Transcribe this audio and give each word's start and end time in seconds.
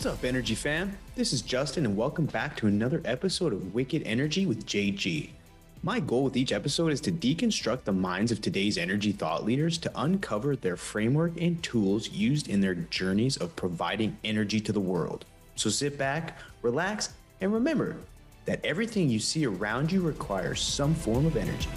What's 0.00 0.18
up, 0.18 0.24
Energy 0.24 0.54
fam? 0.54 0.96
This 1.14 1.34
is 1.34 1.42
Justin, 1.42 1.84
and 1.84 1.94
welcome 1.94 2.24
back 2.24 2.56
to 2.56 2.66
another 2.66 3.02
episode 3.04 3.52
of 3.52 3.74
Wicked 3.74 4.02
Energy 4.06 4.46
with 4.46 4.64
JG. 4.64 5.28
My 5.82 6.00
goal 6.00 6.24
with 6.24 6.38
each 6.38 6.52
episode 6.52 6.90
is 6.90 7.02
to 7.02 7.12
deconstruct 7.12 7.84
the 7.84 7.92
minds 7.92 8.32
of 8.32 8.40
today's 8.40 8.78
energy 8.78 9.12
thought 9.12 9.44
leaders 9.44 9.76
to 9.76 9.92
uncover 9.94 10.56
their 10.56 10.78
framework 10.78 11.38
and 11.38 11.62
tools 11.62 12.08
used 12.08 12.48
in 12.48 12.62
their 12.62 12.76
journeys 12.76 13.36
of 13.36 13.54
providing 13.56 14.16
energy 14.24 14.58
to 14.60 14.72
the 14.72 14.80
world. 14.80 15.26
So 15.56 15.68
sit 15.68 15.98
back, 15.98 16.38
relax, 16.62 17.12
and 17.42 17.52
remember 17.52 17.96
that 18.46 18.64
everything 18.64 19.10
you 19.10 19.18
see 19.18 19.44
around 19.44 19.92
you 19.92 20.00
requires 20.00 20.62
some 20.62 20.94
form 20.94 21.26
of 21.26 21.36
energy. 21.36 21.68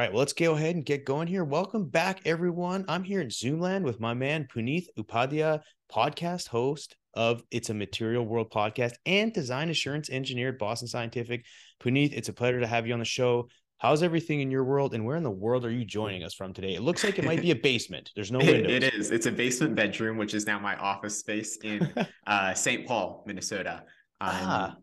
Right, 0.00 0.10
well, 0.10 0.20
let's 0.20 0.32
go 0.32 0.54
ahead 0.54 0.76
and 0.76 0.82
get 0.86 1.04
going 1.04 1.28
here. 1.28 1.44
Welcome 1.44 1.84
back, 1.84 2.22
everyone. 2.24 2.86
I'm 2.88 3.04
here 3.04 3.20
in 3.20 3.28
Zoomland 3.28 3.82
with 3.82 4.00
my 4.00 4.14
man 4.14 4.48
Punith 4.50 4.86
Upadhya, 4.98 5.60
podcast 5.92 6.48
host 6.48 6.96
of 7.12 7.42
It's 7.50 7.68
a 7.68 7.74
Material 7.74 8.24
World 8.24 8.50
podcast 8.50 8.94
and 9.04 9.30
design 9.30 9.68
assurance 9.68 10.08
engineer 10.08 10.48
at 10.48 10.58
Boston 10.58 10.88
Scientific. 10.88 11.44
Punith, 11.84 12.14
it's 12.14 12.30
a 12.30 12.32
pleasure 12.32 12.60
to 12.60 12.66
have 12.66 12.86
you 12.86 12.94
on 12.94 12.98
the 12.98 13.04
show. 13.04 13.50
How's 13.76 14.02
everything 14.02 14.40
in 14.40 14.50
your 14.50 14.64
world, 14.64 14.94
and 14.94 15.04
where 15.04 15.18
in 15.18 15.22
the 15.22 15.30
world 15.30 15.66
are 15.66 15.70
you 15.70 15.84
joining 15.84 16.22
us 16.22 16.32
from 16.32 16.54
today? 16.54 16.74
It 16.74 16.80
looks 16.80 17.04
like 17.04 17.18
it 17.18 17.26
might 17.26 17.42
be 17.42 17.50
a 17.50 17.56
basement. 17.62 18.10
There's 18.14 18.32
no 18.32 18.38
windows. 18.38 18.72
it 18.72 18.94
is. 18.94 19.10
It's 19.10 19.26
a 19.26 19.32
basement 19.32 19.74
bedroom, 19.74 20.16
which 20.16 20.32
is 20.32 20.46
now 20.46 20.58
my 20.58 20.76
office 20.76 21.18
space 21.18 21.58
in 21.58 21.92
uh, 22.26 22.54
St. 22.54 22.86
Paul, 22.86 23.22
Minnesota. 23.26 23.82
Um, 24.22 24.30
ah. 24.32 24.76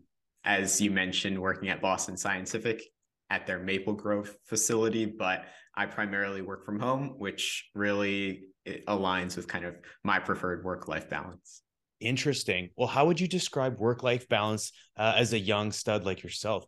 As 0.44 0.80
you 0.80 0.92
mentioned, 0.92 1.36
working 1.36 1.70
at 1.70 1.82
Boston 1.82 2.16
Scientific, 2.16 2.84
at 3.30 3.46
their 3.46 3.58
Maple 3.58 3.94
Grove 3.94 4.34
facility, 4.46 5.06
but 5.06 5.44
I 5.74 5.86
primarily 5.86 6.42
work 6.42 6.64
from 6.64 6.80
home, 6.80 7.14
which 7.18 7.68
really 7.74 8.44
aligns 8.86 9.36
with 9.36 9.48
kind 9.48 9.64
of 9.64 9.76
my 10.04 10.18
preferred 10.18 10.64
work 10.64 10.88
life 10.88 11.08
balance. 11.08 11.62
Interesting. 12.00 12.70
Well, 12.76 12.88
how 12.88 13.06
would 13.06 13.20
you 13.20 13.26
describe 13.26 13.78
work 13.78 14.02
life 14.02 14.28
balance 14.28 14.72
uh, 14.96 15.14
as 15.16 15.32
a 15.32 15.38
young 15.38 15.72
stud 15.72 16.04
like 16.04 16.22
yourself? 16.22 16.64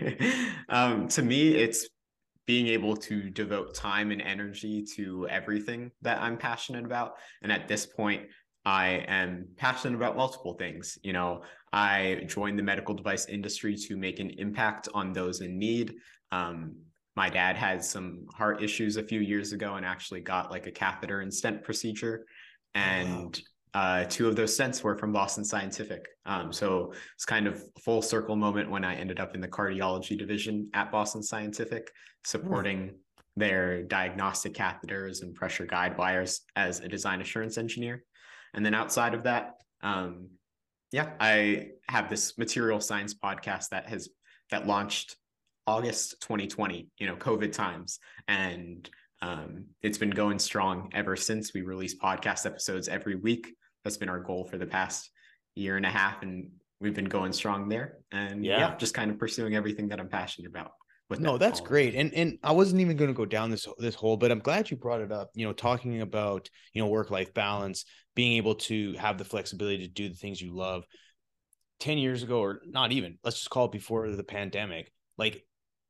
um, 0.68 1.08
to 1.08 1.22
me, 1.22 1.54
it's 1.54 1.88
being 2.46 2.66
able 2.68 2.96
to 2.96 3.30
devote 3.30 3.74
time 3.74 4.10
and 4.10 4.22
energy 4.22 4.82
to 4.96 5.28
everything 5.28 5.90
that 6.02 6.20
I'm 6.20 6.36
passionate 6.36 6.84
about. 6.84 7.16
And 7.42 7.52
at 7.52 7.68
this 7.68 7.86
point, 7.86 8.22
I 8.68 9.02
am 9.08 9.46
passionate 9.56 9.96
about 9.96 10.14
multiple 10.14 10.52
things. 10.52 10.98
You 11.02 11.14
know, 11.14 11.40
I 11.72 12.24
joined 12.26 12.58
the 12.58 12.62
medical 12.62 12.94
device 12.94 13.24
industry 13.24 13.74
to 13.74 13.96
make 13.96 14.20
an 14.20 14.28
impact 14.36 14.90
on 14.92 15.14
those 15.14 15.40
in 15.40 15.58
need. 15.58 15.94
Um, 16.32 16.76
my 17.16 17.30
dad 17.30 17.56
had 17.56 17.82
some 17.82 18.26
heart 18.30 18.62
issues 18.62 18.98
a 18.98 19.02
few 19.02 19.20
years 19.20 19.54
ago 19.54 19.76
and 19.76 19.86
actually 19.86 20.20
got 20.20 20.50
like 20.50 20.66
a 20.66 20.70
catheter 20.70 21.20
and 21.20 21.32
stent 21.32 21.64
procedure. 21.64 22.26
And 22.74 23.40
wow. 23.74 23.80
uh, 23.80 24.04
two 24.04 24.28
of 24.28 24.36
those 24.36 24.54
stents 24.54 24.82
were 24.82 24.98
from 24.98 25.12
Boston 25.12 25.46
Scientific. 25.46 26.06
Um, 26.26 26.52
so 26.52 26.92
it's 27.14 27.24
kind 27.24 27.46
of 27.46 27.54
a 27.74 27.80
full 27.80 28.02
circle 28.02 28.36
moment 28.36 28.70
when 28.70 28.84
I 28.84 28.96
ended 28.96 29.18
up 29.18 29.34
in 29.34 29.40
the 29.40 29.48
cardiology 29.48 30.18
division 30.18 30.68
at 30.74 30.92
Boston 30.92 31.22
Scientific, 31.22 31.90
supporting 32.22 32.96
their 33.34 33.82
diagnostic 33.84 34.52
catheters 34.52 35.22
and 35.22 35.34
pressure 35.34 35.64
guide 35.64 35.96
wires 35.96 36.42
as 36.54 36.80
a 36.80 36.88
design 36.88 37.22
assurance 37.22 37.56
engineer. 37.56 38.04
And 38.54 38.64
then 38.64 38.74
outside 38.74 39.14
of 39.14 39.24
that, 39.24 39.54
um, 39.82 40.28
yeah, 40.92 41.10
I 41.20 41.70
have 41.88 42.08
this 42.08 42.38
material 42.38 42.80
science 42.80 43.14
podcast 43.14 43.70
that 43.70 43.88
has 43.88 44.08
that 44.50 44.66
launched 44.66 45.16
August 45.66 46.20
2020, 46.22 46.88
you 46.98 47.06
know, 47.06 47.16
COVID 47.16 47.52
times. 47.52 47.98
And 48.26 48.88
um, 49.20 49.66
it's 49.82 49.98
been 49.98 50.10
going 50.10 50.38
strong 50.38 50.90
ever 50.94 51.14
since 51.14 51.52
we 51.52 51.60
release 51.60 51.94
podcast 51.94 52.46
episodes 52.46 52.88
every 52.88 53.16
week. 53.16 53.54
That's 53.84 53.98
been 53.98 54.08
our 54.08 54.20
goal 54.20 54.44
for 54.44 54.56
the 54.56 54.66
past 54.66 55.10
year 55.54 55.76
and 55.76 55.84
a 55.84 55.90
half. 55.90 56.22
And 56.22 56.50
we've 56.80 56.94
been 56.94 57.04
going 57.04 57.32
strong 57.32 57.68
there. 57.68 57.98
And 58.12 58.44
yeah, 58.44 58.58
yeah 58.58 58.76
just 58.76 58.94
kind 58.94 59.10
of 59.10 59.18
pursuing 59.18 59.56
everything 59.56 59.88
that 59.88 60.00
I'm 60.00 60.08
passionate 60.08 60.48
about 60.48 60.72
With 61.10 61.20
no 61.20 61.36
that's 61.36 61.60
great 61.60 61.94
and 61.94 62.12
and 62.14 62.38
i 62.42 62.52
wasn't 62.52 62.80
even 62.80 62.96
going 62.96 63.08
to 63.08 63.14
go 63.14 63.24
down 63.24 63.50
this 63.50 63.66
this 63.78 63.94
hole 63.94 64.18
but 64.18 64.30
i'm 64.30 64.40
glad 64.40 64.70
you 64.70 64.76
brought 64.76 65.00
it 65.00 65.10
up 65.10 65.30
you 65.34 65.46
know 65.46 65.54
talking 65.54 66.02
about 66.02 66.50
you 66.74 66.82
know 66.82 66.88
work 66.88 67.10
life 67.10 67.32
balance 67.32 67.86
being 68.18 68.36
able 68.36 68.56
to 68.56 68.94
have 68.94 69.16
the 69.16 69.24
flexibility 69.24 69.78
to 69.78 69.88
do 69.88 70.08
the 70.08 70.14
things 70.14 70.40
you 70.40 70.52
love 70.52 70.82
10 71.78 71.98
years 71.98 72.24
ago 72.24 72.40
or 72.40 72.60
not 72.66 72.90
even 72.90 73.16
let's 73.22 73.36
just 73.38 73.50
call 73.50 73.66
it 73.66 73.72
before 73.72 74.10
the 74.10 74.24
pandemic 74.24 74.92
like 75.16 75.44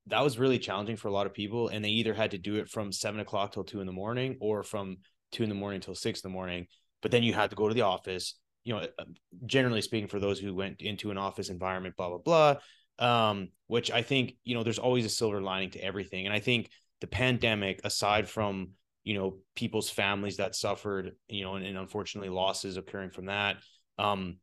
that 0.09 0.22
was 0.22 0.39
really 0.39 0.59
challenging 0.59 0.97
for 0.97 1.09
a 1.09 1.12
lot 1.12 1.27
of 1.27 1.33
people 1.33 1.69
and 1.69 1.83
they 1.83 1.89
either 1.89 2.12
had 2.12 2.33
to 2.33 2.39
do 2.39 2.56
it 2.56 2.69
from 2.69 2.93
seven 2.93 3.21
o'clock 3.21 3.53
till 3.53 3.65
two 3.65 3.81
in 3.81 3.87
the 3.87 3.93
morning 3.93 4.37
or 4.43 4.62
from 4.62 4.99
two 5.33 5.43
in 5.43 5.49
the 5.49 5.55
morning 5.55 5.81
till 5.81 5.94
six 5.94 6.21
in 6.21 6.31
the 6.31 6.34
morning 6.34 6.66
but 7.00 7.11
then 7.11 7.22
you 7.22 7.33
had 7.33 7.49
to 7.49 7.56
go 7.56 7.66
to 7.66 7.75
the 7.75 7.81
office 7.81 8.34
you 8.65 8.75
know 8.75 8.81
uh, 8.81 9.05
generally 9.47 9.81
speaking 9.81 10.09
for 10.09 10.21
those 10.21 10.39
who 10.39 10.55
went 10.55 10.83
into 10.83 11.10
an 11.10 11.16
office 11.16 11.49
environment 11.49 11.97
blah 11.97 12.10
blah 12.10 12.19
blah 12.19 12.56
um, 12.99 13.49
which 13.69 13.91
I 13.91 14.03
think, 14.03 14.34
you 14.45 14.55
know, 14.55 14.62
there's 14.62 14.78
always 14.78 15.05
a 15.05 15.10
silver 15.10 15.41
lining 15.41 15.71
to 15.71 15.83
everything. 15.84 16.27
And 16.27 16.34
I 16.34 16.41
think 16.41 16.71
the 17.00 17.06
pandemic, 17.06 17.81
aside 17.84 18.28
from, 18.28 18.71
you 19.08 19.14
know, 19.14 19.38
people's 19.56 19.88
families 19.88 20.36
that 20.36 20.54
suffered, 20.54 21.12
you 21.30 21.42
know, 21.42 21.54
and, 21.54 21.64
and 21.64 21.78
unfortunately 21.78 22.28
losses 22.28 22.76
occurring 22.76 23.08
from 23.08 23.24
that, 23.24 23.56
um, 23.98 24.36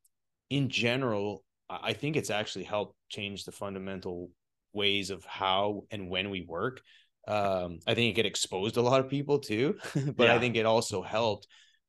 in 0.50 0.70
general, 0.70 1.44
I 1.70 1.94
think 1.94 2.16
it's 2.16 2.32
actually 2.32 2.64
helped 2.64 2.96
change 3.08 3.44
the 3.44 3.52
fundamental 3.52 4.32
ways 4.74 5.12
of 5.12 5.24
how 5.24 5.84
and 5.92 6.10
when 6.10 6.32
we 6.32 6.42
work. 6.42 6.82
Um, 7.28 7.78
I 7.86 7.94
think 7.94 8.18
it 8.18 8.26
exposed 8.26 8.78
a 8.78 8.82
lot 8.82 9.02
of 9.02 9.08
people 9.08 9.38
too, 9.38 9.78
but 9.94 10.30
yeah. 10.30 10.34
I 10.34 10.40
think 10.40 10.56
it 10.56 10.66
also 10.66 11.04
helped 11.04 11.46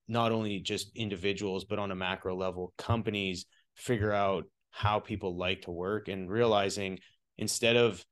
not 0.07 0.31
only 0.31 0.61
just 0.61 0.95
individuals, 0.95 1.65
but 1.65 1.79
on 1.79 1.93
a 1.93 1.97
macro 1.97 2.37
level, 2.37 2.75
companies 2.77 3.47
figure 3.75 4.13
out 4.13 4.45
how 4.71 5.01
people 5.01 5.35
like 5.35 5.63
to 5.63 5.71
work 5.71 6.09
and 6.09 6.31
realizing 6.31 6.99
instead 7.39 7.77
of 7.77 8.05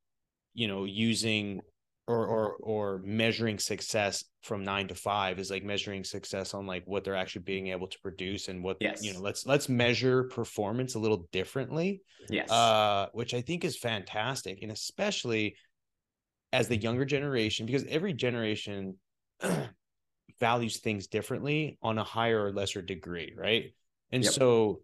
you 0.54 0.68
know 0.68 0.84
using 0.86 1.60
or 2.06 2.26
or 2.26 2.56
or 2.60 3.00
measuring 3.04 3.58
success 3.58 4.24
from 4.42 4.62
9 4.62 4.88
to 4.88 4.94
5 4.94 5.38
is 5.38 5.50
like 5.50 5.64
measuring 5.64 6.04
success 6.04 6.52
on 6.52 6.66
like 6.66 6.82
what 6.86 7.02
they're 7.02 7.16
actually 7.16 7.42
being 7.42 7.68
able 7.68 7.86
to 7.86 7.98
produce 8.00 8.48
and 8.48 8.62
what 8.62 8.76
yes. 8.80 9.02
you 9.02 9.12
know 9.14 9.20
let's 9.20 9.46
let's 9.46 9.68
measure 9.68 10.24
performance 10.24 10.94
a 10.94 10.98
little 10.98 11.26
differently 11.32 12.02
yes 12.28 12.50
uh 12.50 13.08
which 13.12 13.32
i 13.32 13.40
think 13.40 13.64
is 13.64 13.78
fantastic 13.78 14.58
and 14.62 14.70
especially 14.70 15.56
as 16.52 16.68
the 16.68 16.76
younger 16.76 17.04
generation 17.04 17.64
because 17.64 17.84
every 17.88 18.12
generation 18.12 18.96
values 20.40 20.78
things 20.78 21.06
differently 21.06 21.78
on 21.82 21.98
a 21.98 22.04
higher 22.04 22.44
or 22.44 22.52
lesser 22.52 22.82
degree 22.82 23.32
right 23.36 23.72
and 24.12 24.24
yep. 24.24 24.32
so 24.32 24.80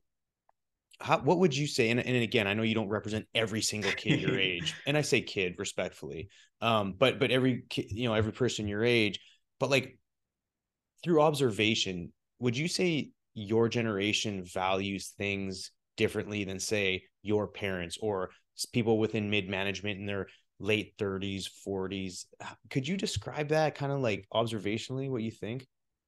how, 1.00 1.18
what 1.18 1.38
would 1.38 1.56
you 1.56 1.66
say? 1.66 1.90
And, 1.90 2.00
and 2.00 2.22
again, 2.22 2.46
I 2.46 2.54
know 2.54 2.62
you 2.62 2.74
don't 2.74 2.88
represent 2.88 3.26
every 3.34 3.62
single 3.62 3.92
kid 3.92 4.20
your 4.20 4.38
age, 4.38 4.74
and 4.86 4.96
I 4.96 5.00
say 5.02 5.20
kid 5.20 5.54
respectfully, 5.58 6.28
um, 6.60 6.94
but 6.98 7.18
but 7.18 7.30
every 7.30 7.64
kid, 7.68 7.86
you 7.90 8.08
know, 8.08 8.14
every 8.14 8.32
person 8.32 8.68
your 8.68 8.84
age, 8.84 9.20
but 9.58 9.70
like 9.70 9.98
through 11.02 11.22
observation, 11.22 12.12
would 12.38 12.56
you 12.56 12.68
say 12.68 13.10
your 13.34 13.68
generation 13.68 14.44
values 14.44 15.14
things 15.16 15.70
differently 15.96 16.44
than 16.44 16.58
say 16.58 17.02
your 17.22 17.46
parents 17.46 17.98
or 18.00 18.30
people 18.72 18.98
within 18.98 19.30
mid 19.30 19.48
management 19.48 19.98
in 19.98 20.06
their 20.06 20.26
late 20.58 20.94
30s, 20.98 21.48
40s? 21.66 22.26
Could 22.68 22.86
you 22.86 22.96
describe 22.96 23.48
that 23.48 23.74
kind 23.74 23.92
of 23.92 24.00
like 24.00 24.26
observationally 24.32 25.10
what 25.10 25.22
you 25.22 25.30
think? 25.30 25.66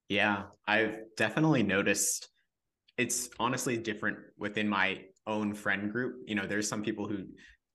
Yeah, 0.09 0.43
I've 0.67 0.99
definitely 1.17 1.63
noticed 1.63 2.29
it's 2.97 3.29
honestly 3.39 3.77
different 3.77 4.17
within 4.37 4.67
my 4.67 5.01
own 5.27 5.53
friend 5.53 5.91
group. 5.91 6.15
You 6.25 6.35
know, 6.35 6.45
there's 6.45 6.67
some 6.67 6.83
people 6.83 7.07
who 7.07 7.25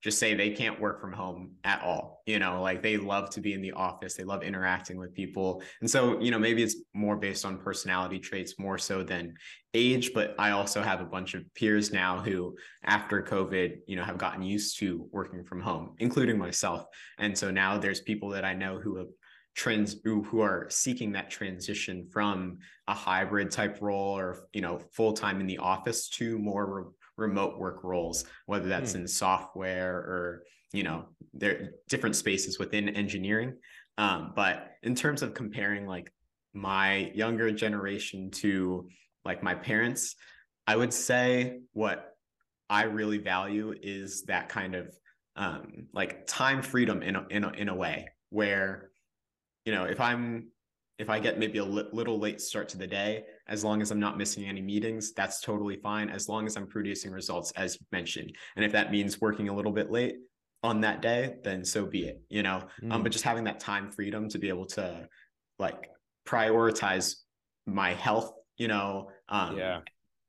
just 0.01 0.19
say 0.21 0.33
they 0.33 0.51
can't 0.51 0.81
work 0.81 1.01
from 1.01 1.13
home 1.13 1.51
at 1.65 1.83
all. 1.83 2.23
You 2.25 2.39
know, 2.39 2.63
like 2.63 2.83
they 2.83 2.97
love 2.97 3.31
to 3.31 3.41
be 3.41 3.53
in 3.53 3.61
the 3.61 3.73
office, 3.73 4.15
they 4.15 4.23
love 4.23 4.45
interacting 4.45 4.97
with 4.97 5.13
people. 5.13 5.61
And 5.81 5.91
so, 5.91 6.21
you 6.21 6.31
know, 6.31 6.39
maybe 6.39 6.63
it's 6.63 6.77
more 6.95 7.17
based 7.17 7.45
on 7.45 7.59
personality 7.59 8.21
traits 8.21 8.59
more 8.61 8.79
so 8.79 9.03
than 9.03 9.35
age. 9.75 10.13
But 10.15 10.37
I 10.39 10.53
also 10.53 10.83
have 10.83 11.01
a 11.01 11.05
bunch 11.07 11.35
of 11.35 11.43
peers 11.55 11.93
now 11.93 12.21
who, 12.21 12.55
after 12.85 13.23
COVID, 13.23 13.79
you 13.89 13.97
know, 13.97 14.05
have 14.05 14.19
gotten 14.19 14.43
used 14.43 14.79
to 14.79 15.09
working 15.11 15.45
from 15.45 15.61
home, 15.61 15.95
including 15.99 16.39
myself. 16.39 16.85
And 17.19 17.37
so 17.37 17.51
now 17.51 17.77
there's 17.77 18.01
people 18.01 18.29
that 18.31 18.45
I 18.45 18.55
know 18.55 18.79
who 18.79 18.97
have 18.99 19.09
trends 19.59 19.97
who, 20.05 20.23
who 20.23 20.41
are 20.41 20.69
seeking 20.71 21.11
that 21.11 21.29
transition 21.29 22.07
from 22.13 22.59
a 22.87 22.95
hybrid 22.95 23.51
type 23.51 23.79
role 23.81 24.17
or 24.17 24.47
you 24.53 24.61
know 24.61 24.79
full 24.93 25.13
time 25.13 25.41
in 25.41 25.49
the 25.49 25.59
office 25.59 26.09
to 26.09 26.39
more 26.39 26.67
re- 26.67 26.93
remote 27.17 27.59
work 27.59 27.83
roles 27.83 28.25
whether 28.47 28.69
that's 28.69 28.93
hmm. 28.93 29.01
in 29.01 29.09
software 29.09 29.97
or 29.97 30.45
you 30.73 30.85
know 30.85 31.07
there 31.35 31.73
different 31.89 32.15
spaces 32.15 32.61
within 32.61 32.89
engineering 32.91 33.53
um, 33.99 34.33
but 34.37 34.75
in 34.85 34.95
terms 34.95 35.23
of 35.23 35.35
comparing 35.35 35.89
like 35.89 36.13
my 36.55 37.11
younger 37.13 37.51
generation 37.51 38.31
to 38.31 38.89
like 39.25 39.43
my 39.43 39.57
parents 39.57 40.15
i 40.69 40.77
would 40.77 40.95
say 40.95 41.59
what 41.73 42.15
i 42.71 42.85
really 42.85 43.19
value 43.19 43.75
is 43.83 44.23
that 44.23 44.49
kind 44.49 44.77
of 44.77 44.95
um, 45.35 45.89
like 45.93 46.27
time 46.29 46.63
freedom 46.63 47.03
in 47.03 47.17
a, 47.17 47.27
in 47.29 47.43
a, 47.43 47.51
in 47.51 47.69
a 47.69 47.75
way 47.75 48.09
where 48.31 48.88
you 49.69 49.75
know, 49.75 49.85
if 49.85 50.01
I'm 50.01 50.49
if 50.99 51.11
I 51.11 51.19
get 51.21 51.39
maybe 51.39 51.59
a 51.59 51.65
li- 51.65 51.91
little 51.93 52.19
late 52.19 52.41
start 52.41 52.71
to 52.71 52.79
the 52.79 52.87
day, 52.87 53.25
as 53.49 53.63
long 53.63 53.83
as 53.83 53.91
I'm 53.91 54.01
not 54.01 54.17
missing 54.17 54.47
any 54.47 54.63
meetings, 54.63 55.13
that's 55.13 55.43
totally 55.43 55.77
fine. 55.77 56.09
As 56.09 56.27
long 56.27 56.47
as 56.47 56.57
I'm 56.57 56.67
producing 56.67 57.13
results, 57.13 57.53
as 57.55 57.75
you 57.75 57.87
mentioned, 57.93 58.33
and 58.57 58.65
if 58.65 58.73
that 58.73 58.91
means 58.91 59.21
working 59.21 59.51
a 59.51 59.55
little 59.55 59.73
bit 59.73 59.91
late 59.91 60.15
on 60.63 60.81
that 60.81 61.03
day, 61.03 61.35
then 61.45 61.67
so 61.67 61.85
be 61.85 62.07
it. 62.07 62.19
You 62.31 62.43
know, 62.43 62.63
mm. 62.83 62.91
um, 62.91 63.03
but 63.03 63.13
just 63.13 63.27
having 63.27 63.45
that 63.45 63.61
time 63.61 63.91
freedom 63.91 64.31
to 64.31 64.39
be 64.39 64.49
able 64.49 64.65
to 64.69 65.07
like 65.59 65.91
prioritize 66.27 67.17
my 67.67 67.93
health. 67.93 68.33
You 68.57 68.69
know, 68.69 69.11
um, 69.29 69.59
yeah, 69.59 69.81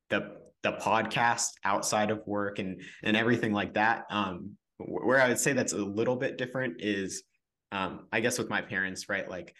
the 0.10 0.34
the 0.64 0.74
podcast 0.74 1.52
outside 1.64 2.12
of 2.12 2.28
work 2.28 2.60
and 2.60 2.82
and 3.04 3.16
everything 3.16 3.54
like 3.54 3.76
that. 3.76 4.04
Um, 4.10 4.58
where 4.80 5.22
I 5.22 5.30
would 5.30 5.40
say 5.40 5.54
that's 5.54 5.72
a 5.72 5.78
little 5.78 6.18
bit 6.18 6.38
different 6.38 6.82
is, 6.82 7.24
um, 7.72 8.08
I 8.12 8.20
guess 8.20 8.38
with 8.38 8.50
my 8.50 8.62
parents, 8.62 9.10
right? 9.10 9.30
Like 9.30 9.54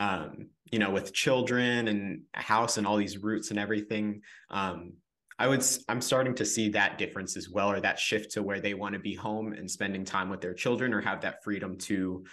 um, 0.00 0.48
you 0.72 0.78
know, 0.78 0.90
with 0.90 1.12
children 1.12 1.86
and 1.86 2.22
a 2.34 2.40
house 2.42 2.78
and 2.78 2.86
all 2.86 2.96
these 2.96 3.18
roots 3.18 3.50
and 3.50 3.58
everything. 3.58 4.22
Um, 4.50 4.94
I 5.38 5.46
would, 5.46 5.64
I'm 5.88 6.00
starting 6.00 6.34
to 6.36 6.44
see 6.44 6.70
that 6.70 6.98
difference 6.98 7.36
as 7.36 7.48
well, 7.48 7.70
or 7.70 7.80
that 7.80 7.98
shift 7.98 8.32
to 8.32 8.42
where 8.42 8.60
they 8.60 8.74
want 8.74 8.94
to 8.94 8.98
be 8.98 9.14
home 9.14 9.52
and 9.52 9.70
spending 9.70 10.04
time 10.04 10.28
with 10.28 10.40
their 10.40 10.54
children 10.54 10.92
or 10.92 11.00
have 11.00 11.20
that 11.20 11.44
freedom 11.44 11.76
to 11.78 12.24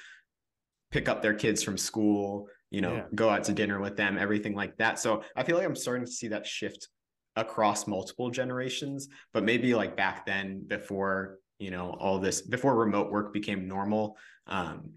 pick 0.92 1.10
up 1.10 1.22
their 1.22 1.34
kids 1.34 1.62
from 1.62 1.78
school, 1.78 2.48
you 2.70 2.82
know, 2.82 2.96
yeah. 2.96 3.04
go 3.16 3.30
out 3.30 3.44
to 3.46 3.54
dinner 3.54 3.80
with 3.80 3.98
them, 3.98 4.18
everything 4.18 4.56
like 4.56 4.76
that. 4.78 5.00
So 5.00 5.24
I 5.36 5.44
feel 5.44 5.58
like 5.58 5.66
I'm 5.66 5.76
starting 5.76 6.06
to 6.06 6.12
see 6.12 6.30
that 6.30 6.46
shift 6.46 6.88
across 7.36 7.88
multiple 7.88 8.30
generations, 8.30 9.10
but 9.34 9.44
maybe 9.44 9.74
like 9.74 9.96
back 9.98 10.26
then 10.26 10.64
before, 10.68 11.40
you 11.60 11.72
know, 11.72 11.96
all 12.00 12.20
this, 12.20 12.42
before 12.42 12.76
remote 12.76 13.12
work 13.12 13.34
became 13.34 13.68
normal, 13.68 14.18
um, 14.48 14.92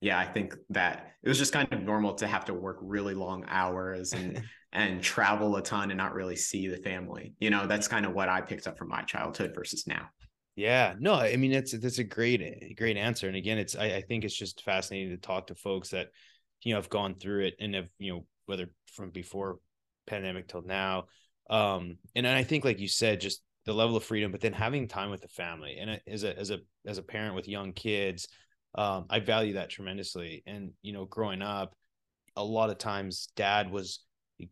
yeah, 0.00 0.18
I 0.18 0.26
think 0.26 0.54
that 0.70 1.12
it 1.22 1.28
was 1.28 1.38
just 1.38 1.52
kind 1.52 1.72
of 1.72 1.82
normal 1.82 2.14
to 2.14 2.26
have 2.26 2.44
to 2.46 2.54
work 2.54 2.78
really 2.82 3.14
long 3.14 3.44
hours 3.48 4.12
and 4.12 4.42
and 4.72 5.02
travel 5.02 5.56
a 5.56 5.62
ton 5.62 5.90
and 5.90 5.96
not 5.96 6.12
really 6.12 6.36
see 6.36 6.68
the 6.68 6.76
family. 6.76 7.34
You 7.40 7.50
know, 7.50 7.66
that's 7.66 7.88
kind 7.88 8.04
of 8.04 8.12
what 8.12 8.28
I 8.28 8.42
picked 8.42 8.66
up 8.66 8.76
from 8.76 8.88
my 8.88 9.02
childhood 9.02 9.52
versus 9.54 9.86
now. 9.86 10.08
Yeah, 10.54 10.94
no, 10.98 11.14
I 11.14 11.36
mean 11.36 11.52
that's 11.52 11.78
that's 11.78 11.98
a 11.98 12.04
great 12.04 12.76
great 12.76 12.96
answer. 12.96 13.26
And 13.26 13.36
again, 13.36 13.58
it's 13.58 13.74
I, 13.74 13.86
I 13.86 14.00
think 14.02 14.24
it's 14.24 14.36
just 14.36 14.62
fascinating 14.62 15.10
to 15.10 15.16
talk 15.16 15.46
to 15.48 15.54
folks 15.54 15.90
that 15.90 16.08
you 16.62 16.72
know 16.72 16.78
have 16.78 16.90
gone 16.90 17.14
through 17.14 17.46
it 17.46 17.54
and 17.58 17.74
have 17.74 17.88
you 17.98 18.12
know 18.12 18.26
whether 18.46 18.68
from 18.92 19.10
before 19.10 19.58
pandemic 20.06 20.48
till 20.48 20.62
now. 20.62 21.04
Um, 21.48 21.98
and 22.14 22.26
I 22.26 22.42
think 22.42 22.64
like 22.64 22.80
you 22.80 22.88
said, 22.88 23.20
just 23.20 23.42
the 23.66 23.74
level 23.74 23.96
of 23.96 24.04
freedom, 24.04 24.32
but 24.32 24.40
then 24.40 24.52
having 24.52 24.88
time 24.88 25.10
with 25.10 25.20
the 25.20 25.28
family 25.28 25.78
and 25.78 26.00
as 26.06 26.24
a 26.24 26.38
as 26.38 26.50
a 26.50 26.60
as 26.86 26.98
a 26.98 27.02
parent 27.02 27.34
with 27.34 27.48
young 27.48 27.72
kids, 27.72 28.28
um, 28.76 29.06
I 29.10 29.20
value 29.20 29.54
that 29.54 29.70
tremendously. 29.70 30.42
And 30.46 30.70
you 30.82 30.92
know, 30.92 31.04
growing 31.04 31.42
up, 31.42 31.74
a 32.36 32.44
lot 32.44 32.70
of 32.70 32.78
times 32.78 33.28
dad 33.36 33.70
was 33.70 34.00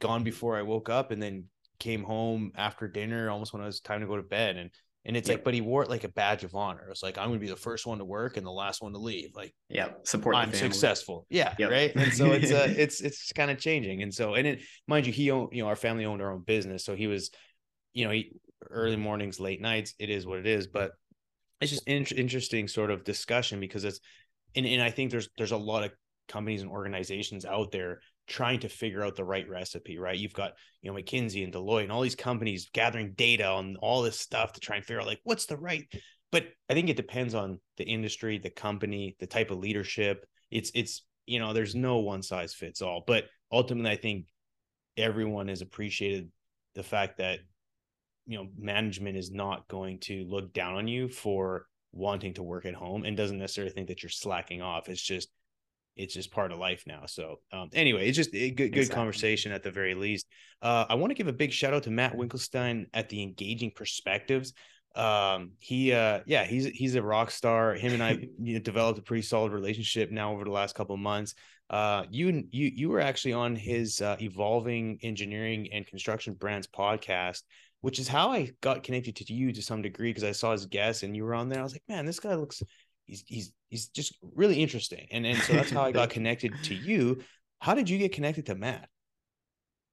gone 0.00 0.24
before 0.24 0.56
I 0.56 0.62
woke 0.62 0.88
up, 0.88 1.10
and 1.10 1.22
then 1.22 1.44
came 1.78 2.02
home 2.02 2.52
after 2.56 2.88
dinner, 2.88 3.30
almost 3.30 3.52
when 3.52 3.62
it 3.62 3.66
was 3.66 3.80
time 3.80 4.00
to 4.00 4.06
go 4.06 4.16
to 4.16 4.22
bed. 4.22 4.56
And 4.56 4.70
and 5.06 5.18
it's 5.18 5.28
like, 5.28 5.44
but 5.44 5.52
he 5.52 5.60
wore 5.60 5.82
it 5.82 5.90
like 5.90 6.04
a 6.04 6.08
badge 6.08 6.44
of 6.44 6.54
honor. 6.54 6.88
It's 6.90 7.02
like 7.02 7.18
I'm 7.18 7.28
going 7.28 7.38
to 7.38 7.44
be 7.44 7.50
the 7.50 7.56
first 7.56 7.86
one 7.86 7.98
to 7.98 8.06
work 8.06 8.38
and 8.38 8.46
the 8.46 8.50
last 8.50 8.80
one 8.80 8.92
to 8.92 8.98
leave. 8.98 9.36
Like, 9.36 9.54
yeah, 9.68 9.88
support. 10.04 10.34
I'm 10.34 10.52
successful. 10.54 11.26
Yeah, 11.28 11.54
yep. 11.58 11.70
right. 11.70 11.94
And 11.94 12.12
so 12.12 12.32
it's 12.32 12.50
uh, 12.50 12.72
it's 12.76 13.02
it's 13.02 13.30
kind 13.32 13.50
of 13.50 13.58
changing. 13.58 14.02
And 14.02 14.12
so, 14.12 14.34
and 14.34 14.46
it, 14.46 14.62
mind 14.88 15.06
you, 15.06 15.12
he 15.12 15.30
owned, 15.30 15.50
you 15.52 15.62
know, 15.62 15.68
our 15.68 15.76
family 15.76 16.06
owned 16.06 16.22
our 16.22 16.32
own 16.32 16.40
business, 16.40 16.84
so 16.84 16.96
he 16.96 17.06
was, 17.06 17.30
you 17.92 18.06
know, 18.06 18.12
he, 18.12 18.32
early 18.70 18.96
mornings, 18.96 19.40
late 19.40 19.60
nights. 19.60 19.94
It 19.98 20.10
is 20.10 20.26
what 20.26 20.38
it 20.38 20.46
is. 20.46 20.66
But 20.66 20.92
it's 21.60 21.72
just 21.72 21.86
in- 21.86 22.04
interesting 22.16 22.68
sort 22.68 22.90
of 22.90 23.04
discussion 23.04 23.60
because 23.60 23.84
it's 23.84 24.00
and, 24.54 24.66
and 24.66 24.82
I 24.82 24.90
think 24.90 25.10
there's 25.10 25.28
there's 25.36 25.52
a 25.52 25.56
lot 25.56 25.84
of 25.84 25.92
companies 26.28 26.62
and 26.62 26.70
organizations 26.70 27.44
out 27.44 27.70
there 27.70 28.00
trying 28.26 28.60
to 28.60 28.68
figure 28.68 29.02
out 29.02 29.16
the 29.16 29.24
right 29.24 29.48
recipe, 29.48 29.98
right? 29.98 30.16
You've 30.16 30.32
got, 30.32 30.52
you 30.80 30.90
know, 30.90 30.98
McKinsey 30.98 31.44
and 31.44 31.52
Deloitte 31.52 31.82
and 31.82 31.92
all 31.92 32.00
these 32.00 32.14
companies 32.14 32.70
gathering 32.72 33.12
data 33.14 33.46
on 33.46 33.76
all 33.76 34.02
this 34.02 34.18
stuff 34.18 34.54
to 34.54 34.60
try 34.60 34.76
and 34.76 34.84
figure 34.84 35.00
out 35.00 35.06
like 35.06 35.20
what's 35.24 35.46
the 35.46 35.58
right. 35.58 35.86
But 36.32 36.46
I 36.68 36.74
think 36.74 36.88
it 36.88 36.96
depends 36.96 37.34
on 37.34 37.60
the 37.76 37.84
industry, 37.84 38.38
the 38.38 38.50
company, 38.50 39.16
the 39.20 39.26
type 39.26 39.50
of 39.50 39.58
leadership. 39.58 40.24
It's 40.50 40.70
it's 40.74 41.02
you 41.26 41.38
know, 41.38 41.52
there's 41.52 41.74
no 41.74 41.98
one 41.98 42.22
size 42.22 42.54
fits 42.54 42.82
all. 42.82 43.02
But 43.06 43.24
ultimately, 43.50 43.90
I 43.90 43.96
think 43.96 44.26
everyone 44.96 45.48
has 45.48 45.62
appreciated 45.62 46.30
the 46.74 46.82
fact 46.82 47.18
that 47.18 47.40
you 48.26 48.38
know 48.38 48.48
management 48.58 49.16
is 49.16 49.30
not 49.30 49.66
going 49.68 49.98
to 50.00 50.24
look 50.24 50.52
down 50.52 50.74
on 50.74 50.88
you 50.88 51.08
for 51.08 51.66
wanting 51.92 52.34
to 52.34 52.42
work 52.42 52.66
at 52.66 52.74
home 52.74 53.04
and 53.04 53.16
doesn't 53.16 53.38
necessarily 53.38 53.72
think 53.72 53.88
that 53.88 54.02
you're 54.02 54.10
slacking 54.10 54.62
off. 54.62 54.88
It's 54.88 55.02
just 55.02 55.28
it's 55.96 56.14
just 56.14 56.32
part 56.32 56.50
of 56.50 56.58
life 56.58 56.84
now. 56.86 57.02
So 57.06 57.36
um, 57.52 57.70
anyway, 57.72 58.08
it's 58.08 58.16
just 58.16 58.34
a 58.34 58.50
good 58.50 58.72
good 58.72 58.78
exactly. 58.78 58.96
conversation 58.96 59.52
at 59.52 59.62
the 59.62 59.70
very 59.70 59.94
least. 59.94 60.26
Uh, 60.60 60.86
I 60.88 60.94
want 60.96 61.10
to 61.10 61.14
give 61.14 61.28
a 61.28 61.32
big 61.32 61.52
shout 61.52 61.74
out 61.74 61.84
to 61.84 61.90
Matt 61.90 62.14
Winkelstein 62.14 62.86
at 62.92 63.08
the 63.08 63.22
Engaging 63.22 63.70
Perspectives. 63.74 64.52
Um, 64.96 65.52
he 65.58 65.92
uh, 65.92 66.20
yeah, 66.26 66.44
he's 66.44 66.66
he's 66.66 66.94
a 66.94 67.02
rock 67.02 67.30
star. 67.30 67.74
Him 67.74 67.94
and 67.94 68.02
I 68.02 68.10
you 68.42 68.54
know, 68.54 68.60
developed 68.60 68.98
a 68.98 69.02
pretty 69.02 69.22
solid 69.22 69.52
relationship 69.52 70.10
now 70.10 70.32
over 70.32 70.44
the 70.44 70.50
last 70.50 70.74
couple 70.74 70.94
of 70.94 71.00
months. 71.00 71.34
Uh, 71.70 72.04
you 72.10 72.44
you 72.50 72.70
you 72.74 72.88
were 72.88 73.00
actually 73.00 73.32
on 73.32 73.56
his 73.56 74.00
uh, 74.00 74.16
evolving 74.20 74.98
engineering 75.02 75.68
and 75.72 75.86
construction 75.86 76.34
brands 76.34 76.66
podcast 76.66 77.42
which 77.84 77.98
is 77.98 78.08
how 78.08 78.30
I 78.30 78.50
got 78.62 78.82
connected 78.82 79.14
to 79.16 79.34
you 79.34 79.52
to 79.52 79.60
some 79.60 79.82
degree 79.82 80.08
because 80.08 80.24
I 80.24 80.32
saw 80.32 80.52
his 80.52 80.64
guest 80.64 81.02
and 81.02 81.14
you 81.14 81.22
were 81.22 81.34
on 81.34 81.50
there. 81.50 81.60
I 81.60 81.62
was 81.62 81.74
like, 81.74 81.82
man, 81.86 82.06
this 82.06 82.18
guy 82.18 82.34
looks 82.34 82.62
he's 83.04 83.24
he's 83.26 83.52
he's 83.68 83.88
just 83.88 84.16
really 84.34 84.62
interesting. 84.62 85.06
And 85.10 85.26
and 85.26 85.38
so 85.40 85.52
that's 85.52 85.70
how 85.70 85.82
I 85.82 85.92
got 85.92 86.08
connected 86.16 86.54
to 86.62 86.74
you. 86.74 87.20
How 87.58 87.74
did 87.74 87.90
you 87.90 87.98
get 87.98 88.12
connected 88.12 88.46
to 88.46 88.54
Matt? 88.54 88.88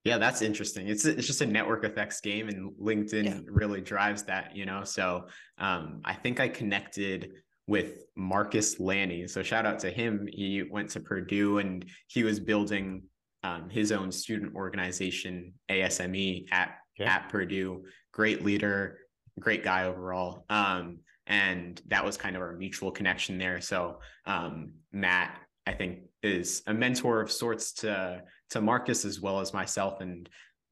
Yeah, 0.04 0.16
that's 0.16 0.40
interesting. 0.40 0.88
It's 0.88 1.04
it's 1.04 1.26
just 1.26 1.42
a 1.42 1.46
network 1.46 1.84
effects 1.84 2.22
game, 2.22 2.48
and 2.48 2.72
LinkedIn 2.80 3.24
yeah. 3.26 3.40
really 3.44 3.82
drives 3.82 4.22
that, 4.22 4.56
you 4.56 4.64
know. 4.64 4.84
So 4.84 5.26
um, 5.58 6.00
I 6.02 6.14
think 6.14 6.40
I 6.40 6.48
connected 6.48 7.32
with 7.66 8.06
Marcus 8.16 8.80
Lanny. 8.80 9.28
So 9.28 9.42
shout 9.42 9.66
out 9.66 9.80
to 9.80 9.90
him. 9.90 10.26
He 10.32 10.62
went 10.62 10.88
to 10.92 11.00
Purdue 11.00 11.58
and 11.58 11.84
he 12.06 12.24
was 12.24 12.40
building 12.40 13.02
um, 13.42 13.68
his 13.68 13.92
own 13.92 14.10
student 14.10 14.54
organization, 14.54 15.52
ASME, 15.70 16.46
at 16.52 16.76
okay. 17.00 17.08
at 17.08 17.28
Purdue. 17.28 17.84
Great 18.12 18.44
leader, 18.44 18.98
great 19.38 19.64
guy 19.64 19.84
overall. 19.84 20.44
Um, 20.48 20.98
and 21.26 21.80
that 21.86 22.04
was 22.04 22.16
kind 22.16 22.36
of 22.36 22.42
our 22.42 22.56
mutual 22.56 22.90
connection 22.90 23.38
there. 23.38 23.60
So 23.60 24.00
um, 24.26 24.72
Matt, 24.92 25.38
I 25.66 25.72
think, 25.72 26.00
is 26.22 26.62
a 26.66 26.74
mentor 26.74 27.20
of 27.20 27.30
sorts 27.30 27.72
to 27.74 28.22
to 28.50 28.60
Marcus 28.60 29.04
as 29.04 29.20
well 29.20 29.40
as 29.40 29.54
myself. 29.54 30.00
And 30.00 30.28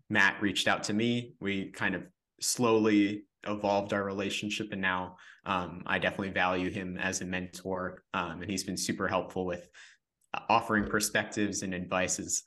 Matt 0.08 0.40
reached 0.42 0.68
out 0.68 0.82
to 0.84 0.92
me. 0.92 1.34
We 1.40 1.70
kind 1.70 1.94
of 1.94 2.02
slowly 2.40 3.24
evolved 3.46 3.92
our 3.92 4.04
relationship, 4.04 4.68
and 4.72 4.80
now 4.80 5.16
um, 5.46 5.82
I 5.86 5.98
definitely 5.98 6.30
value 6.30 6.70
him 6.70 6.98
as 6.98 7.20
a 7.20 7.24
mentor. 7.24 8.02
Um, 8.12 8.42
and 8.42 8.50
he's 8.50 8.64
been 8.64 8.76
super 8.76 9.08
helpful 9.08 9.46
with 9.46 9.68
offering 10.48 10.84
perspectives 10.84 11.62
and 11.62 11.74
advices 11.74 12.42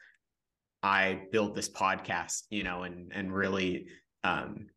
I 0.84 1.24
build 1.32 1.56
this 1.56 1.70
podcast, 1.70 2.44
you 2.50 2.64
know, 2.64 2.84
and 2.84 3.12
and 3.14 3.34
really 3.34 3.88
um, 4.24 4.68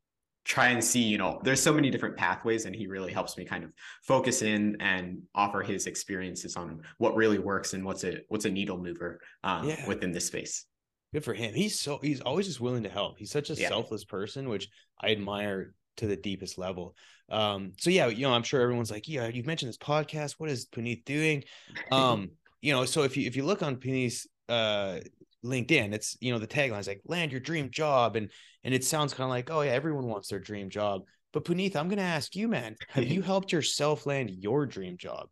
try 0.45 0.69
and 0.69 0.83
see, 0.83 1.03
you 1.03 1.19
know, 1.19 1.41
there's 1.43 1.61
so 1.61 1.73
many 1.73 1.91
different 1.91 2.17
pathways, 2.17 2.65
and 2.65 2.75
he 2.75 2.87
really 2.87 3.13
helps 3.13 3.37
me 3.37 3.45
kind 3.45 3.65
of 3.65 3.73
focus 4.05 4.43
in 4.43 4.77
and 4.81 5.23
offer 5.35 5.63
his 5.63 5.87
experiences 5.87 6.57
on 6.57 6.81
what 6.99 7.17
really 7.17 7.39
works 7.39 7.75
and 7.75 7.85
what's 7.85 8.05
a 8.05 8.19
what's 8.29 8.45
a 8.45 8.51
needle 8.51 8.79
mover 8.79 9.21
um, 9.43 9.69
yeah. 9.69 9.87
within 9.89 10.13
this 10.13 10.27
space. 10.27 10.65
Good 11.13 11.25
for 11.25 11.35
him. 11.35 11.53
He's 11.53 11.79
so 11.79 11.99
he's 12.01 12.21
always 12.21 12.47
just 12.47 12.61
willing 12.61 12.85
to 12.85 12.89
help. 12.89 13.19
He's 13.19 13.33
such 13.33 13.51
a 13.51 13.55
yeah. 13.55 13.69
selfless 13.69 14.05
person, 14.05 14.49
which 14.49 14.69
I 15.01 15.11
admire 15.11 15.75
to 15.97 16.07
the 16.07 16.17
deepest 16.17 16.59
level. 16.59 16.95
Um, 17.29 17.73
so 17.79 17.91
yeah, 17.91 18.07
you 18.07 18.23
know, 18.23 18.33
I'm 18.33 18.45
sure 18.45 18.61
everyone's 18.61 18.91
like, 18.91 19.09
yeah, 19.09 19.27
you've 19.27 19.47
mentioned 19.47 19.69
this 19.69 19.79
podcast. 19.79 20.35
What 20.39 20.51
is 20.51 20.67
Punith 20.67 21.05
doing? 21.05 21.45
Um, 21.91 22.31
you 22.61 22.73
know, 22.73 22.85
so 22.85 23.03
if 23.03 23.17
you 23.17 23.27
if 23.27 23.37
you 23.37 23.45
look 23.45 23.63
on 23.63 23.77
Punith's 23.77 24.27
uh 24.49 25.01
LinkedIn. 25.47 25.95
It's 25.95 26.17
you 26.21 26.33
know 26.33 26.39
the 26.39 26.47
tagline 26.47 26.81
is 26.81 26.89
like 26.89 27.03
land 27.07 27.33
your 27.33 27.41
dream 27.41 27.71
job, 27.71 28.17
and 28.17 28.31
and 28.65 28.75
it 28.75 28.85
sounds 28.85 29.15
kind 29.15 29.25
of 29.25 29.31
like 29.31 29.51
oh 29.51 29.63
yeah, 29.63 29.73
everyone 29.73 30.07
wants 30.07 30.29
their 30.29 30.41
dream 30.41 30.71
job. 30.71 31.03
But 31.33 31.45
Punith, 31.45 31.77
I'm 31.77 31.89
going 31.89 31.99
to 31.99 32.05
ask 32.05 32.35
you, 32.35 32.49
man, 32.49 32.77
have 32.89 33.07
you 33.07 33.21
helped 33.33 33.53
yourself 33.53 34.07
land 34.07 34.31
your 34.31 34.65
dream 34.65 34.97
job? 34.97 35.29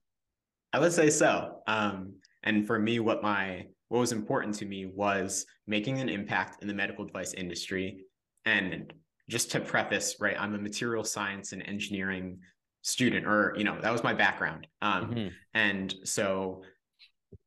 I 0.73 0.79
would 0.79 0.93
say 0.93 1.09
so. 1.09 1.61
Um, 1.67 2.15
and 2.43 2.67
for 2.67 2.79
me, 2.79 3.01
what 3.01 3.23
my 3.23 3.67
what 3.89 4.01
was 4.01 4.13
important 4.13 4.55
to 4.57 4.67
me 4.67 4.87
was 4.87 5.47
making 5.67 6.01
an 6.01 6.09
impact 6.09 6.63
in 6.63 6.69
the 6.69 6.75
medical 6.75 7.05
device 7.05 7.33
industry. 7.33 8.05
And 8.45 8.93
just 9.31 9.51
to 9.53 9.61
preface, 9.61 10.17
right, 10.21 10.37
I'm 10.39 10.55
a 10.55 10.59
material 10.59 11.05
science 11.05 11.53
and 11.53 11.63
engineering 11.67 12.39
student, 12.83 13.27
or 13.27 13.55
you 13.57 13.65
know, 13.65 13.81
that 13.81 13.93
was 13.93 14.03
my 14.03 14.13
background. 14.13 14.67
Um, 14.83 15.11
mm-hmm. 15.11 15.29
And 15.55 15.95
so 16.05 16.63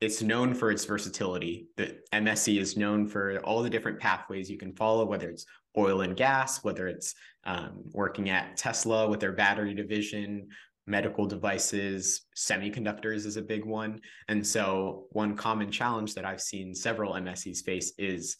it's 0.02 0.22
known 0.22 0.54
for 0.54 0.72
its 0.72 0.86
versatility. 0.86 1.68
The 1.78 1.98
MSE 2.14 2.60
is 2.60 2.78
known 2.78 3.08
for 3.08 3.40
all 3.40 3.62
the 3.62 3.70
different 3.70 4.00
pathways 4.00 4.50
you 4.50 4.58
can 4.58 4.74
follow, 4.74 5.06
whether 5.06 5.30
it's 5.30 5.46
oil 5.78 6.02
and 6.02 6.16
gas, 6.16 6.64
whether 6.64 6.88
it's 6.88 7.16
um, 7.46 7.84
working 7.92 8.30
at 8.30 8.58
Tesla 8.58 9.08
with 9.08 9.20
their 9.20 9.32
battery 9.32 9.74
division, 9.74 10.48
medical 10.86 11.26
devices, 11.26 12.26
semiconductors 12.36 13.26
is 13.26 13.38
a 13.38 13.42
big 13.42 13.66
one. 13.66 14.00
And 14.28 14.46
so, 14.46 15.08
one 15.12 15.36
common 15.36 15.72
challenge 15.72 16.16
that 16.16 16.26
I've 16.26 16.42
seen 16.42 16.74
several 16.74 17.14
MSEs 17.14 17.64
face 17.64 17.94
is 17.98 18.38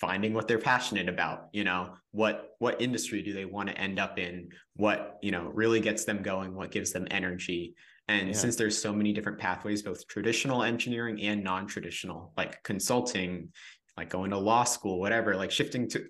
finding 0.00 0.34
what 0.34 0.46
they're 0.46 0.58
passionate 0.58 1.08
about 1.08 1.48
you 1.52 1.64
know 1.64 1.94
what 2.10 2.54
what 2.58 2.80
industry 2.82 3.22
do 3.22 3.32
they 3.32 3.46
want 3.46 3.68
to 3.68 3.78
end 3.78 3.98
up 3.98 4.18
in 4.18 4.48
what 4.74 5.18
you 5.22 5.30
know 5.30 5.50
really 5.54 5.80
gets 5.80 6.04
them 6.04 6.22
going 6.22 6.54
what 6.54 6.70
gives 6.70 6.92
them 6.92 7.06
energy 7.10 7.74
and 8.08 8.28
yeah. 8.28 8.34
since 8.34 8.56
there's 8.56 8.80
so 8.80 8.92
many 8.92 9.12
different 9.12 9.38
pathways 9.38 9.82
both 9.82 10.06
traditional 10.06 10.62
engineering 10.62 11.20
and 11.22 11.42
non-traditional 11.42 12.32
like 12.36 12.62
consulting 12.62 13.48
like 13.96 14.10
going 14.10 14.30
to 14.30 14.38
law 14.38 14.64
school 14.64 15.00
whatever 15.00 15.34
like 15.34 15.50
shifting 15.50 15.88
to 15.88 16.04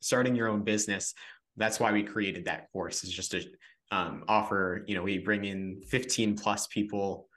starting 0.00 0.34
your 0.34 0.48
own 0.48 0.62
business 0.62 1.14
that's 1.56 1.78
why 1.78 1.92
we 1.92 2.02
created 2.02 2.44
that 2.44 2.70
course 2.72 3.04
is 3.04 3.10
just 3.10 3.32
to 3.32 3.42
um, 3.90 4.24
offer 4.28 4.84
you 4.86 4.94
know 4.94 5.02
we 5.02 5.18
bring 5.18 5.44
in 5.44 5.80
15 5.88 6.36
plus 6.36 6.66
people 6.68 7.28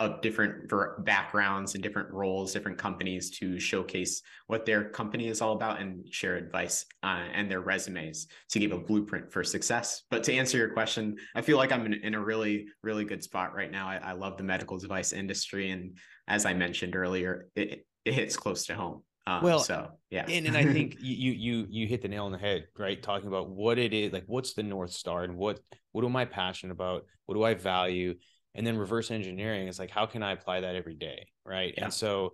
of 0.00 0.22
different 0.22 0.72
backgrounds 1.04 1.74
and 1.74 1.82
different 1.82 2.10
roles, 2.10 2.54
different 2.54 2.78
companies 2.78 3.30
to 3.30 3.60
showcase 3.60 4.22
what 4.46 4.64
their 4.64 4.88
company 4.88 5.28
is 5.28 5.42
all 5.42 5.52
about 5.52 5.78
and 5.78 6.10
share 6.12 6.36
advice 6.36 6.86
uh, 7.02 7.24
and 7.34 7.50
their 7.50 7.60
resumes 7.60 8.26
to 8.48 8.58
give 8.58 8.72
a 8.72 8.78
blueprint 8.78 9.30
for 9.30 9.44
success. 9.44 10.02
But 10.10 10.24
to 10.24 10.32
answer 10.32 10.56
your 10.56 10.70
question, 10.70 11.18
I 11.34 11.42
feel 11.42 11.58
like 11.58 11.70
I'm 11.70 11.84
in, 11.84 11.92
in 11.92 12.14
a 12.14 12.20
really, 12.20 12.68
really 12.82 13.04
good 13.04 13.22
spot 13.22 13.54
right 13.54 13.70
now. 13.70 13.88
I, 13.88 13.96
I, 13.96 14.12
love 14.12 14.38
the 14.38 14.42
medical 14.42 14.78
device 14.78 15.12
industry. 15.12 15.70
And 15.70 15.98
as 16.26 16.46
I 16.46 16.54
mentioned 16.54 16.96
earlier, 16.96 17.48
it, 17.54 17.86
it 18.06 18.14
hits 18.14 18.38
close 18.38 18.64
to 18.66 18.74
home. 18.74 19.02
Um, 19.26 19.42
well, 19.42 19.58
so 19.58 19.90
yeah, 20.10 20.24
and, 20.26 20.46
and 20.46 20.56
I 20.56 20.64
think 20.64 20.96
you 21.00 21.32
you 21.32 21.66
you 21.68 21.86
hit 21.86 22.00
the 22.00 22.08
nail 22.08 22.24
on 22.24 22.32
the 22.32 22.38
head, 22.38 22.64
right? 22.78 23.00
Talking 23.00 23.28
about 23.28 23.50
what 23.50 23.78
it 23.78 23.92
is, 23.92 24.14
like 24.14 24.24
what's 24.26 24.54
the 24.54 24.62
north 24.62 24.92
star, 24.92 25.24
and 25.24 25.36
what 25.36 25.60
what 25.92 26.04
am 26.06 26.16
I 26.16 26.24
passionate 26.24 26.72
about? 26.72 27.04
What 27.26 27.34
do 27.34 27.42
I 27.42 27.52
value? 27.52 28.14
And 28.54 28.66
then 28.66 28.76
reverse 28.76 29.10
engineering 29.10 29.68
is 29.68 29.78
like 29.78 29.90
how 29.90 30.06
can 30.06 30.22
i 30.22 30.32
apply 30.32 30.60
that 30.60 30.74
every 30.74 30.94
day 30.94 31.26
right 31.44 31.74
yeah. 31.76 31.84
and 31.84 31.92
so 31.92 32.32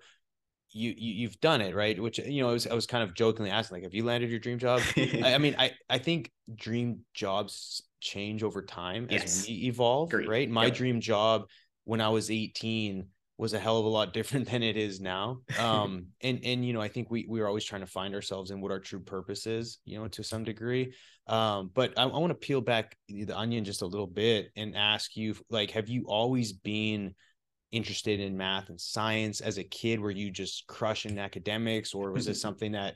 you, 0.73 0.95
you 0.97 1.29
have 1.29 1.41
done 1.41 1.61
it 1.61 1.75
right 1.75 2.01
which 2.03 2.19
you 2.19 2.43
know 2.43 2.51
I 2.51 2.53
was, 2.53 2.67
I 2.67 2.75
was 2.75 2.87
kind 2.87 3.03
of 3.03 3.15
jokingly 3.15 3.51
asking 3.51 3.77
like 3.77 3.85
have 3.85 3.95
you 3.95 4.05
landed 4.05 4.31
your 4.31 4.41
dream 4.41 4.59
job 4.59 4.83
I, 4.97 5.35
I, 5.35 5.39
mean 5.39 5.55
i 5.59 5.73
i 5.89 5.99
think 5.99 6.33
dream 6.55 7.01
jobs 7.15 7.83
change 8.01 8.43
over 8.43 8.63
time 8.63 9.07
yes. 9.11 9.25
as 9.25 9.49
we 9.49 9.55
evolve 9.67 10.11
Great. 10.11 10.29
right 10.29 10.51
my 10.51 10.67
yep. 10.67 10.75
dream 10.75 11.01
job 11.01 11.47
when 11.85 12.01
i 12.01 12.09
was 12.09 12.31
18 12.31 13.07
was 13.39 13.53
a 13.53 13.59
hell 13.59 13.79
of 13.79 13.85
a 13.85 13.89
lot 13.89 14.13
different 14.15 14.49
than 14.51 14.63
it 14.63 14.77
is 14.77 15.01
now. 15.01 15.41
Um 15.59 16.09
and 16.23 16.41
and 16.45 16.65
you 16.65 16.73
know 16.73 16.81
i 16.81 16.89
think 16.89 17.11
we 17.11 17.27
we 17.29 17.41
are 17.41 17.47
always 17.47 17.65
trying 17.65 17.81
to 17.81 17.87
find 17.87 18.15
ourselves 18.15 18.51
and 18.51 18.63
what 18.63 18.71
our 18.71 18.79
true 18.79 19.01
purpose 19.01 19.47
is 19.47 19.79
you 19.85 19.99
know 19.99 20.09
to 20.09 20.23
some 20.23 20.45
degree. 20.45 20.93
Um 21.27 21.71
but 21.75 21.99
i, 21.99 22.03
I 22.03 22.19
want 22.19 22.31
to 22.31 22.35
peel 22.35 22.61
back 22.61 22.97
the 23.09 23.37
onion 23.37 23.65
just 23.65 23.83
a 23.83 23.87
little 23.87 24.07
bit 24.07 24.51
and 24.57 24.77
ask 24.77 25.17
you 25.17 25.35
like 25.51 25.71
have 25.73 25.89
you 25.89 26.05
always 26.07 26.53
been 26.53 27.15
interested 27.73 28.21
in 28.21 28.37
math 28.37 28.69
and 28.69 28.81
science 28.81 29.41
as 29.41 29.59
a 29.59 29.65
kid? 29.65 30.01
Were 30.01 30.11
you 30.11 30.31
just 30.31 30.67
crushing 30.67 31.19
academics 31.19 31.95
or 31.95 32.13
was 32.13 32.29
it 32.29 32.35
something 32.47 32.73
that 32.73 32.95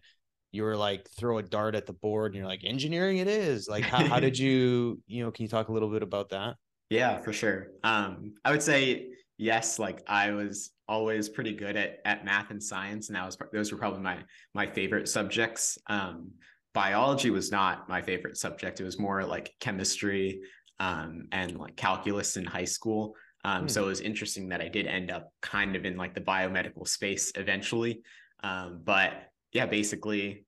you 0.53 0.63
were 0.65 0.77
like 0.77 1.09
throw 1.17 1.39
a 1.39 1.43
dart 1.43 1.75
at 1.75 1.87
the 1.87 1.93
board 1.93 2.33
and 2.33 2.39
you're 2.39 2.49
like 2.49 2.65
engineering 2.65 3.19
it 3.19 3.29
is. 3.29 3.69
Like 3.69 3.85
how, 3.85 4.05
how 4.05 4.21
did 4.21 4.39
you 4.39 5.01
you 5.07 5.25
know 5.25 5.31
can 5.31 5.45
you 5.45 5.49
talk 5.49 5.69
a 5.69 5.73
little 5.73 5.91
bit 5.91 6.03
about 6.03 6.31
that? 6.31 6.57
Yeah 6.89 7.21
for 7.21 7.33
sure. 7.33 7.69
Um 7.85 8.35
i 8.45 8.51
would 8.51 8.63
say 8.63 9.09
yes, 9.41 9.79
like 9.79 10.03
I 10.07 10.33
was 10.33 10.71
always 10.87 11.29
pretty 11.29 11.55
good 11.55 11.77
at 11.77 12.01
at 12.05 12.25
math 12.25 12.51
and 12.51 12.63
science, 12.63 13.09
and 13.09 13.17
that 13.17 13.25
was 13.25 13.39
those 13.53 13.73
were 13.73 13.79
probably 13.79 14.03
my 14.03 14.19
my 14.55 14.67
favorite 14.67 15.09
subjects. 15.09 15.79
Um, 15.87 16.33
biology 16.75 17.31
was 17.31 17.51
not 17.51 17.89
my 17.89 18.03
favorite 18.03 18.37
subject; 18.37 18.81
it 18.81 18.85
was 18.85 18.99
more 18.99 19.25
like 19.25 19.55
chemistry 19.59 20.43
um, 20.79 21.27
and 21.33 21.59
like 21.59 21.77
calculus 21.77 22.37
in 22.37 22.45
high 22.45 22.67
school. 22.67 23.15
Um, 23.43 23.65
mm. 23.65 23.71
So 23.71 23.85
it 23.85 23.87
was 23.87 24.01
interesting 24.01 24.51
that 24.51 24.61
I 24.61 24.69
did 24.69 24.87
end 24.87 25.11
up 25.11 25.33
kind 25.41 25.75
of 25.75 25.87
in 25.87 25.97
like 25.97 26.15
the 26.15 26.21
biomedical 26.21 26.87
space 26.87 27.33
eventually. 27.35 28.03
Um, 28.45 28.83
but 28.85 29.13
yeah, 29.53 29.67
basically, 29.67 30.45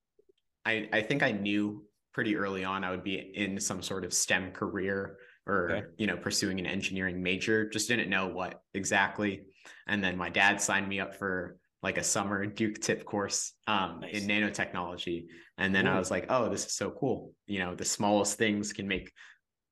I 0.65 0.87
I 0.93 1.01
think 1.01 1.23
I 1.23 1.31
knew 1.31 1.83
pretty 2.13 2.35
early 2.35 2.63
on 2.63 2.83
I 2.83 2.91
would 2.91 3.03
be 3.03 3.15
in 3.15 3.59
some 3.59 3.81
sort 3.81 4.05
of 4.05 4.13
STEM 4.13 4.51
career 4.51 5.17
or 5.45 5.71
okay. 5.71 5.87
you 5.97 6.07
know 6.07 6.17
pursuing 6.17 6.59
an 6.59 6.65
engineering 6.65 7.21
major 7.21 7.69
just 7.69 7.87
didn't 7.87 8.09
know 8.09 8.27
what 8.27 8.61
exactly 8.73 9.43
and 9.87 10.03
then 10.03 10.17
my 10.17 10.29
dad 10.29 10.61
signed 10.61 10.87
me 10.87 10.99
up 10.99 11.15
for 11.15 11.57
like 11.81 11.97
a 11.97 12.03
summer 12.03 12.45
Duke 12.45 12.79
TIP 12.79 13.03
course 13.05 13.53
um, 13.67 13.99
nice. 14.01 14.13
in 14.13 14.27
nanotechnology 14.27 15.25
and 15.57 15.75
then 15.75 15.87
i 15.87 15.99
was 15.99 16.09
like 16.09 16.25
oh 16.29 16.49
this 16.49 16.65
is 16.65 16.73
so 16.73 16.91
cool 16.91 17.31
you 17.45 17.59
know 17.59 17.75
the 17.75 17.85
smallest 17.85 18.37
things 18.37 18.73
can 18.73 18.87
make 18.87 19.11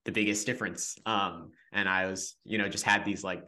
the 0.06 0.12
biggest 0.12 0.46
difference 0.46 0.98
um, 1.06 1.52
and 1.72 1.88
i 1.88 2.08
was 2.08 2.36
you 2.44 2.58
know 2.58 2.68
just 2.68 2.84
had 2.84 3.06
these 3.06 3.24
like 3.24 3.44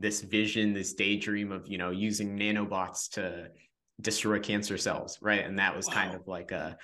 this 0.00 0.22
vision 0.22 0.72
this 0.72 0.94
daydream 0.94 1.52
of 1.52 1.68
you 1.68 1.78
know 1.78 1.90
using 1.90 2.36
nanobots 2.38 3.08
to 3.10 3.48
destroy 4.00 4.40
cancer 4.40 4.76
cells 4.76 5.18
right 5.22 5.44
and 5.44 5.58
that 5.58 5.76
was 5.76 5.86
wow. 5.86 5.94
kind 5.94 6.14
of 6.14 6.26
like 6.26 6.50
a 6.50 6.76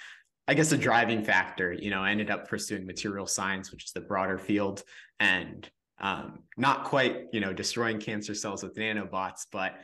I 0.51 0.55
guess 0.55 0.73
a 0.73 0.77
driving 0.77 1.23
factor. 1.23 1.73
You 1.73 1.91
know, 1.91 2.03
I 2.03 2.11
ended 2.11 2.29
up 2.29 2.49
pursuing 2.49 2.85
material 2.85 3.25
science, 3.25 3.71
which 3.71 3.85
is 3.85 3.93
the 3.93 4.01
broader 4.01 4.37
field, 4.37 4.83
and 5.21 5.71
um, 6.01 6.41
not 6.57 6.83
quite, 6.83 7.27
you 7.33 7.39
know, 7.39 7.53
destroying 7.53 8.01
cancer 8.01 8.35
cells 8.35 8.65
with 8.65 8.75
nanobots, 8.75 9.47
but 9.53 9.75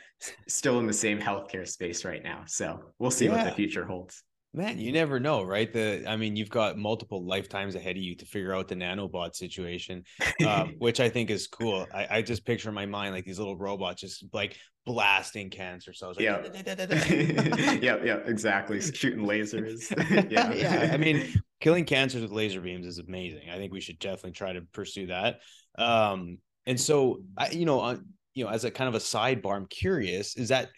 still 0.48 0.80
in 0.80 0.88
the 0.88 0.92
same 0.92 1.20
healthcare 1.20 1.68
space 1.68 2.04
right 2.04 2.20
now. 2.20 2.42
So 2.46 2.80
we'll 2.98 3.12
see 3.12 3.26
yeah. 3.26 3.36
what 3.36 3.44
the 3.44 3.52
future 3.52 3.84
holds. 3.84 4.24
Man, 4.52 4.80
you 4.80 4.90
never 4.90 5.20
know, 5.20 5.44
right? 5.44 5.72
The 5.72 6.02
I 6.04 6.16
mean, 6.16 6.34
you've 6.34 6.50
got 6.50 6.76
multiple 6.76 7.24
lifetimes 7.24 7.76
ahead 7.76 7.96
of 7.96 8.02
you 8.02 8.16
to 8.16 8.24
figure 8.24 8.52
out 8.52 8.66
the 8.66 8.74
nanobot 8.74 9.36
situation, 9.36 10.02
uh, 10.44 10.64
which 10.78 10.98
I 10.98 11.08
think 11.08 11.30
is 11.30 11.46
cool. 11.46 11.86
I, 11.94 12.08
I, 12.10 12.22
just 12.22 12.44
picture 12.44 12.70
in 12.70 12.74
my 12.74 12.86
mind 12.86 13.14
like 13.14 13.24
these 13.24 13.38
little 13.38 13.56
robots 13.56 14.00
just 14.00 14.24
like 14.32 14.56
blasting 14.86 15.50
cancer 15.50 15.92
cells. 15.92 16.16
Like, 16.16 16.24
yeah, 16.24 16.46
yeah, 17.82 17.98
yeah, 18.02 18.16
exactly. 18.26 18.80
Shooting 18.80 19.26
lasers. 19.26 19.92
yeah, 20.30 20.52
yeah. 20.52 20.90
I 20.94 20.96
mean, 20.96 21.34
killing 21.60 21.84
cancers 21.84 22.22
with 22.22 22.30
laser 22.30 22.60
beams 22.60 22.86
is 22.86 22.98
amazing. 22.98 23.50
I 23.50 23.56
think 23.56 23.72
we 23.72 23.80
should 23.80 23.98
definitely 23.98 24.32
try 24.32 24.54
to 24.54 24.62
pursue 24.72 25.08
that. 25.08 25.40
Um, 25.76 26.38
and 26.64 26.80
so, 26.80 27.22
I, 27.36 27.50
you 27.50 27.66
know, 27.66 27.80
on 27.80 28.06
you 28.34 28.44
know, 28.44 28.50
as 28.50 28.64
a 28.64 28.70
kind 28.70 28.88
of 28.88 28.94
a 28.94 28.98
sidebar, 28.98 29.56
I'm 29.56 29.66
curious: 29.66 30.36
is 30.36 30.48
that 30.48 30.70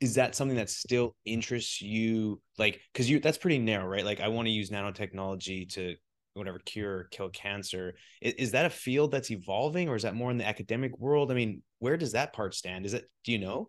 is 0.00 0.16
that 0.16 0.34
something 0.34 0.56
that 0.56 0.68
still 0.68 1.14
interests 1.24 1.80
you 1.80 2.40
like 2.58 2.80
because 2.92 3.08
you 3.08 3.20
that's 3.20 3.38
pretty 3.38 3.58
narrow 3.58 3.86
right 3.86 4.04
like 4.04 4.20
i 4.20 4.26
want 4.26 4.46
to 4.46 4.50
use 4.50 4.68
nanotechnology 4.68 5.72
to 5.72 5.94
whatever 6.34 6.58
cure 6.58 7.06
kill 7.12 7.28
cancer 7.28 7.94
is, 8.20 8.32
is, 8.34 8.50
that 8.50 8.66
a 8.66 8.70
field 8.70 9.12
that's 9.12 9.30
evolving 9.30 9.88
or 9.88 9.94
is 9.94 10.02
that 10.02 10.16
more 10.16 10.32
in 10.32 10.38
the 10.38 10.46
academic 10.46 10.98
world 10.98 11.30
i 11.30 11.34
mean 11.34 11.62
where 11.82 11.96
does 11.96 12.12
that 12.12 12.32
part 12.32 12.54
stand? 12.54 12.86
Is 12.86 12.94
it 12.94 13.10
do 13.24 13.32
you 13.32 13.38
know? 13.38 13.68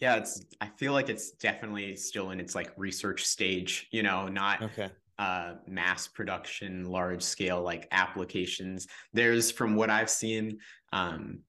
Yeah 0.00 0.16
it's 0.16 0.44
i 0.60 0.66
feel 0.66 0.92
like 0.92 1.08
it's 1.08 1.30
definitely 1.32 1.94
still 1.94 2.30
in 2.32 2.40
its 2.40 2.56
like 2.56 2.72
research 2.76 3.24
stage 3.24 3.86
you 3.92 4.02
know 4.02 4.26
not 4.26 4.60
okay. 4.60 4.90
uh 5.20 5.54
mass 5.68 6.08
production 6.08 6.86
large 6.86 7.22
scale 7.22 7.62
like 7.62 7.86
applications. 7.92 8.88
There's 9.12 9.52
from 9.52 9.76
what 9.76 9.90
i've 9.90 10.10
seen 10.10 10.58
um 10.92 11.40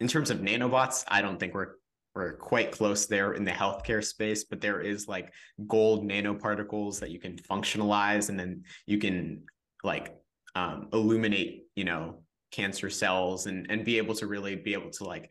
in 0.00 0.08
terms 0.08 0.30
of 0.30 0.38
nanobots 0.38 1.04
i 1.06 1.22
don't 1.22 1.38
think 1.38 1.54
we're 1.54 1.74
we're 2.14 2.32
quite 2.34 2.72
close 2.72 3.06
there 3.06 3.32
in 3.32 3.44
the 3.44 3.52
healthcare 3.52 4.04
space, 4.04 4.44
but 4.44 4.60
there 4.60 4.82
is 4.82 5.08
like 5.08 5.32
gold 5.66 6.06
nanoparticles 6.06 7.00
that 7.00 7.10
you 7.10 7.18
can 7.18 7.36
functionalize 7.36 8.28
and 8.28 8.38
then 8.38 8.64
you 8.84 8.98
can 8.98 9.44
like 9.82 10.14
um, 10.54 10.88
illuminate, 10.92 11.68
you 11.74 11.84
know, 11.84 12.22
cancer 12.50 12.90
cells 12.90 13.46
and 13.46 13.66
and 13.70 13.84
be 13.84 13.96
able 13.96 14.14
to 14.14 14.26
really 14.26 14.54
be 14.54 14.74
able 14.74 14.90
to 14.90 15.04
like 15.04 15.30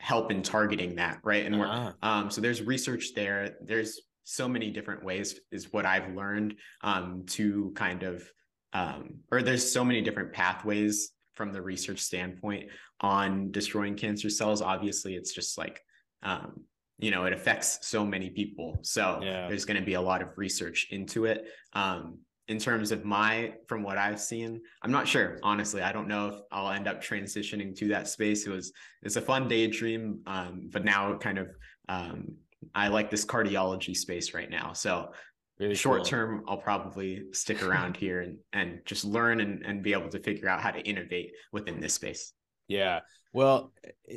help 0.00 0.30
in 0.30 0.42
targeting 0.42 0.96
that, 0.96 1.18
right? 1.22 1.44
And 1.44 1.54
uh-huh. 1.54 1.92
we're 2.02 2.08
um, 2.08 2.30
so 2.30 2.40
there's 2.40 2.62
research 2.62 3.14
there. 3.14 3.56
There's 3.62 4.00
so 4.24 4.48
many 4.48 4.70
different 4.70 5.04
ways 5.04 5.38
is 5.52 5.72
what 5.72 5.86
I've 5.86 6.14
learned 6.14 6.54
um, 6.82 7.24
to 7.28 7.72
kind 7.74 8.02
of 8.02 8.28
um, 8.72 9.20
or 9.30 9.42
there's 9.42 9.70
so 9.70 9.84
many 9.84 10.00
different 10.00 10.32
pathways 10.32 11.12
from 11.34 11.52
the 11.52 11.60
research 11.60 11.98
standpoint 12.00 12.70
on 13.00 13.50
destroying 13.50 13.94
cancer 13.94 14.30
cells. 14.30 14.62
Obviously, 14.62 15.14
it's 15.14 15.32
just 15.32 15.58
like 15.58 15.80
um, 16.22 16.64
you 16.98 17.10
know 17.10 17.24
it 17.24 17.32
affects 17.32 17.78
so 17.82 18.04
many 18.04 18.30
people 18.30 18.78
so 18.82 19.20
yeah. 19.22 19.48
there's 19.48 19.64
going 19.64 19.78
to 19.78 19.84
be 19.84 19.94
a 19.94 20.00
lot 20.00 20.22
of 20.22 20.28
research 20.36 20.88
into 20.90 21.24
it 21.24 21.46
um, 21.72 22.18
in 22.50 22.58
terms 22.58 22.90
of 22.90 23.04
my 23.04 23.54
from 23.68 23.80
what 23.82 23.96
i've 23.96 24.20
seen 24.20 24.60
i'm 24.82 24.90
not 24.90 25.06
sure 25.06 25.38
honestly. 25.44 25.82
I 25.82 25.92
don't 25.92 26.08
know 26.08 26.26
if 26.26 26.34
i'll 26.50 26.72
end 26.72 26.88
up 26.88 27.00
transitioning 27.00 27.74
to 27.76 27.88
that 27.88 28.08
space. 28.08 28.44
It 28.46 28.50
was 28.50 28.72
it's 29.02 29.14
a 29.14 29.20
fun 29.20 29.46
daydream 29.46 30.20
um, 30.26 30.68
but 30.72 30.84
now 30.84 31.16
kind 31.16 31.38
of 31.38 31.48
um, 31.88 32.26
i 32.74 32.88
like 32.88 33.08
this 33.08 33.24
cardiology 33.24 33.96
space 33.96 34.34
right 34.34 34.50
now. 34.50 34.72
So 34.72 35.12
Really 35.60 35.74
short 35.74 35.98
cool. 35.98 36.06
term 36.06 36.44
i'll 36.48 36.56
probably 36.56 37.22
stick 37.32 37.62
around 37.66 37.96
here 37.96 38.22
and, 38.22 38.38
and 38.52 38.80
just 38.84 39.04
learn 39.04 39.40
and, 39.40 39.64
and 39.64 39.82
be 39.82 39.92
able 39.92 40.08
to 40.08 40.18
figure 40.18 40.48
out 40.48 40.60
how 40.60 40.72
to 40.72 40.80
innovate 40.80 41.30
within 41.52 41.80
this 41.80 41.94
space. 41.94 42.32
Yeah. 42.66 43.00
Well 43.32 43.72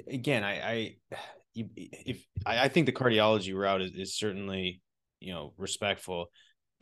again 0.08 0.44
i 0.44 0.54
i 0.72 0.96
if 1.56 2.26
I, 2.48 2.68
think 2.68 2.88
the 2.88 2.92
cardiology 2.92 3.56
route 3.56 3.84
is, 3.84 3.92
is 3.94 4.18
certainly 4.18 4.82
you 5.20 5.34
know 5.34 5.54
respectful, 5.58 6.32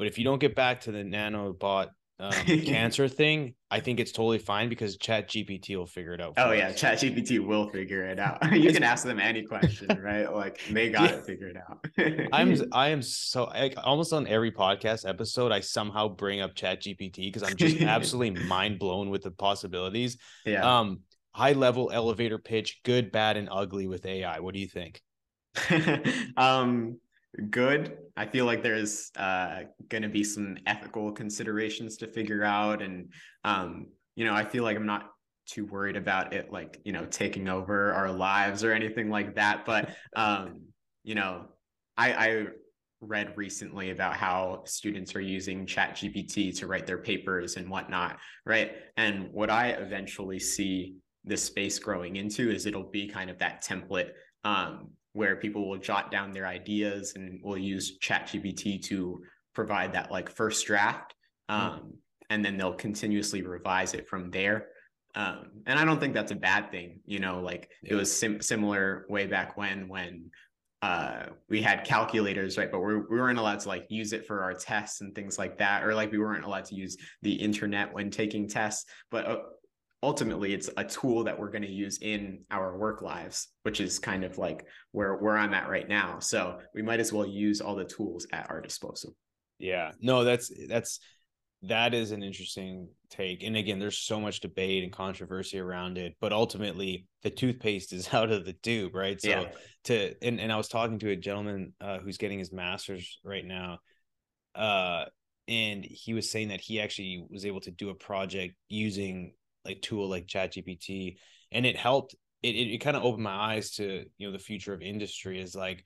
but 0.01 0.07
if 0.07 0.17
you 0.17 0.23
don't 0.23 0.39
get 0.39 0.55
back 0.55 0.81
to 0.81 0.91
the 0.91 1.03
nanobot 1.03 1.89
um, 2.19 2.31
cancer 2.65 3.07
thing, 3.07 3.53
I 3.69 3.81
think 3.81 3.99
it's 3.99 4.11
totally 4.11 4.39
fine 4.39 4.67
because 4.67 4.97
Chat 4.97 5.29
GPT 5.29 5.77
will 5.77 5.85
figure 5.85 6.15
it 6.15 6.19
out. 6.19 6.33
Oh 6.37 6.53
yeah, 6.53 6.71
Chat 6.71 6.97
GPT 6.97 7.37
will 7.37 7.69
figure 7.69 8.07
it 8.07 8.17
out. 8.17 8.51
you 8.57 8.73
can 8.73 8.81
ask 8.81 9.05
them 9.05 9.19
any 9.19 9.43
question, 9.43 10.01
right? 10.01 10.25
Like 10.33 10.59
they 10.71 10.89
got 10.89 11.11
yeah. 11.11 11.15
it 11.17 11.25
figured 11.27 11.55
out. 11.55 11.85
I'm 12.33 12.59
I 12.71 12.89
am 12.89 13.03
so 13.03 13.43
like 13.43 13.75
almost 13.77 14.11
on 14.11 14.25
every 14.25 14.51
podcast 14.51 15.07
episode, 15.07 15.51
I 15.51 15.59
somehow 15.59 16.07
bring 16.07 16.41
up 16.41 16.55
Chat 16.55 16.81
GPT 16.81 17.31
because 17.31 17.43
I'm 17.43 17.55
just 17.55 17.79
absolutely 17.83 18.43
mind 18.45 18.79
blown 18.79 19.11
with 19.11 19.21
the 19.21 19.29
possibilities. 19.29 20.17
Yeah. 20.47 20.79
Um, 20.79 21.01
high 21.31 21.53
level 21.53 21.91
elevator 21.93 22.39
pitch, 22.39 22.79
good, 22.83 23.11
bad, 23.11 23.37
and 23.37 23.49
ugly 23.51 23.85
with 23.85 24.03
AI. 24.07 24.39
What 24.39 24.55
do 24.55 24.61
you 24.61 24.67
think? 24.67 24.99
um 26.37 26.97
good. 27.49 27.97
I 28.15 28.25
feel 28.25 28.45
like 28.45 28.63
there's 28.63 29.11
uh, 29.15 29.61
going 29.89 30.03
to 30.03 30.09
be 30.09 30.23
some 30.23 30.57
ethical 30.65 31.11
considerations 31.11 31.97
to 31.97 32.07
figure 32.07 32.43
out, 32.43 32.81
and 32.81 33.11
um, 33.43 33.87
you 34.15 34.25
know, 34.25 34.33
I 34.33 34.43
feel 34.43 34.63
like 34.63 34.77
I'm 34.77 34.85
not 34.85 35.09
too 35.45 35.65
worried 35.65 35.95
about 35.95 36.33
it, 36.33 36.51
like 36.51 36.79
you 36.83 36.91
know, 36.91 37.05
taking 37.05 37.47
over 37.47 37.93
our 37.93 38.11
lives 38.11 38.63
or 38.63 38.71
anything 38.73 39.09
like 39.09 39.35
that. 39.35 39.65
But 39.65 39.89
um, 40.15 40.61
you 41.03 41.15
know, 41.15 41.45
I, 41.97 42.13
I 42.13 42.45
read 43.01 43.33
recently 43.35 43.89
about 43.89 44.15
how 44.15 44.61
students 44.65 45.15
are 45.15 45.21
using 45.21 45.65
chat 45.65 45.95
gpt 45.95 46.55
to 46.59 46.67
write 46.67 46.85
their 46.85 46.99
papers 46.99 47.57
and 47.57 47.67
whatnot 47.67 48.19
right 48.45 48.73
and 48.95 49.27
what 49.31 49.49
i 49.49 49.69
eventually 49.69 50.37
see 50.37 50.93
this 51.25 51.43
space 51.43 51.79
growing 51.79 52.17
into 52.17 52.51
is 52.51 52.67
it'll 52.67 52.91
be 52.91 53.07
kind 53.07 53.31
of 53.31 53.39
that 53.39 53.63
template 53.63 54.11
um, 54.43 54.89
where 55.13 55.35
people 55.35 55.69
will 55.69 55.77
jot 55.77 56.11
down 56.11 56.31
their 56.31 56.47
ideas 56.47 57.13
and 57.15 57.41
will 57.43 57.57
use 57.57 57.97
ChatGPT 57.99 58.81
to 58.85 59.21
provide 59.53 59.93
that 59.93 60.11
like 60.11 60.29
first 60.29 60.65
draft. 60.65 61.13
Hmm. 61.49 61.55
Um. 61.55 61.93
And 62.29 62.45
then 62.45 62.55
they'll 62.55 62.73
continuously 62.73 63.41
revise 63.41 63.93
it 63.93 64.07
from 64.07 64.31
there. 64.31 64.67
Um, 65.15 65.47
and 65.65 65.77
I 65.77 65.83
don't 65.83 65.99
think 65.99 66.13
that's 66.13 66.31
a 66.31 66.35
bad 66.35 66.71
thing. 66.71 67.01
You 67.05 67.19
know, 67.19 67.41
like 67.41 67.69
yeah. 67.83 67.91
it 67.91 67.95
was 67.95 68.09
sim- 68.09 68.41
similar 68.41 69.05
way 69.09 69.27
back 69.27 69.57
when, 69.57 69.89
when 69.89 70.31
uh, 70.81 71.25
we 71.49 71.61
had 71.61 71.83
calculators, 71.83 72.57
right? 72.57 72.71
But 72.71 72.79
we 72.79 72.95
we 72.95 73.19
weren't 73.19 73.37
allowed 73.37 73.59
to 73.59 73.67
like 73.67 73.85
use 73.89 74.13
it 74.13 74.25
for 74.25 74.41
our 74.43 74.53
tests 74.53 75.01
and 75.01 75.13
things 75.13 75.37
like 75.37 75.57
that, 75.57 75.83
or 75.83 75.93
like 75.93 76.11
we 76.11 76.19
weren't 76.19 76.45
allowed 76.45 76.63
to 76.65 76.75
use 76.75 76.95
the 77.21 77.33
internet 77.33 77.93
when 77.93 78.09
taking 78.09 78.47
tests. 78.47 78.89
But 79.09 79.25
uh, 79.25 79.39
ultimately 80.03 80.53
it's 80.53 80.69
a 80.77 80.83
tool 80.83 81.23
that 81.23 81.37
we're 81.37 81.51
going 81.51 81.61
to 81.61 81.71
use 81.71 81.99
in 82.01 82.43
our 82.49 82.77
work 82.77 83.01
lives 83.01 83.49
which 83.63 83.79
is 83.79 83.99
kind 83.99 84.23
of 84.23 84.37
like 84.37 84.65
where 84.91 85.15
where 85.15 85.37
i'm 85.37 85.53
at 85.53 85.69
right 85.69 85.87
now. 85.87 86.19
So 86.19 86.59
we 86.73 86.81
might 86.81 86.99
as 86.99 87.13
well 87.13 87.25
use 87.25 87.61
all 87.61 87.75
the 87.75 87.85
tools 87.85 88.27
at 88.31 88.49
our 88.49 88.61
disposal. 88.61 89.15
Yeah. 89.59 89.91
No 90.01 90.23
that's 90.23 90.51
that's 90.67 90.99
that 91.63 91.93
is 91.93 92.09
an 92.09 92.23
interesting 92.23 92.89
take. 93.11 93.43
And 93.43 93.55
again 93.55 93.77
there's 93.77 93.99
so 93.99 94.19
much 94.19 94.39
debate 94.39 94.83
and 94.83 94.91
controversy 94.91 95.59
around 95.59 95.97
it 95.97 96.15
but 96.19 96.33
ultimately 96.33 97.05
the 97.21 97.29
toothpaste 97.29 97.93
is 97.93 98.09
out 98.13 98.31
of 98.31 98.45
the 98.45 98.53
tube 98.53 98.95
right? 98.95 99.21
So 99.21 99.29
yeah. 99.29 99.47
to 99.85 100.15
and, 100.23 100.39
and 100.39 100.51
i 100.51 100.57
was 100.57 100.67
talking 100.67 100.99
to 100.99 101.11
a 101.11 101.15
gentleman 101.15 101.73
uh, 101.79 101.99
who's 101.99 102.17
getting 102.17 102.39
his 102.39 102.51
master's 102.51 103.19
right 103.23 103.45
now 103.45 103.79
uh 104.55 105.05
and 105.47 105.83
he 105.83 106.13
was 106.13 106.29
saying 106.29 106.49
that 106.49 106.61
he 106.61 106.79
actually 106.79 107.25
was 107.29 107.45
able 107.45 107.61
to 107.61 107.71
do 107.71 107.89
a 107.89 107.95
project 107.95 108.53
using 108.69 109.33
like 109.65 109.81
tool 109.81 110.09
like 110.09 110.27
chat 110.27 110.53
gpt 110.53 111.17
and 111.51 111.65
it 111.65 111.77
helped 111.77 112.15
it, 112.43 112.55
it, 112.55 112.73
it 112.73 112.77
kind 112.79 112.97
of 112.97 113.03
opened 113.03 113.23
my 113.23 113.53
eyes 113.53 113.71
to 113.71 114.05
you 114.17 114.27
know 114.27 114.33
the 114.33 114.39
future 114.39 114.73
of 114.73 114.81
industry 114.81 115.39
is 115.39 115.55
like 115.55 115.83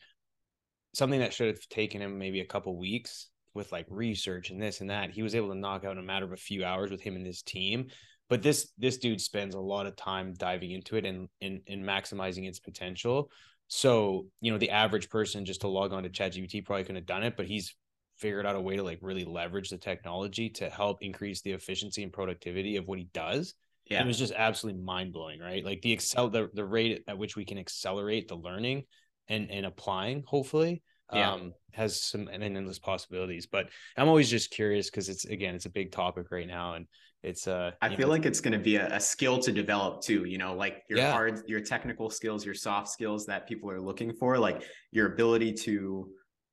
something 0.94 1.20
that 1.20 1.34
should 1.34 1.48
have 1.48 1.68
taken 1.70 2.02
him 2.02 2.18
maybe 2.18 2.40
a 2.40 2.46
couple 2.46 2.78
weeks 2.78 3.30
with 3.54 3.72
like 3.72 3.86
research 3.90 4.50
and 4.50 4.62
this 4.62 4.82
and 4.82 4.90
that. 4.90 5.12
He 5.12 5.24
was 5.24 5.36
able 5.36 5.50
to 5.50 5.56
knock 5.56 5.84
out 5.84 5.94
in 5.94 5.98
a 5.98 6.04
matter 6.04 6.26
of 6.26 6.34
a 6.34 6.38
few 6.38 6.64
hours 6.64 6.92
with 6.92 7.02
him 7.02 7.16
and 7.16 7.26
his 7.26 7.42
team 7.42 7.88
but 8.30 8.42
this 8.42 8.72
this 8.78 8.98
dude 8.98 9.22
spends 9.22 9.56
a 9.56 9.60
lot 9.60 9.86
of 9.86 9.96
time 9.96 10.34
diving 10.34 10.72
into 10.72 10.96
it 10.96 11.06
and 11.06 11.28
and, 11.42 11.62
and 11.68 11.84
maximizing 11.84 12.48
its 12.48 12.60
potential. 12.60 13.30
So 13.68 14.28
you 14.42 14.52
know 14.52 14.58
the 14.58 14.72
average 14.72 15.10
person 15.10 15.46
just 15.46 15.62
to 15.62 15.68
log 15.68 15.94
on 15.94 16.04
to 16.04 16.10
ChatGPT 16.10 16.66
probably 16.66 16.84
couldn't 16.84 16.98
have 16.98 17.06
done 17.06 17.24
it 17.24 17.36
but 17.38 17.48
he's 17.48 17.76
figured 18.18 18.46
out 18.46 18.56
a 18.56 18.62
way 18.62 18.78
to 18.78 18.84
like 18.84 19.00
really 19.02 19.26
leverage 19.26 19.70
the 19.70 19.78
technology 19.78 20.50
to 20.50 20.70
help 20.70 21.00
increase 21.02 21.42
the 21.42 21.52
efficiency 21.52 22.02
and 22.02 22.14
productivity 22.14 22.78
of 22.78 22.88
what 22.88 22.98
he 22.98 23.10
does 23.14 23.56
yeah. 23.88 24.02
it 24.02 24.08
was 24.08 24.18
just 24.18 24.34
absolutely 24.36 24.82
mind 24.82 25.14
blowing, 25.14 25.40
right? 25.40 25.64
Like 25.64 25.82
the 25.82 25.92
excel 25.92 26.30
the, 26.30 26.50
the 26.54 26.66
rate 26.66 27.04
at 27.08 27.18
which 27.18 27.36
we 27.36 27.46
can 27.46 27.58
accelerate 27.58 28.28
the 28.28 28.36
learning 28.36 28.84
and 29.28 29.50
and 29.52 29.66
applying, 29.66 30.24
hopefully, 30.26 30.82
yeah. 31.14 31.34
um, 31.34 31.54
has 31.74 32.02
some 32.02 32.28
and 32.28 32.44
endless 32.44 32.80
possibilities. 32.80 33.46
But 33.46 33.70
I'm 33.98 34.08
always 34.08 34.30
just 34.30 34.52
curious 34.52 34.90
because 34.90 35.10
it's 35.10 35.26
again, 35.26 35.56
it's 35.56 35.66
a 35.66 35.72
big 35.72 35.92
topic 35.92 36.32
right 36.32 36.48
now, 36.48 36.74
and 36.74 36.88
it's 37.24 37.48
uh. 37.48 37.72
I 37.82 37.90
feel 37.90 38.08
know, 38.08 38.14
like 38.14 38.26
it's 38.26 38.42
going 38.42 38.54
to 38.54 38.60
be 38.60 38.76
a, 38.78 38.96
a, 38.96 39.00
skill 39.00 39.40
to 39.40 39.52
develop 39.52 40.02
too. 40.02 40.26
You 40.26 40.38
know, 40.38 40.56
like 40.56 40.84
your 40.90 41.00
yeah. 41.00 41.12
hard, 41.12 41.42
your 41.48 41.62
technical 41.62 42.10
skills, 42.10 42.46
your 42.46 42.56
soft 42.56 42.90
skills 42.90 43.26
that 43.28 43.48
people 43.48 43.70
are 43.70 43.82
looking 43.82 44.14
for, 44.14 44.38
like 44.38 44.64
your 44.92 45.14
ability 45.14 45.54
to 45.54 46.10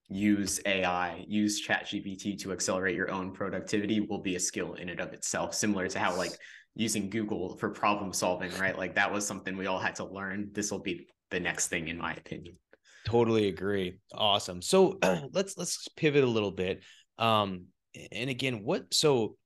use 0.08 0.60
AI, 0.66 1.24
use 1.26 1.60
Chat 1.60 1.86
GPT 1.86 2.38
to 2.40 2.52
accelerate 2.52 2.94
your 2.94 3.10
own 3.10 3.32
productivity 3.32 4.00
will 4.00 4.20
be 4.20 4.36
a 4.36 4.40
skill 4.40 4.74
in 4.74 4.88
and 4.90 5.00
of 5.00 5.12
itself, 5.12 5.54
similar 5.54 5.88
to 5.88 5.98
how 5.98 6.16
like 6.16 6.32
using 6.74 7.11
Google 7.11 7.56
for 7.56 7.70
problem 7.70 8.12
solving, 8.12 8.50
right? 8.58 8.76
Like 8.76 8.94
that 8.94 9.12
was 9.12 9.26
something 9.26 9.56
we 9.56 9.66
all 9.66 9.78
had 9.78 9.94
to 9.96 10.04
learn. 10.04 10.50
This 10.52 10.70
will 10.70 10.78
be 10.80 11.06
the 11.30 11.40
next 11.40 11.68
thing, 11.68 11.88
in 11.88 11.98
my 11.98 12.12
opinion. 12.12 12.56
Totally 13.04 13.48
agree. 13.48 13.98
Awesome. 14.14 14.62
So 14.62 14.98
let's 15.32 15.56
let's 15.58 15.88
pivot 15.96 16.24
a 16.24 16.28
little 16.28 16.52
bit. 16.52 16.82
Um, 17.18 17.66
and 18.11 18.30
again, 18.30 18.62
what 18.62 18.92
so 18.92 19.37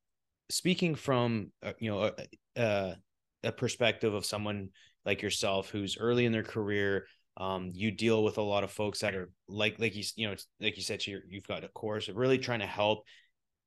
speaking 0.51 0.95
from 0.95 1.53
uh, 1.63 1.73
you 1.79 1.91
know 1.91 2.13
a, 2.57 2.97
a, 3.43 3.53
perspective 3.53 4.15
of 4.15 4.25
someone 4.25 4.71
like 5.05 5.23
yourself 5.23 5.71
who's 5.71 5.99
early 5.99 6.25
in 6.25 6.33
their 6.33 6.43
career 6.43 7.07
um, 7.37 7.71
you 7.75 7.91
deal 7.91 8.25
with 8.25 8.39
a 8.39 8.43
lot 8.43 8.65
of 8.65 8.71
folks 8.71 9.01
that 9.01 9.15
are 9.15 9.31
like 9.49 9.79
like 9.79 9.95
you 9.95 10.05
you 10.17 10.29
know 10.29 10.35
like 10.61 10.77
you 10.77 10.83
said 10.83 11.07
you 11.07 11.21
you've 11.29 11.47
got 11.47 11.65
a 11.65 11.69
course 11.69 12.09
really 12.09 12.39
trying 12.39 12.61
to 12.61 12.67
help 12.67 13.05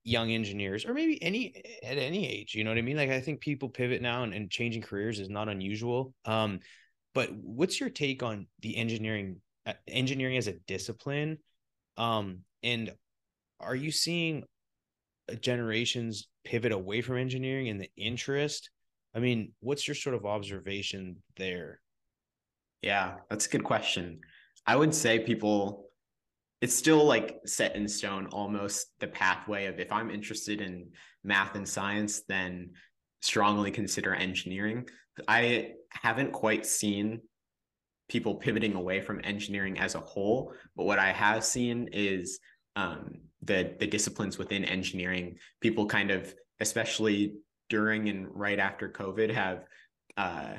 young 0.04 0.32
engineers 0.32 0.86
or 0.86 0.94
maybe 0.94 1.22
any 1.22 1.54
at 1.84 1.98
any 1.98 2.28
age 2.28 2.56
you 2.56 2.64
know 2.64 2.72
what 2.72 2.78
i 2.78 2.82
mean? 2.82 2.98
Like 2.98 3.10
i 3.10 3.20
think 3.20 3.42
people 3.42 3.70
pivot 3.70 4.02
now 4.02 4.24
and, 4.24 4.34
and 4.34 4.50
changing 4.50 4.82
careers 4.82 5.20
is 5.20 5.30
not 5.30 5.50
unusual 5.50 6.14
um 6.26 6.60
but 7.14 7.32
what's 7.34 7.80
your 7.80 7.90
take 7.90 8.24
on 8.24 8.48
the 8.62 8.78
engineering 8.78 9.42
uh, 9.66 9.74
engineering 9.88 10.38
as 10.38 10.48
a 10.48 10.54
discipline? 10.68 11.38
Um 11.98 12.40
and 12.64 12.94
are 13.60 13.76
you 13.76 13.92
seeing 13.92 14.44
uh, 15.30 15.36
generations 15.36 16.28
pivot 16.46 16.72
away 16.72 17.02
from 17.02 17.18
engineering 17.18 17.70
and 17.70 17.82
the 17.82 17.90
interest? 17.98 18.70
I 19.14 19.20
mean 19.20 19.54
what's 19.60 19.88
your 19.88 19.96
sort 19.96 20.16
of 20.16 20.26
observation 20.26 21.18
there? 21.36 21.82
Yeah 22.82 23.16
that's 23.30 23.48
a 23.48 23.50
good 23.50 23.64
question. 23.64 24.22
I 24.66 24.76
would 24.76 24.94
say 24.94 25.20
people 25.20 25.89
it's 26.62 26.76
still 26.76 27.06
like 27.06 27.40
set 27.46 27.76
in 27.76 27.88
stone 27.88 28.28
almost 28.28 28.88
the 29.00 29.08
pathway 29.08 29.66
of 29.66 29.80
if 29.80 29.92
i'm 29.92 30.10
interested 30.10 30.62
in 30.62 30.88
math 31.24 31.56
and 31.56 31.68
science 31.68 32.22
then 32.28 32.72
strongly 33.22 33.70
consider 33.70 34.16
engineering. 34.16 34.88
I 35.28 35.74
haven't 35.90 36.32
quite 36.32 36.66
seen 36.66 37.20
people 38.08 38.36
pivoting 38.36 38.76
away 38.76 39.02
from 39.02 39.20
engineering 39.26 39.78
as 39.78 39.96
a 39.96 40.00
whole 40.00 40.54
but 40.76 40.86
what 40.86 41.00
i 41.00 41.12
have 41.12 41.44
seen 41.44 41.90
is 41.92 42.40
um, 42.76 43.20
the 43.42 43.76
the 43.80 43.88
disciplines 43.88 44.38
within 44.38 44.64
engineering. 44.64 45.38
People 45.62 45.86
kind 45.86 46.12
of 46.12 46.34
especially 46.60 47.36
during 47.70 48.10
and 48.10 48.28
right 48.32 48.60
after 48.60 48.90
covid 48.90 49.34
have 49.34 49.66
uh, 50.18 50.54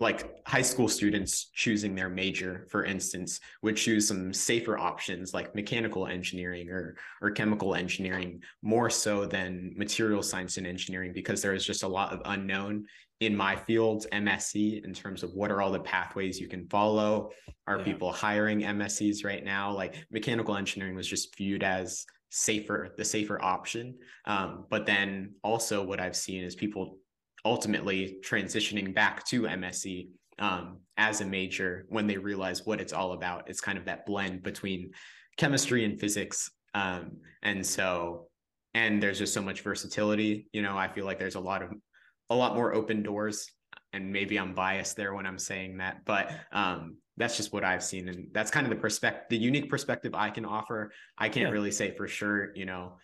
like 0.00 0.36
high 0.46 0.62
school 0.62 0.88
students 0.88 1.50
choosing 1.54 1.94
their 1.94 2.08
major 2.08 2.66
for 2.70 2.84
instance 2.84 3.40
would 3.62 3.76
choose 3.76 4.06
some 4.06 4.32
safer 4.32 4.78
options 4.78 5.34
like 5.34 5.54
mechanical 5.54 6.06
engineering 6.06 6.70
or 6.70 6.96
or 7.20 7.30
chemical 7.30 7.74
engineering 7.74 8.40
more 8.62 8.88
so 8.90 9.26
than 9.26 9.72
material 9.76 10.22
science 10.22 10.56
and 10.56 10.66
engineering 10.66 11.12
because 11.12 11.42
there 11.42 11.54
is 11.54 11.66
just 11.66 11.82
a 11.82 11.88
lot 11.88 12.12
of 12.12 12.22
unknown 12.26 12.84
in 13.20 13.36
my 13.36 13.56
field 13.56 14.06
mse 14.12 14.84
in 14.84 14.94
terms 14.94 15.22
of 15.22 15.32
what 15.32 15.50
are 15.50 15.60
all 15.60 15.72
the 15.72 15.80
pathways 15.80 16.38
you 16.38 16.48
can 16.48 16.66
follow. 16.68 17.30
Are 17.66 17.78
yeah. 17.78 17.84
people 17.84 18.12
hiring 18.12 18.60
mses 18.60 19.24
right 19.24 19.44
now? 19.44 19.72
Like 19.72 20.06
mechanical 20.10 20.56
engineering 20.56 20.94
was 20.94 21.08
just 21.08 21.36
viewed 21.36 21.64
as 21.64 22.06
safer 22.30 22.94
the 22.96 23.04
safer 23.04 23.42
option. 23.42 23.96
Um, 24.24 24.66
but 24.70 24.86
then 24.86 25.34
also 25.42 25.82
what 25.82 25.98
i've 25.98 26.16
seen 26.16 26.44
is 26.44 26.54
people 26.54 26.98
ultimately 27.44 28.18
transitioning 28.24 28.94
back 28.94 29.24
to 29.26 29.42
MSE 29.42 30.08
um, 30.38 30.78
as 30.96 31.20
a 31.20 31.24
major 31.24 31.86
when 31.88 32.06
they 32.06 32.16
realize 32.16 32.64
what 32.66 32.80
it's 32.80 32.92
all 32.92 33.12
about. 33.12 33.48
It's 33.48 33.60
kind 33.60 33.78
of 33.78 33.84
that 33.86 34.06
blend 34.06 34.42
between 34.42 34.92
chemistry 35.36 35.84
and 35.84 35.98
physics. 35.98 36.50
Um, 36.74 37.18
and 37.42 37.64
so, 37.64 38.28
and 38.74 39.02
there's 39.02 39.18
just 39.18 39.34
so 39.34 39.42
much 39.42 39.62
versatility. 39.62 40.48
You 40.52 40.62
know, 40.62 40.76
I 40.76 40.88
feel 40.88 41.04
like 41.04 41.18
there's 41.18 41.34
a 41.34 41.40
lot 41.40 41.62
of, 41.62 41.70
a 42.30 42.34
lot 42.34 42.54
more 42.54 42.74
open 42.74 43.02
doors. 43.02 43.50
And 43.92 44.12
maybe 44.12 44.38
I'm 44.38 44.54
biased 44.54 44.96
there 44.96 45.14
when 45.14 45.24
I'm 45.24 45.38
saying 45.38 45.78
that, 45.78 46.04
but 46.04 46.30
um, 46.52 46.98
that's 47.18 47.36
just 47.36 47.52
what 47.52 47.64
I've 47.64 47.82
seen, 47.82 48.08
and 48.08 48.28
that's 48.32 48.50
kind 48.50 48.66
of 48.66 48.70
the 48.70 48.76
perspective, 48.76 49.26
the 49.30 49.38
unique 49.38 49.68
perspective 49.68 50.14
I 50.14 50.30
can 50.30 50.44
offer. 50.44 50.92
I 51.16 51.28
can't 51.28 51.48
yeah. 51.48 51.52
really 51.52 51.70
say 51.70 51.90
for 51.90 52.06
sure, 52.06 52.54
you 52.54 52.64
know, 52.64 52.98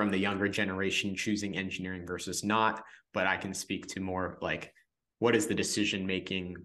from 0.00 0.08
the 0.08 0.16
younger 0.16 0.48
generation 0.48 1.14
choosing 1.14 1.58
engineering 1.58 2.06
versus 2.06 2.42
not, 2.42 2.82
but 3.12 3.26
I 3.26 3.36
can 3.36 3.52
speak 3.52 3.86
to 3.88 4.00
more 4.00 4.38
like 4.40 4.72
what 5.18 5.36
is 5.36 5.46
the 5.46 5.54
decision 5.54 6.06
making 6.06 6.56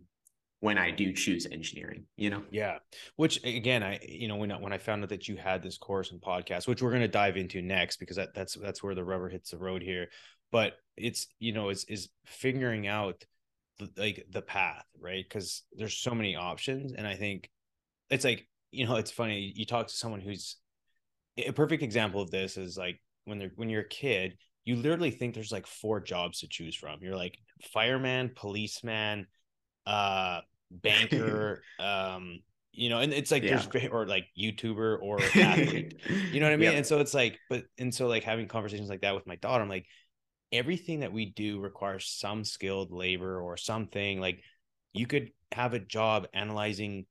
when 0.61 0.77
I 0.77 0.89
do 0.89 1.11
choose 1.11 1.45
engineering, 1.51 2.05
you 2.15 2.29
know? 2.29 2.43
Yeah. 2.49 2.77
Which 3.17 3.43
again, 3.43 3.83
I, 3.83 3.99
you 4.07 4.29
know, 4.29 4.37
when, 4.37 4.51
when 4.61 4.71
I 4.71 4.77
found 4.77 5.03
out 5.03 5.09
that 5.09 5.27
you 5.27 5.35
had 5.35 5.61
this 5.61 5.77
course 5.77 6.13
and 6.13 6.21
podcast, 6.21 6.65
which 6.65 6.81
we're 6.81 6.91
going 6.91 7.01
to 7.01 7.09
dive 7.09 7.35
into 7.35 7.61
next, 7.61 7.97
because 7.97 8.15
that, 8.15 8.29
that's, 8.33 8.53
that's 8.55 8.81
where 8.81 8.95
the 8.95 9.03
rubber 9.03 9.27
hits 9.27 9.51
the 9.51 9.57
road 9.57 9.81
here. 9.81 10.07
But 10.53 10.75
it's, 10.95 11.27
you 11.37 11.51
know, 11.51 11.71
is, 11.71 11.83
is 11.89 12.07
figuring 12.25 12.87
out 12.87 13.25
the, 13.79 13.89
like 13.97 14.27
the 14.31 14.43
path, 14.43 14.85
right? 14.97 15.29
Cause 15.29 15.63
there's 15.73 15.97
so 15.97 16.15
many 16.15 16.37
options. 16.37 16.93
And 16.93 17.05
I 17.05 17.15
think 17.15 17.49
it's 18.09 18.23
like, 18.23 18.47
you 18.71 18.87
know, 18.87 18.95
it's 18.95 19.11
funny. 19.11 19.51
You 19.53 19.65
talk 19.65 19.87
to 19.87 19.93
someone 19.93 20.21
who's 20.21 20.55
a 21.37 21.51
perfect 21.51 21.83
example 21.83 22.21
of 22.21 22.31
this 22.31 22.55
is 22.55 22.77
like 22.77 23.01
when 23.25 23.39
they're, 23.39 23.51
when 23.55 23.69
you're 23.69 23.81
a 23.81 23.87
kid, 23.87 24.37
you 24.63 24.75
literally 24.75 25.11
think 25.11 25.35
there's 25.35 25.51
like 25.51 25.67
four 25.67 25.99
jobs 25.99 26.39
to 26.39 26.47
choose 26.47 26.75
from. 26.75 26.99
You're 27.01 27.15
like 27.15 27.37
fireman, 27.73 28.31
policeman, 28.35 29.27
uh 29.85 30.41
banker 30.71 31.61
um 31.79 32.39
you 32.71 32.89
know 32.89 32.99
and 32.99 33.13
it's 33.13 33.31
like 33.31 33.43
yeah. 33.43 33.57
there's 33.57 33.85
or 33.91 34.05
like 34.05 34.25
youtuber 34.37 34.97
or 35.01 35.19
athlete 35.35 35.95
you 36.31 36.39
know 36.39 36.47
what 36.47 36.53
i 36.53 36.57
mean 36.57 36.69
yep. 36.69 36.75
and 36.75 36.85
so 36.85 36.99
it's 36.99 37.13
like 37.13 37.39
but 37.49 37.63
and 37.77 37.93
so 37.93 38.07
like 38.07 38.23
having 38.23 38.47
conversations 38.47 38.89
like 38.89 39.01
that 39.01 39.15
with 39.15 39.27
my 39.27 39.35
daughter 39.37 39.63
i'm 39.63 39.69
like 39.69 39.85
everything 40.51 41.01
that 41.01 41.13
we 41.13 41.27
do 41.27 41.59
requires 41.59 42.07
some 42.07 42.43
skilled 42.43 42.91
labor 42.91 43.39
or 43.39 43.57
something 43.57 44.19
like 44.19 44.41
you 44.93 45.05
could 45.05 45.29
have 45.51 45.73
a 45.73 45.79
job 45.79 46.27
analyzing 46.33 47.05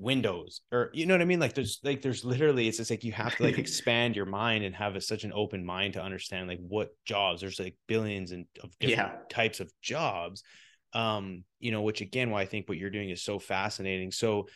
windows 0.00 0.60
or 0.70 0.90
you 0.92 1.06
know 1.06 1.14
what 1.14 1.22
i 1.22 1.24
mean? 1.24 1.40
Like 1.40 1.54
there's 1.54 1.80
like 1.82 2.02
there's 2.02 2.24
literally 2.24 2.68
it's 2.68 2.76
just 2.76 2.90
like 2.90 3.04
you 3.04 3.12
have 3.12 3.36
to 3.36 3.42
like 3.42 3.58
expand 3.58 4.14
your 4.14 4.26
mind 4.26 4.64
and 4.64 4.74
have 4.74 4.94
a, 4.96 5.00
such 5.00 5.24
an 5.24 5.32
open 5.34 5.64
mind 5.64 5.94
to 5.94 6.02
understand 6.02 6.48
like 6.48 6.60
what 6.60 6.90
jobs 7.04 7.40
there's 7.40 7.58
like 7.58 7.76
billions 7.86 8.32
and 8.32 8.46
of 8.62 8.70
different 8.78 9.12
yeah. 9.12 9.26
types 9.28 9.60
of 9.60 9.72
jobs 9.82 10.42
um 10.94 11.44
you 11.58 11.70
know 11.70 11.82
which 11.82 12.00
again 12.00 12.30
why 12.30 12.42
i 12.42 12.46
think 12.46 12.68
what 12.68 12.78
you're 12.78 12.90
doing 12.90 13.10
is 13.10 13.22
so 13.22 13.38
fascinating. 13.38 14.10
So 14.10 14.46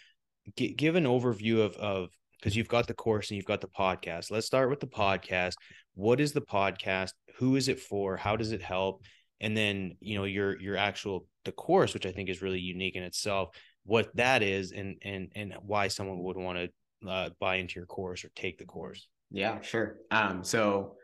g- 0.57 0.75
give 0.75 0.97
an 0.97 1.05
overview 1.05 1.61
of 1.65 1.77
of 1.77 2.11
because 2.39 2.57
you've 2.57 2.69
got 2.69 2.87
the 2.87 2.95
course 2.95 3.31
and 3.31 3.37
you've 3.37 3.47
got 3.47 3.61
the 3.61 3.69
podcast. 3.69 4.31
Let's 4.31 4.47
start 4.47 4.69
with 4.69 4.81
the 4.81 4.89
podcast. 4.89 5.55
What 5.95 6.21
is 6.21 6.33
the 6.33 6.41
podcast? 6.41 7.13
Who 7.37 7.55
is 7.55 7.69
it 7.69 7.79
for? 7.79 8.17
How 8.17 8.35
does 8.35 8.51
it 8.51 8.63
help? 8.63 9.05
And 9.41 9.57
then 9.57 9.97
you 10.01 10.17
know 10.17 10.25
your 10.25 10.61
your 10.61 10.77
actual 10.77 11.27
the 11.45 11.53
course 11.53 11.95
which 11.95 12.07
i 12.07 12.13
think 12.13 12.29
is 12.29 12.43
really 12.43 12.61
unique 12.61 12.97
in 12.97 13.03
itself 13.03 13.51
what 13.85 14.15
that 14.17 14.43
is 14.43 14.73
and 14.73 14.97
and 15.03 15.31
and 15.35 15.55
why 15.63 15.89
someone 15.89 16.23
would 16.23 16.37
want 16.37 16.59
to 16.59 17.09
uh, 17.09 17.31
buy 17.41 17.57
into 17.57 17.81
your 17.81 17.87
course 17.87 18.25
or 18.25 18.31
take 18.35 18.59
the 18.59 18.65
course. 18.65 19.09
Yeah 19.31 19.61
sure. 19.61 19.97
Um 20.11 20.45
so 20.45 20.95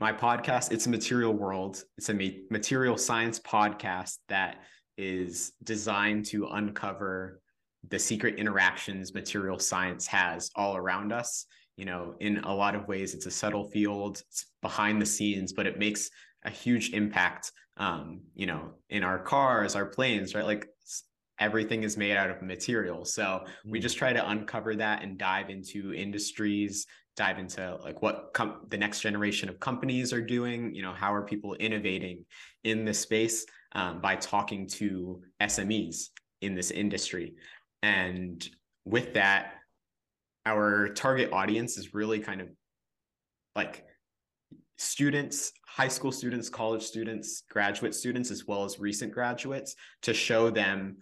my 0.00 0.12
podcast 0.12 0.72
it's 0.72 0.86
a 0.86 0.90
material 0.90 1.32
world. 1.32 1.82
It's 1.98 2.10
a 2.10 2.42
material 2.50 2.96
science 2.96 3.38
podcast 3.38 4.16
that 4.28 4.62
is 4.98 5.52
designed 5.62 6.24
to 6.26 6.46
uncover 6.46 7.40
the 7.88 7.98
secret 7.98 8.36
interactions 8.36 9.14
material 9.14 9.58
science 9.58 10.06
has 10.06 10.50
all 10.56 10.76
around 10.76 11.12
us. 11.12 11.46
You 11.76 11.84
know 11.84 12.14
in 12.20 12.38
a 12.38 12.54
lot 12.54 12.74
of 12.74 12.88
ways 12.88 13.14
it's 13.14 13.26
a 13.26 13.30
subtle 13.30 13.68
field 13.70 14.22
it's 14.28 14.46
behind 14.62 15.00
the 15.00 15.06
scenes 15.06 15.52
but 15.52 15.66
it 15.66 15.78
makes 15.78 16.10
a 16.44 16.50
huge 16.50 16.92
impact 16.94 17.52
um 17.76 18.22
you 18.34 18.46
know 18.46 18.70
in 18.88 19.04
our 19.04 19.18
cars 19.18 19.76
our 19.76 19.86
planes 19.86 20.34
right? 20.34 20.46
Like 20.46 20.66
everything 21.38 21.82
is 21.82 21.96
made 21.96 22.16
out 22.16 22.30
of 22.30 22.42
material 22.42 23.04
so 23.04 23.44
we 23.64 23.78
just 23.78 23.96
mm. 23.96 23.98
try 23.98 24.12
to 24.12 24.30
uncover 24.30 24.74
that 24.74 25.02
and 25.02 25.18
dive 25.18 25.50
into 25.50 25.92
industries 25.92 26.86
dive 27.16 27.38
into 27.38 27.78
like 27.82 28.02
what 28.02 28.30
com- 28.34 28.60
the 28.68 28.76
next 28.76 29.00
generation 29.00 29.48
of 29.48 29.58
companies 29.58 30.12
are 30.12 30.20
doing 30.20 30.74
you 30.74 30.82
know 30.82 30.92
how 30.92 31.12
are 31.12 31.22
people 31.22 31.54
innovating 31.54 32.24
in 32.64 32.84
this 32.84 32.98
space 32.98 33.46
um, 33.72 34.00
by 34.00 34.14
talking 34.16 34.66
to 34.66 35.20
smes 35.42 36.08
in 36.42 36.54
this 36.54 36.70
industry 36.70 37.34
and 37.82 38.50
with 38.84 39.14
that 39.14 39.54
our 40.44 40.90
target 40.90 41.32
audience 41.32 41.76
is 41.76 41.94
really 41.94 42.20
kind 42.20 42.40
of 42.40 42.48
like 43.56 43.84
students 44.78 45.52
high 45.66 45.88
school 45.88 46.12
students 46.12 46.50
college 46.50 46.82
students 46.82 47.42
graduate 47.50 47.94
students 47.94 48.30
as 48.30 48.46
well 48.46 48.64
as 48.64 48.78
recent 48.78 49.12
graduates 49.12 49.74
to 50.02 50.12
show 50.12 50.50
them 50.50 50.96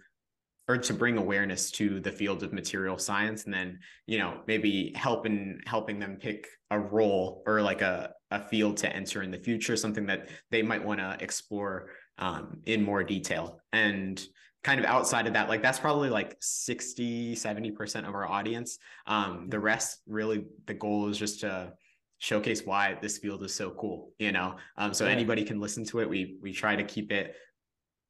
or 0.67 0.77
to 0.77 0.93
bring 0.93 1.17
awareness 1.17 1.69
to 1.71 1.99
the 1.99 2.11
field 2.11 2.41
of 2.41 2.51
material 2.51 2.97
science 2.97 3.45
and 3.45 3.53
then 3.53 3.77
you 4.07 4.17
know 4.17 4.39
maybe 4.47 4.91
helping 4.95 5.59
helping 5.65 5.99
them 5.99 6.17
pick 6.19 6.47
a 6.71 6.79
role 6.79 7.43
or 7.45 7.61
like 7.61 7.81
a, 7.81 8.11
a 8.31 8.39
field 8.39 8.77
to 8.77 8.93
enter 8.93 9.21
in 9.21 9.31
the 9.31 9.37
future 9.37 9.75
something 9.75 10.05
that 10.05 10.29
they 10.51 10.61
might 10.61 10.83
want 10.83 10.99
to 10.99 11.17
explore 11.19 11.89
um, 12.17 12.59
in 12.65 12.83
more 12.83 13.03
detail. 13.03 13.59
And 13.71 14.23
kind 14.63 14.79
of 14.79 14.85
outside 14.87 15.27
of 15.27 15.33
that 15.33 15.47
like 15.47 15.61
that's 15.61 15.79
probably 15.79 16.09
like 16.09 16.35
60 16.41 17.35
70% 17.35 18.07
of 18.07 18.15
our 18.15 18.27
audience. 18.27 18.79
Um, 19.05 19.47
the 19.49 19.59
rest 19.59 20.01
really 20.07 20.45
the 20.65 20.73
goal 20.73 21.07
is 21.09 21.19
just 21.19 21.41
to 21.41 21.73
showcase 22.17 22.65
why 22.65 22.97
this 22.99 23.19
field 23.19 23.43
is 23.43 23.53
so 23.53 23.71
cool 23.71 24.11
you 24.17 24.31
know? 24.31 24.55
Um, 24.77 24.93
so 24.93 25.05
anybody 25.05 25.43
can 25.43 25.59
listen 25.59 25.85
to 25.85 25.99
it. 25.99 26.09
We 26.09 26.37
we 26.41 26.51
try 26.51 26.75
to 26.75 26.83
keep 26.83 27.11
it 27.11 27.35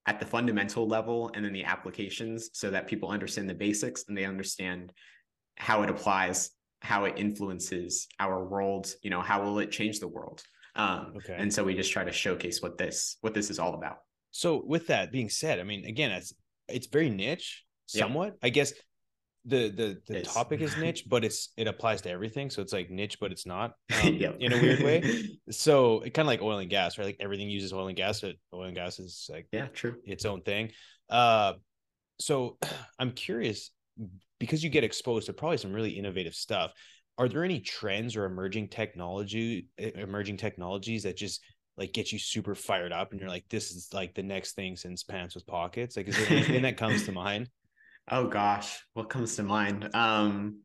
at 0.06 0.20
the 0.20 0.26
fundamental 0.26 0.88
level 0.88 1.32
and 1.34 1.44
then 1.44 1.54
the 1.54 1.64
applications 1.64 2.50
so 2.54 2.70
that 2.70 2.88
people 2.88 3.10
understand 3.10 3.50
the 3.50 3.54
basics 3.54 4.06
and 4.08 4.18
they 4.18 4.26
understand 4.26 4.94
how 5.58 5.82
it 5.82 5.90
applies 5.90 6.52
how 6.82 7.06
it 7.06 7.16
influences 7.18 8.08
our 8.20 8.46
world 8.46 8.94
you 9.02 9.10
know 9.10 9.22
how 9.22 9.44
will 9.44 9.60
it 9.60 9.72
change 9.72 10.00
the 10.00 10.08
world? 10.08 10.44
Um, 10.78 11.14
okay. 11.16 11.36
and 11.38 11.54
so 11.54 11.64
we 11.64 11.74
just 11.74 11.92
try 11.92 12.04
to 12.04 12.12
showcase 12.12 12.62
what 12.62 12.78
this 12.78 13.18
what 13.22 13.34
this 13.34 13.50
is 13.50 13.60
all 13.60 13.76
about. 13.76 13.98
So 14.32 14.62
with 14.66 14.88
that 14.88 15.12
being 15.12 15.30
said 15.30 15.60
i 15.60 15.64
mean 15.64 15.86
again 15.86 16.12
it's 16.12 16.34
it's 16.68 16.88
very 16.88 17.10
niche 17.10 17.64
somewhat. 17.88 18.36
I 18.42 18.50
guess 18.50 18.74
the 19.46 19.70
the 19.70 20.02
the 20.08 20.22
topic 20.22 20.62
is 20.62 20.76
niche, 20.78 21.06
but 21.08 21.24
it's 21.24 21.50
it 21.56 21.68
applies 21.68 22.02
to 22.02 22.10
everything. 22.10 22.50
So 22.50 22.62
it's 22.62 22.74
like 22.74 22.90
niche, 22.90 23.20
but 23.20 23.32
it's 23.32 23.46
not 23.46 23.74
um, 24.04 24.14
yep. 24.16 24.38
in 24.40 24.54
a 24.54 24.58
weird 24.62 24.82
way. 24.82 25.24
So 25.52 26.02
it 26.02 26.16
kind 26.16 26.26
of 26.26 26.28
like 26.28 26.42
oil 26.42 26.58
and 26.58 26.70
gas, 26.70 26.98
right? 26.98 27.06
Like 27.06 27.18
everything 27.20 27.50
uses 27.50 27.72
oil 27.72 27.88
and 27.88 27.96
gas. 27.96 28.22
But 28.22 28.36
oil 28.52 28.64
and 28.64 28.76
gas 28.76 29.00
is 29.00 29.30
like 29.32 29.48
yeah, 29.52 29.68
true, 29.68 29.98
its 30.06 30.26
own 30.26 30.42
thing. 30.42 30.72
Uh, 31.10 31.54
so 32.20 32.58
I'm 33.00 33.12
curious 33.12 33.70
because 34.40 34.64
you 34.64 34.70
get 34.70 34.84
exposed 34.84 35.28
to 35.28 35.34
probably 35.34 35.58
some 35.58 35.74
really 35.74 35.92
innovative 35.92 36.34
stuff. 36.34 36.72
Are 37.18 37.30
there 37.30 37.44
any 37.44 37.60
trends 37.62 38.16
or 38.16 38.26
emerging 38.26 38.70
technology, 38.70 39.68
emerging 39.78 40.38
technologies 40.38 41.04
that 41.04 41.16
just 41.16 41.42
like 41.78 41.94
get 41.94 42.12
you 42.12 42.20
super 42.20 42.56
fired 42.56 42.92
up 42.92 43.12
and 43.12 43.20
you're 43.20 43.30
like, 43.30 43.46
this 43.50 43.72
is 43.72 43.90
like 43.94 44.16
the 44.16 44.24
next 44.24 44.54
thing 44.54 44.76
since 44.76 45.04
pants 45.04 45.36
with 45.36 45.46
pockets? 45.46 45.96
Like, 45.96 46.08
is 46.08 46.18
there 46.18 46.38
anything 46.38 46.64
that 46.64 46.78
comes 46.78 47.06
to 47.06 47.12
mind? 47.14 47.50
Oh 48.10 48.28
gosh, 48.28 48.84
what 48.94 49.10
comes 49.10 49.36
to 49.36 49.44
mind? 49.44 49.90
Um, 49.96 50.62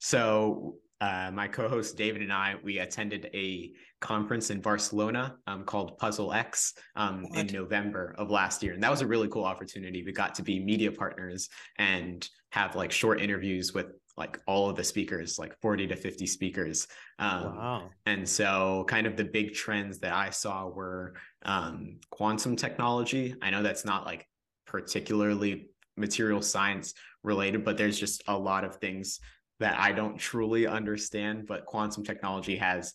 so 0.00 0.76
uh, 1.00 1.30
my 1.32 1.48
co-host 1.48 1.96
David 1.96 2.22
and 2.22 2.32
I 2.32 2.54
we 2.62 2.78
attended 2.78 3.28
a 3.34 3.72
conference 4.00 4.50
in 4.50 4.60
Barcelona 4.60 5.36
um, 5.46 5.64
called 5.64 5.98
Puzzle 5.98 6.32
X 6.32 6.74
um, 6.96 7.24
in 7.34 7.46
November 7.48 8.14
of 8.18 8.30
last 8.30 8.62
year, 8.62 8.74
and 8.74 8.82
that 8.82 8.90
was 8.90 9.00
a 9.00 9.06
really 9.06 9.28
cool 9.28 9.44
opportunity. 9.44 10.04
We 10.04 10.12
got 10.12 10.34
to 10.36 10.42
be 10.42 10.58
media 10.58 10.92
partners 10.92 11.48
and 11.76 12.28
have 12.50 12.76
like 12.76 12.92
short 12.92 13.20
interviews 13.20 13.72
with 13.72 13.86
like 14.16 14.38
all 14.46 14.68
of 14.68 14.76
the 14.76 14.84
speakers, 14.84 15.38
like 15.38 15.58
40 15.60 15.86
to 15.88 15.96
50 15.96 16.26
speakers. 16.26 16.86
Um, 17.18 17.56
wow. 17.56 17.90
And 18.06 18.28
so, 18.28 18.84
kind 18.88 19.06
of 19.06 19.16
the 19.16 19.24
big 19.24 19.54
trends 19.54 19.98
that 20.00 20.12
I 20.12 20.30
saw 20.30 20.68
were 20.68 21.14
um, 21.44 21.98
quantum 22.10 22.56
technology. 22.56 23.34
I 23.40 23.50
know 23.50 23.62
that's 23.62 23.84
not 23.84 24.04
like 24.04 24.28
particularly 24.66 25.70
material 25.96 26.42
science 26.42 26.94
related, 27.22 27.64
but 27.64 27.76
there's 27.76 27.98
just 27.98 28.22
a 28.28 28.36
lot 28.36 28.64
of 28.64 28.76
things 28.76 29.20
that 29.60 29.78
I 29.78 29.92
don't 29.92 30.18
truly 30.18 30.66
understand. 30.66 31.46
But 31.46 31.66
quantum 31.66 32.04
technology 32.04 32.56
has 32.56 32.94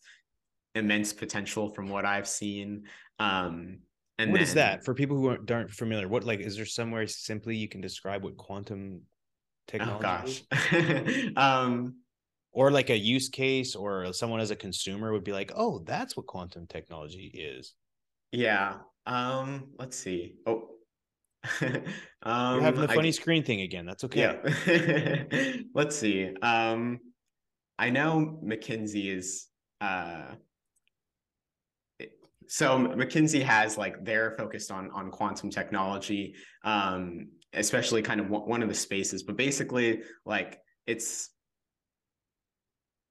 immense 0.75 1.13
potential 1.13 1.69
from 1.69 1.89
what 1.89 2.05
I've 2.05 2.27
seen. 2.27 2.83
Um, 3.19 3.79
and 4.19 4.31
what 4.31 4.37
then, 4.37 4.47
is 4.47 4.53
that 4.55 4.83
for 4.83 4.93
people 4.93 5.17
who 5.17 5.27
aren't, 5.29 5.49
aren't 5.51 5.71
familiar? 5.71 6.07
What 6.07 6.23
like 6.23 6.39
is 6.39 6.55
there 6.55 6.65
somewhere 6.65 7.05
simply 7.07 7.55
you 7.55 7.67
can 7.67 7.81
describe 7.81 8.23
what 8.23 8.37
quantum 8.37 9.01
technology? 9.67 10.45
Oh 10.51 10.57
gosh. 10.71 11.31
um, 11.35 11.95
or 12.51 12.71
like 12.71 12.89
a 12.89 12.97
use 12.97 13.29
case, 13.29 13.75
or 13.75 14.11
someone 14.13 14.39
as 14.39 14.49
a 14.49 14.55
consumer 14.55 15.11
would 15.13 15.23
be 15.23 15.31
like, 15.33 15.51
"Oh, 15.55 15.79
that's 15.85 16.17
what 16.17 16.25
quantum 16.25 16.65
technology 16.65 17.31
is." 17.33 17.75
Yeah. 18.31 18.77
Um. 19.05 19.67
Let's 19.77 19.95
see. 19.95 20.35
Oh, 20.47 20.69
um, 21.43 21.83
You're 22.55 22.61
having 22.61 22.81
the 22.81 22.87
funny 22.87 23.09
I, 23.09 23.11
screen 23.11 23.43
thing 23.43 23.61
again. 23.61 23.85
That's 23.85 24.03
okay. 24.03 24.19
Yeah. 24.19 25.53
Let's 25.73 25.95
see. 25.95 26.33
Um, 26.41 26.99
I 27.79 27.89
know 27.89 28.39
McKinsey 28.43 29.15
is. 29.15 29.47
Uh, 29.79 30.33
so 32.47 32.79
McKinsey 32.79 33.43
has 33.43 33.77
like 33.77 34.03
they're 34.03 34.31
focused 34.31 34.71
on 34.71 34.89
on 34.91 35.11
quantum 35.11 35.49
technology, 35.49 36.35
um, 36.63 37.27
especially 37.53 38.01
kind 38.01 38.19
of 38.19 38.29
one 38.29 38.63
of 38.63 38.69
the 38.69 38.75
spaces. 38.75 39.23
But 39.23 39.35
basically, 39.35 40.01
like 40.25 40.59
it's 40.85 41.29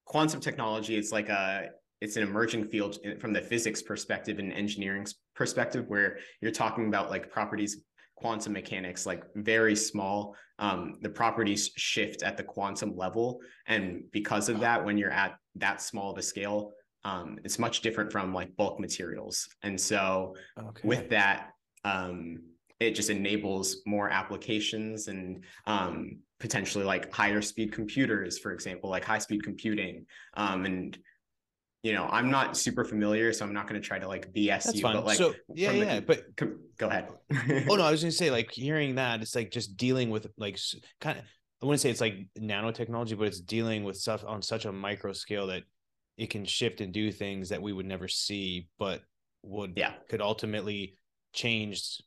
quantum 0.06 0.40
technology. 0.40 0.96
It's 0.96 1.12
like 1.12 1.28
a 1.28 1.68
it's 2.00 2.16
an 2.16 2.22
emerging 2.22 2.68
field 2.68 2.98
from 3.20 3.32
the 3.32 3.40
physics 3.40 3.82
perspective 3.82 4.38
and 4.38 4.52
engineering 4.52 5.06
perspective 5.34 5.86
where 5.88 6.18
you're 6.40 6.50
talking 6.50 6.88
about 6.88 7.10
like 7.10 7.30
properties 7.30 7.78
quantum 8.16 8.52
mechanics 8.52 9.06
like 9.06 9.24
very 9.36 9.76
small 9.76 10.34
um, 10.58 10.94
the 11.02 11.08
properties 11.08 11.70
shift 11.76 12.22
at 12.22 12.36
the 12.36 12.42
quantum 12.42 12.96
level 12.96 13.40
and 13.66 14.02
because 14.10 14.48
of 14.48 14.58
that 14.60 14.82
when 14.82 14.96
you're 14.96 15.10
at 15.10 15.36
that 15.54 15.80
small 15.80 16.10
of 16.10 16.18
a 16.18 16.22
scale 16.22 16.72
um, 17.04 17.38
it's 17.44 17.58
much 17.58 17.82
different 17.82 18.10
from 18.10 18.34
like 18.34 18.54
bulk 18.56 18.80
materials 18.80 19.48
and 19.62 19.80
so 19.80 20.34
okay. 20.58 20.80
with 20.82 21.08
that 21.10 21.50
um, 21.84 22.40
it 22.80 22.94
just 22.94 23.10
enables 23.10 23.82
more 23.86 24.10
applications 24.10 25.08
and 25.08 25.44
um, 25.66 26.18
potentially 26.40 26.84
like 26.84 27.12
higher 27.12 27.42
speed 27.42 27.70
computers 27.70 28.38
for 28.38 28.52
example 28.52 28.90
like 28.90 29.04
high 29.04 29.18
speed 29.18 29.42
computing 29.42 30.06
um, 30.34 30.64
and 30.64 30.98
you 31.82 31.92
know, 31.92 32.08
I'm 32.10 32.30
not 32.30 32.56
super 32.56 32.84
familiar, 32.84 33.32
so 33.32 33.44
I'm 33.44 33.52
not 33.52 33.68
going 33.68 33.80
to 33.80 33.86
try 33.86 33.98
to 33.98 34.08
like 34.08 34.32
BS 34.32 34.64
That's 34.64 34.74
you. 34.74 34.82
Fine. 34.82 34.96
But 34.96 35.06
like, 35.06 35.18
so 35.18 35.34
yeah, 35.54 35.70
yeah. 35.72 36.00
but 36.00 36.34
go 36.36 36.88
ahead. 36.88 37.08
oh 37.68 37.76
no, 37.76 37.84
I 37.84 37.90
was 37.90 38.00
going 38.02 38.10
to 38.10 38.16
say 38.16 38.30
like 38.30 38.50
hearing 38.50 38.96
that 38.96 39.22
it's 39.22 39.34
like 39.34 39.50
just 39.50 39.76
dealing 39.76 40.10
with 40.10 40.26
like 40.36 40.58
kind 41.00 41.18
of. 41.18 41.24
I 41.62 41.64
wouldn't 41.64 41.80
say 41.80 41.88
it's 41.88 42.02
like 42.02 42.26
nanotechnology, 42.38 43.16
but 43.16 43.28
it's 43.28 43.40
dealing 43.40 43.82
with 43.82 43.96
stuff 43.96 44.22
on 44.26 44.42
such 44.42 44.66
a 44.66 44.72
micro 44.72 45.14
scale 45.14 45.46
that 45.46 45.62
it 46.18 46.28
can 46.28 46.44
shift 46.44 46.82
and 46.82 46.92
do 46.92 47.10
things 47.10 47.48
that 47.48 47.62
we 47.62 47.72
would 47.72 47.86
never 47.86 48.08
see, 48.08 48.68
but 48.78 49.00
would 49.42 49.74
yeah 49.76 49.92
could 50.08 50.20
ultimately 50.20 50.96
change 51.32 52.00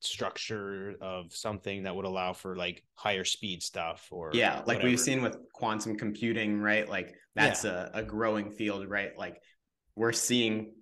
structure 0.00 0.94
of 1.00 1.32
something 1.32 1.84
that 1.84 1.94
would 1.94 2.04
allow 2.04 2.32
for 2.32 2.56
like 2.56 2.82
higher 2.94 3.24
speed 3.24 3.62
stuff 3.62 4.08
or 4.10 4.30
yeah 4.32 4.56
like 4.58 4.66
whatever. 4.66 4.88
we've 4.88 5.00
seen 5.00 5.22
with 5.22 5.38
quantum 5.52 5.96
computing 5.96 6.60
right 6.60 6.88
like 6.88 7.14
that's 7.34 7.64
yeah. 7.64 7.88
a, 7.94 8.00
a 8.00 8.02
growing 8.02 8.50
field 8.50 8.88
right 8.88 9.16
like 9.16 9.40
we're 9.96 10.12
seeing 10.12 10.72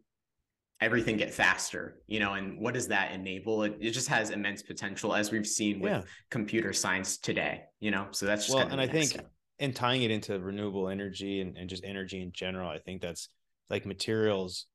everything 0.80 1.16
get 1.16 1.32
faster 1.32 1.98
you 2.06 2.18
know 2.18 2.32
and 2.34 2.58
what 2.58 2.74
does 2.74 2.88
that 2.88 3.12
enable 3.12 3.62
it, 3.62 3.76
it 3.80 3.90
just 3.90 4.08
has 4.08 4.30
immense 4.30 4.62
potential 4.62 5.14
as 5.14 5.30
we've 5.30 5.46
seen 5.46 5.78
with 5.78 5.92
yeah. 5.92 6.02
computer 6.30 6.72
science 6.72 7.18
today 7.18 7.62
you 7.80 7.90
know 7.90 8.08
so 8.10 8.26
that's 8.26 8.48
well 8.50 8.66
and 8.66 8.80
i 8.80 8.86
think 8.86 9.10
step. 9.10 9.30
and 9.60 9.76
tying 9.76 10.02
it 10.02 10.10
into 10.10 10.38
renewable 10.40 10.88
energy 10.88 11.40
and, 11.40 11.56
and 11.56 11.68
just 11.68 11.84
energy 11.84 12.20
in 12.20 12.32
general 12.32 12.68
i 12.68 12.78
think 12.78 13.00
that's 13.00 13.28
like 13.70 13.86
materials 13.86 14.66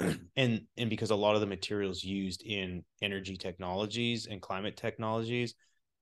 and 0.36 0.62
and 0.76 0.90
because 0.90 1.10
a 1.10 1.16
lot 1.16 1.34
of 1.34 1.40
the 1.40 1.46
materials 1.46 2.02
used 2.02 2.42
in 2.42 2.84
energy 3.02 3.36
technologies 3.36 4.26
and 4.26 4.40
climate 4.40 4.76
technologies 4.76 5.54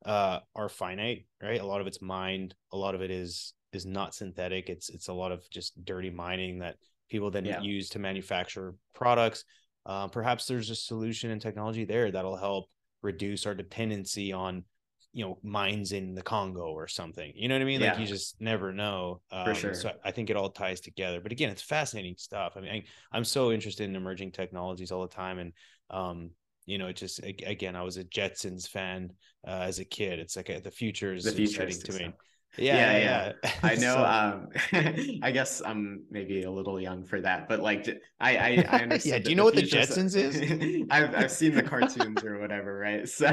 uh, 0.06 0.38
are 0.54 0.68
finite 0.68 1.26
right 1.42 1.60
a 1.60 1.66
lot 1.66 1.80
of 1.80 1.86
it's 1.86 2.00
mined 2.00 2.54
a 2.72 2.76
lot 2.76 2.94
of 2.94 3.02
it 3.02 3.10
is 3.10 3.54
is 3.72 3.86
not 3.86 4.14
synthetic. 4.14 4.68
It's 4.68 4.88
it's 4.88 5.08
a 5.08 5.12
lot 5.12 5.32
of 5.32 5.48
just 5.50 5.84
dirty 5.84 6.10
mining 6.10 6.60
that 6.60 6.76
people 7.10 7.30
then 7.30 7.44
yeah. 7.44 7.60
use 7.60 7.88
to 7.90 7.98
manufacture 7.98 8.74
products. 8.94 9.44
Uh, 9.86 10.08
perhaps 10.08 10.46
there's 10.46 10.70
a 10.70 10.74
solution 10.74 11.30
and 11.30 11.40
technology 11.40 11.84
there 11.84 12.10
that'll 12.10 12.36
help 12.36 12.66
reduce 13.02 13.46
our 13.46 13.54
dependency 13.54 14.32
on 14.32 14.64
you 15.12 15.24
know 15.24 15.38
mines 15.42 15.92
in 15.92 16.14
the 16.14 16.22
Congo 16.22 16.66
or 16.66 16.86
something. 16.88 17.32
You 17.34 17.48
know 17.48 17.54
what 17.54 17.62
I 17.62 17.64
mean? 17.64 17.80
Yeah. 17.80 17.92
Like 17.92 18.00
you 18.00 18.06
just 18.06 18.40
never 18.40 18.72
know. 18.72 19.20
Um, 19.30 19.46
For 19.46 19.54
sure. 19.54 19.74
So 19.74 19.92
I 20.04 20.10
think 20.10 20.30
it 20.30 20.36
all 20.36 20.50
ties 20.50 20.80
together. 20.80 21.20
But 21.20 21.32
again, 21.32 21.50
it's 21.50 21.62
fascinating 21.62 22.14
stuff. 22.18 22.54
I 22.56 22.60
mean, 22.60 22.84
I, 23.12 23.16
am 23.16 23.24
so 23.24 23.50
interested 23.52 23.88
in 23.88 23.96
emerging 23.96 24.32
technologies 24.32 24.92
all 24.92 25.02
the 25.02 25.14
time, 25.14 25.38
and 25.38 25.52
um, 25.90 26.30
you 26.66 26.78
know, 26.78 26.88
it 26.88 26.96
just 26.96 27.20
again, 27.22 27.74
I 27.74 27.82
was 27.82 27.96
a 27.96 28.04
Jetsons 28.04 28.68
fan 28.68 29.12
uh, 29.46 29.62
as 29.62 29.78
a 29.78 29.84
kid. 29.84 30.18
It's 30.18 30.36
like 30.36 30.50
a, 30.50 30.60
the 30.60 30.70
future 30.70 31.14
is 31.14 31.24
the 31.24 31.32
future 31.32 31.62
exciting 31.62 31.92
to 31.94 32.04
me. 32.04 32.12
Yeah, 32.56 32.76
yeah, 32.76 33.32
yeah. 33.44 33.50
I 33.62 33.74
know. 33.76 33.94
so, 33.94 34.04
um, 34.04 35.20
I 35.22 35.30
guess 35.30 35.62
I'm 35.64 36.04
maybe 36.10 36.42
a 36.42 36.50
little 36.50 36.80
young 36.80 37.04
for 37.04 37.20
that, 37.20 37.48
but 37.48 37.60
like, 37.60 37.88
I, 38.20 38.36
I, 38.36 38.64
I 38.68 38.82
understand. 38.82 39.04
yeah. 39.04 39.18
Do 39.18 39.30
you 39.30 39.36
know 39.36 39.44
what 39.44 39.54
the 39.54 39.62
Jetsons 39.62 40.16
is? 40.16 40.86
I've, 40.90 41.14
I've 41.14 41.30
seen 41.30 41.54
the 41.54 41.62
cartoons 41.62 42.24
or 42.24 42.38
whatever, 42.38 42.78
right? 42.78 43.08
So, 43.08 43.28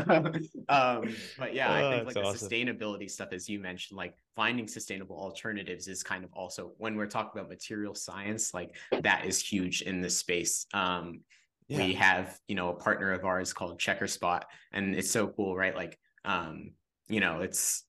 um, 0.70 1.16
but 1.38 1.54
yeah, 1.54 1.72
I 1.72 1.92
think 1.92 2.02
oh, 2.02 2.06
like 2.06 2.14
the 2.14 2.24
awesome. 2.24 2.50
sustainability 2.50 3.10
stuff, 3.10 3.30
as 3.32 3.48
you 3.48 3.60
mentioned, 3.60 3.98
like 3.98 4.16
finding 4.36 4.68
sustainable 4.68 5.18
alternatives 5.18 5.88
is 5.88 6.04
kind 6.04 6.24
of 6.24 6.32
also 6.34 6.74
when 6.78 6.96
we're 6.96 7.08
talking 7.08 7.40
about 7.40 7.50
material 7.50 7.96
science, 7.96 8.54
like 8.54 8.76
that 9.02 9.26
is 9.26 9.40
huge 9.40 9.82
in 9.82 10.02
this 10.02 10.18
space. 10.18 10.66
Um, 10.74 11.22
yeah. 11.68 11.78
we 11.78 11.94
have, 11.94 12.38
you 12.48 12.56
know, 12.56 12.70
a 12.70 12.76
partner 12.76 13.12
of 13.12 13.26
ours 13.26 13.54
called 13.54 13.80
Checkerspot 13.80 14.44
and 14.72 14.96
it's 14.96 15.10
so 15.10 15.28
cool, 15.28 15.56
right? 15.56 15.76
Like, 15.76 15.98
um, 16.24 16.72
you 17.08 17.20
know, 17.20 17.42
it's 17.42 17.85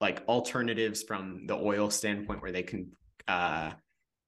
like 0.00 0.22
alternatives 0.28 1.02
from 1.02 1.46
the 1.46 1.54
oil 1.54 1.90
standpoint 1.90 2.42
where 2.42 2.52
they 2.52 2.62
can 2.62 2.90
uh 3.28 3.70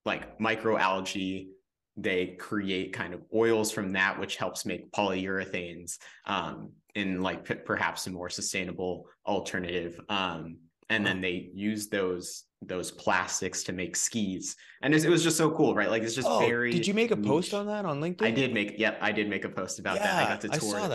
like 0.04 0.38
microalgae 0.38 1.48
they 1.96 2.36
create 2.38 2.92
kind 2.92 3.12
of 3.12 3.22
oils 3.34 3.72
from 3.72 3.92
that 3.92 4.18
which 4.18 4.36
helps 4.36 4.64
make 4.64 4.90
polyurethanes 4.92 5.98
um 6.26 6.70
in 6.94 7.20
like 7.20 7.44
p- 7.44 7.54
perhaps 7.54 8.06
a 8.06 8.10
more 8.10 8.28
sustainable 8.28 9.06
alternative. 9.26 10.00
Um 10.08 10.58
and 10.90 11.06
then 11.06 11.20
they 11.20 11.50
use 11.54 11.88
those 11.88 12.44
those 12.62 12.90
plastics 12.90 13.62
to 13.64 13.72
make 13.72 13.94
skis. 13.94 14.56
And 14.82 14.94
it 14.94 15.08
was 15.08 15.22
just 15.22 15.36
so 15.36 15.50
cool 15.50 15.74
right? 15.74 15.90
Like 15.90 16.02
it's 16.02 16.14
just 16.14 16.28
oh, 16.28 16.40
very 16.40 16.72
did 16.72 16.86
you 16.86 16.94
make 16.94 17.10
a 17.10 17.16
niche. 17.16 17.26
post 17.26 17.54
on 17.54 17.66
that 17.66 17.84
on 17.84 18.00
linkedin? 18.00 18.22
i 18.22 18.30
did 18.30 18.52
make 18.52 18.78
yep 18.78 18.98
i 19.00 19.12
did 19.12 19.28
make 19.28 19.44
a 19.44 19.48
post 19.48 19.78
about 19.78 19.96
yeah, 19.96 20.02
that. 20.02 20.26
I 20.26 20.28
got 20.28 20.40
to 20.40 20.48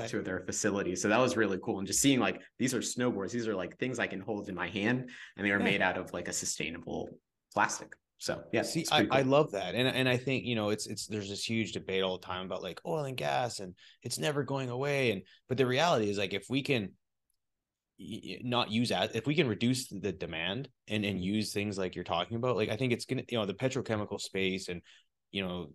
tour 0.07 0.19
of 0.19 0.25
their 0.25 0.41
facilities 0.41 1.01
so 1.01 1.09
that 1.09 1.19
was 1.19 1.37
really 1.37 1.59
cool. 1.63 1.79
And 1.79 1.87
just 1.87 2.01
seeing 2.01 2.19
like 2.19 2.41
these 2.59 2.73
are 2.73 2.79
snowboards. 2.79 3.31
These 3.31 3.47
are 3.47 3.55
like 3.55 3.77
things 3.77 3.99
i 3.99 4.07
can 4.07 4.19
hold 4.19 4.49
in 4.49 4.55
my 4.55 4.67
hand 4.67 5.09
and 5.37 5.45
they 5.45 5.51
are 5.51 5.59
yeah. 5.59 5.65
made 5.65 5.81
out 5.81 5.97
of 5.97 6.11
like 6.13 6.27
a 6.27 6.33
sustainable 6.33 7.09
plastic. 7.53 7.93
So 8.17 8.41
yeah 8.51 8.63
see 8.63 8.85
I, 8.91 9.03
cool. 9.03 9.13
I 9.13 9.21
love 9.21 9.51
that. 9.51 9.73
And, 9.73 9.87
and 9.87 10.09
i 10.09 10.17
think 10.17 10.45
you 10.45 10.55
know 10.55 10.69
it's 10.69 10.87
it's 10.87 11.07
there's 11.07 11.29
this 11.29 11.47
huge 11.47 11.71
debate 11.71 12.03
all 12.03 12.17
the 12.17 12.25
time 12.25 12.45
about 12.45 12.61
like 12.61 12.81
oil 12.85 13.05
and 13.05 13.15
gas 13.15 13.59
and 13.59 13.73
it's 14.01 14.19
never 14.19 14.43
going 14.43 14.69
away. 14.69 15.11
And 15.11 15.21
but 15.47 15.57
the 15.57 15.65
reality 15.65 16.09
is 16.09 16.17
like 16.17 16.33
if 16.33 16.45
we 16.49 16.61
can 16.61 16.91
not 18.43 18.71
use 18.71 18.91
as 18.91 19.11
if 19.15 19.27
we 19.27 19.35
can 19.35 19.47
reduce 19.47 19.87
the 19.87 20.11
demand 20.11 20.67
and 20.87 21.05
and 21.05 21.23
use 21.23 21.53
things 21.53 21.77
like 21.77 21.95
you're 21.95 22.03
talking 22.03 22.37
about 22.37 22.55
like 22.55 22.69
i 22.69 22.75
think 22.75 22.91
it's 22.91 23.05
gonna 23.05 23.23
you 23.29 23.37
know 23.37 23.45
the 23.45 23.53
petrochemical 23.53 24.19
space 24.19 24.67
and 24.67 24.81
you 25.31 25.43
know 25.43 25.69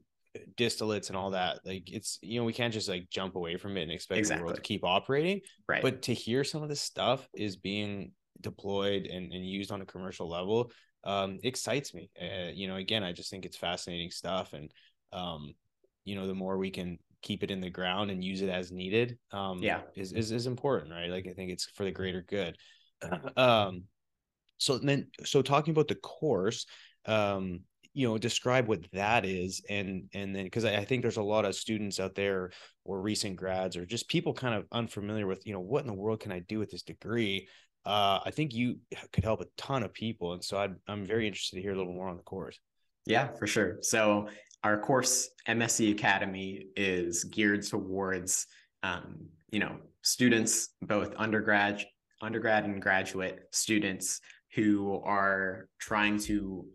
distillates 0.57 1.09
and 1.09 1.17
all 1.17 1.31
that 1.31 1.61
like 1.65 1.91
it's 1.91 2.19
you 2.23 2.39
know 2.39 2.45
we 2.45 2.53
can't 2.53 2.73
just 2.73 2.89
like 2.89 3.09
jump 3.11 3.35
away 3.35 3.57
from 3.57 3.77
it 3.77 3.83
and 3.83 3.93
expect 3.93 4.19
exactly. 4.19 4.41
the 4.41 4.45
world 4.45 4.57
to 4.57 4.63
keep 4.63 4.85
operating. 4.85 5.41
Right. 5.69 5.83
But 5.83 6.03
to 6.03 6.15
hear 6.15 6.45
some 6.45 6.63
of 6.63 6.69
this 6.69 6.81
stuff 6.81 7.27
is 7.35 7.57
being 7.57 8.13
deployed 8.41 9.07
and, 9.07 9.33
and 9.33 9.47
used 9.47 9.73
on 9.73 9.81
a 9.81 9.87
commercial 9.87 10.29
level 10.29 10.71
um 11.05 11.39
excites 11.43 11.95
me. 11.95 12.11
Uh, 12.21 12.51
you 12.53 12.69
know 12.69 12.77
again 12.77 13.05
i 13.05 13.13
just 13.13 13.31
think 13.31 13.45
it's 13.45 13.57
fascinating 13.57 14.11
stuff 14.11 14.53
and 14.53 14.71
um 15.13 15.55
you 16.05 16.15
know 16.15 16.27
the 16.27 16.35
more 16.35 16.59
we 16.59 16.71
can 16.71 16.99
keep 17.23 17.43
it 17.43 17.51
in 17.51 17.61
the 17.61 17.71
ground 17.71 18.11
and 18.11 18.23
use 18.23 18.43
it 18.43 18.49
as 18.49 18.71
needed 18.71 19.19
um 19.33 19.59
yeah. 19.61 19.81
is, 19.97 20.13
is 20.13 20.31
is 20.31 20.47
important 20.47 20.93
right? 20.93 21.11
Like 21.11 21.27
i 21.29 21.33
think 21.33 21.51
it's 21.51 21.67
for 21.75 21.85
the 21.85 21.93
greater 21.93 22.23
good. 22.23 22.57
Um 23.37 23.85
so 24.59 24.77
then 24.79 25.07
so 25.25 25.41
talking 25.41 25.71
about 25.73 25.89
the 25.89 25.95
course 25.95 26.67
um 27.07 27.61
you 27.95 28.07
know 28.07 28.19
describe 28.19 28.69
what 28.69 28.81
that 28.93 29.25
is 29.25 29.63
and 29.69 30.05
and 30.13 30.35
then 30.35 30.45
because 30.45 30.65
I, 30.65 30.77
I, 30.77 30.85
think 30.85 31.03
there's 31.03 31.17
a 31.17 31.23
lot 31.23 31.45
of 31.45 31.55
students 31.55 31.99
out 31.99 32.15
there 32.15 32.51
or 32.85 33.01
recent 33.01 33.37
grads 33.37 33.77
or 33.77 33.87
just 33.87 34.09
people 34.09 34.35
kind 34.35 34.55
of 34.55 34.67
unfamiliar 34.73 35.27
with 35.27 35.47
you 35.47 35.53
know 35.53 35.61
what 35.61 35.81
in 35.81 35.87
the 35.87 35.95
world 35.95 36.21
can 36.21 36.33
i 36.33 36.41
do 36.41 36.59
with 36.59 36.71
this 36.71 36.83
degree? 36.83 37.49
Uh 37.85 38.21
i 38.25 38.31
think 38.31 38.53
you 38.53 38.79
could 39.13 39.25
help 39.25 39.41
a 39.41 39.47
ton 39.57 39.83
of 39.83 39.93
people 39.93 40.33
and 40.33 40.45
so 40.45 40.59
i 40.59 40.69
i'm 40.87 41.07
very 41.07 41.27
interested 41.27 41.57
to 41.57 41.63
hear 41.63 41.73
a 41.73 41.77
little 41.77 41.93
more 41.93 42.09
on 42.09 42.17
the 42.17 42.23
course. 42.23 42.59
Yeah 43.07 43.29
for 43.39 43.47
sure. 43.47 43.79
So 43.81 44.29
our 44.69 44.79
course 44.79 45.31
MSE 45.49 45.93
Academy 45.93 46.67
is 46.77 47.25
geared 47.25 47.63
towards 47.63 48.47
um, 48.83 49.27
you 49.51 49.61
know 49.61 49.77
students, 50.03 50.75
both 50.83 51.15
undergrad, 51.17 51.83
undergrad 52.21 52.67
and 52.67 52.83
graduate 52.83 53.39
students 53.51 54.21
who 54.55 55.01
are 55.05 55.69
trying 55.81 56.19
to 56.19 56.67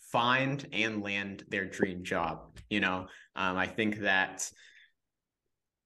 find 0.00 0.66
and 0.72 1.02
land 1.02 1.44
their 1.48 1.66
dream 1.66 2.02
job. 2.02 2.58
You 2.70 2.80
know, 2.80 3.06
um, 3.34 3.58
I 3.58 3.66
think 3.66 4.00
that 4.00 4.50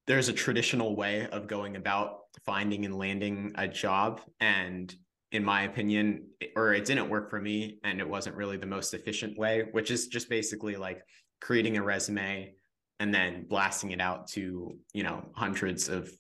there's 0.07 0.29
a 0.29 0.33
traditional 0.33 0.95
way 0.95 1.27
of 1.31 1.49
going 1.49 1.75
about 1.75 2.19
finding 2.47 2.85
and 2.85 2.97
landing 2.97 3.53
a 3.57 3.67
job, 3.67 4.21
and 4.39 4.95
in 5.33 5.45
my 5.45 5.63
opinion, 5.63 6.29
or 6.55 6.75
it 6.75 6.85
didn't 6.85 7.09
work 7.09 7.29
for 7.29 7.41
me, 7.41 7.81
and 7.83 7.99
it 7.99 8.09
wasn't 8.09 8.37
really 8.37 8.57
the 8.57 8.67
most 8.67 8.95
efficient 8.95 9.37
way, 9.37 9.65
which 9.73 9.91
is 9.91 10.07
just 10.07 10.29
basically 10.29 10.77
like 10.77 11.03
creating 11.41 11.77
a 11.77 11.83
resume 11.83 12.55
and 13.01 13.13
then 13.13 13.47
blasting 13.49 13.91
it 13.91 14.01
out 14.01 14.29
to 14.29 14.79
you 14.93 15.03
know 15.03 15.25
hundreds 15.35 15.89
of 15.89 16.11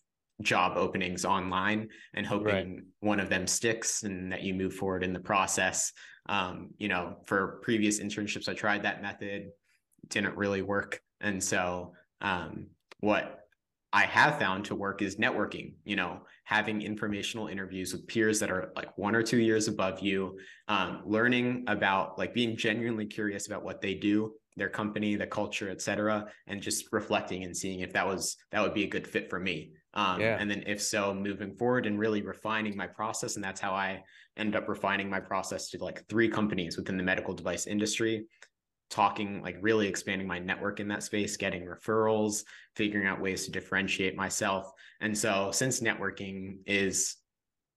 job 0.42 0.76
openings 0.76 1.24
online 1.24 1.88
and 2.14 2.26
hoping 2.26 2.74
right. 2.74 2.84
one 3.00 3.20
of 3.20 3.28
them 3.28 3.46
sticks 3.46 4.02
and 4.02 4.32
that 4.32 4.42
you 4.42 4.54
move 4.54 4.74
forward 4.74 5.04
in 5.04 5.12
the 5.12 5.20
process 5.20 5.92
um, 6.28 6.70
you 6.78 6.88
know 6.88 7.16
for 7.26 7.60
previous 7.62 8.00
internships 8.00 8.48
i 8.48 8.54
tried 8.54 8.82
that 8.82 9.02
method 9.02 9.50
didn't 10.08 10.36
really 10.36 10.62
work 10.62 11.00
and 11.20 11.42
so 11.42 11.92
um, 12.22 12.66
what 13.00 13.40
i 13.92 14.02
have 14.02 14.38
found 14.38 14.64
to 14.64 14.74
work 14.74 15.02
is 15.02 15.16
networking 15.16 15.74
you 15.84 15.96
know 15.96 16.20
having 16.44 16.80
informational 16.80 17.48
interviews 17.48 17.92
with 17.92 18.06
peers 18.08 18.40
that 18.40 18.50
are 18.50 18.72
like 18.74 18.96
one 18.96 19.14
or 19.14 19.22
two 19.22 19.38
years 19.38 19.68
above 19.68 20.00
you 20.00 20.38
um, 20.68 21.02
learning 21.04 21.64
about 21.66 22.18
like 22.18 22.32
being 22.32 22.56
genuinely 22.56 23.06
curious 23.06 23.46
about 23.46 23.62
what 23.62 23.80
they 23.82 23.94
do 23.94 24.32
their 24.56 24.68
company, 24.68 25.16
the 25.16 25.26
culture, 25.26 25.70
etc., 25.70 26.26
and 26.46 26.60
just 26.60 26.92
reflecting 26.92 27.44
and 27.44 27.56
seeing 27.56 27.80
if 27.80 27.92
that 27.92 28.06
was 28.06 28.36
that 28.52 28.62
would 28.62 28.74
be 28.74 28.84
a 28.84 28.88
good 28.88 29.06
fit 29.06 29.30
for 29.30 29.38
me. 29.38 29.72
Um, 29.94 30.20
yeah. 30.20 30.36
And 30.38 30.50
then 30.50 30.64
if 30.66 30.80
so, 30.80 31.12
moving 31.14 31.54
forward 31.54 31.86
and 31.86 31.98
really 31.98 32.22
refining 32.22 32.76
my 32.76 32.86
process, 32.86 33.36
and 33.36 33.44
that's 33.44 33.60
how 33.60 33.72
I 33.72 34.02
end 34.36 34.56
up 34.56 34.68
refining 34.68 35.10
my 35.10 35.20
process 35.20 35.70
to 35.70 35.82
like 35.82 36.06
three 36.08 36.28
companies 36.28 36.76
within 36.76 36.96
the 36.96 37.02
medical 37.02 37.34
device 37.34 37.66
industry 37.66 38.26
talking 38.90 39.40
like 39.40 39.56
really 39.60 39.86
expanding 39.86 40.26
my 40.26 40.38
network 40.38 40.80
in 40.80 40.88
that 40.88 41.02
space 41.02 41.36
getting 41.36 41.64
referrals 41.64 42.42
figuring 42.74 43.06
out 43.06 43.20
ways 43.20 43.44
to 43.44 43.50
differentiate 43.50 44.16
myself 44.16 44.72
and 45.00 45.16
so 45.16 45.50
since 45.52 45.80
networking 45.80 46.56
is 46.66 47.16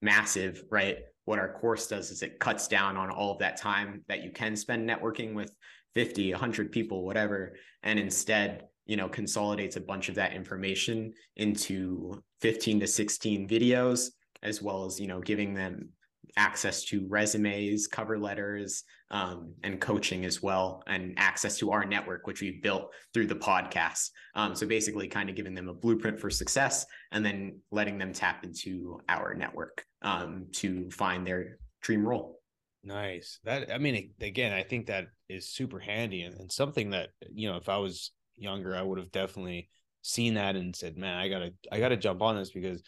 massive 0.01 0.63
right 0.71 0.99
what 1.25 1.39
our 1.39 1.53
course 1.53 1.87
does 1.87 2.11
is 2.11 2.21
it 2.23 2.39
cuts 2.39 2.67
down 2.67 2.97
on 2.97 3.09
all 3.09 3.31
of 3.31 3.39
that 3.39 3.57
time 3.57 4.03
that 4.07 4.23
you 4.23 4.31
can 4.31 4.55
spend 4.55 4.89
networking 4.89 5.33
with 5.33 5.55
50 5.95 6.31
100 6.31 6.71
people 6.71 7.05
whatever 7.05 7.55
and 7.83 7.99
instead 7.99 8.63
you 8.85 8.97
know 8.97 9.07
consolidates 9.07 9.75
a 9.75 9.81
bunch 9.81 10.09
of 10.09 10.15
that 10.15 10.33
information 10.33 11.13
into 11.37 12.13
15 12.41 12.81
to 12.81 12.87
16 12.87 13.47
videos 13.47 14.09
as 14.41 14.61
well 14.61 14.85
as 14.85 14.99
you 14.99 15.07
know 15.07 15.21
giving 15.21 15.53
them 15.53 15.89
access 16.37 16.83
to 16.85 17.05
resumes, 17.07 17.87
cover 17.87 18.17
letters, 18.17 18.83
um, 19.11 19.53
and 19.63 19.79
coaching 19.79 20.25
as 20.25 20.41
well, 20.41 20.83
and 20.87 21.13
access 21.17 21.57
to 21.57 21.71
our 21.71 21.85
network, 21.85 22.25
which 22.25 22.41
we 22.41 22.59
built 22.61 22.91
through 23.13 23.27
the 23.27 23.35
podcast. 23.35 24.09
Um, 24.35 24.55
so 24.55 24.65
basically, 24.65 25.07
kind 25.07 25.29
of 25.29 25.35
giving 25.35 25.53
them 25.53 25.69
a 25.69 25.73
blueprint 25.73 26.19
for 26.19 26.29
success, 26.29 26.85
and 27.11 27.25
then 27.25 27.59
letting 27.71 27.97
them 27.97 28.13
tap 28.13 28.43
into 28.43 28.99
our 29.09 29.33
network 29.33 29.85
um, 30.01 30.47
to 30.53 30.89
find 30.89 31.25
their 31.25 31.57
dream 31.81 32.05
role. 32.05 32.39
Nice. 32.83 33.39
That 33.43 33.71
I 33.71 33.77
mean, 33.77 34.11
again, 34.19 34.53
I 34.53 34.63
think 34.63 34.87
that 34.87 35.07
is 35.29 35.49
super 35.49 35.79
handy 35.79 36.23
and, 36.23 36.35
and 36.37 36.51
something 36.51 36.89
that 36.91 37.09
you 37.33 37.49
know, 37.49 37.57
if 37.57 37.69
I 37.69 37.77
was 37.77 38.11
younger, 38.35 38.75
I 38.75 38.81
would 38.81 38.97
have 38.97 39.11
definitely 39.11 39.69
seen 40.01 40.33
that 40.33 40.55
and 40.55 40.75
said, 40.75 40.97
"Man, 40.97 41.17
I 41.17 41.29
gotta, 41.29 41.53
I 41.71 41.79
gotta 41.79 41.97
jump 41.97 42.21
on 42.21 42.35
this 42.37 42.51
because." 42.51 42.81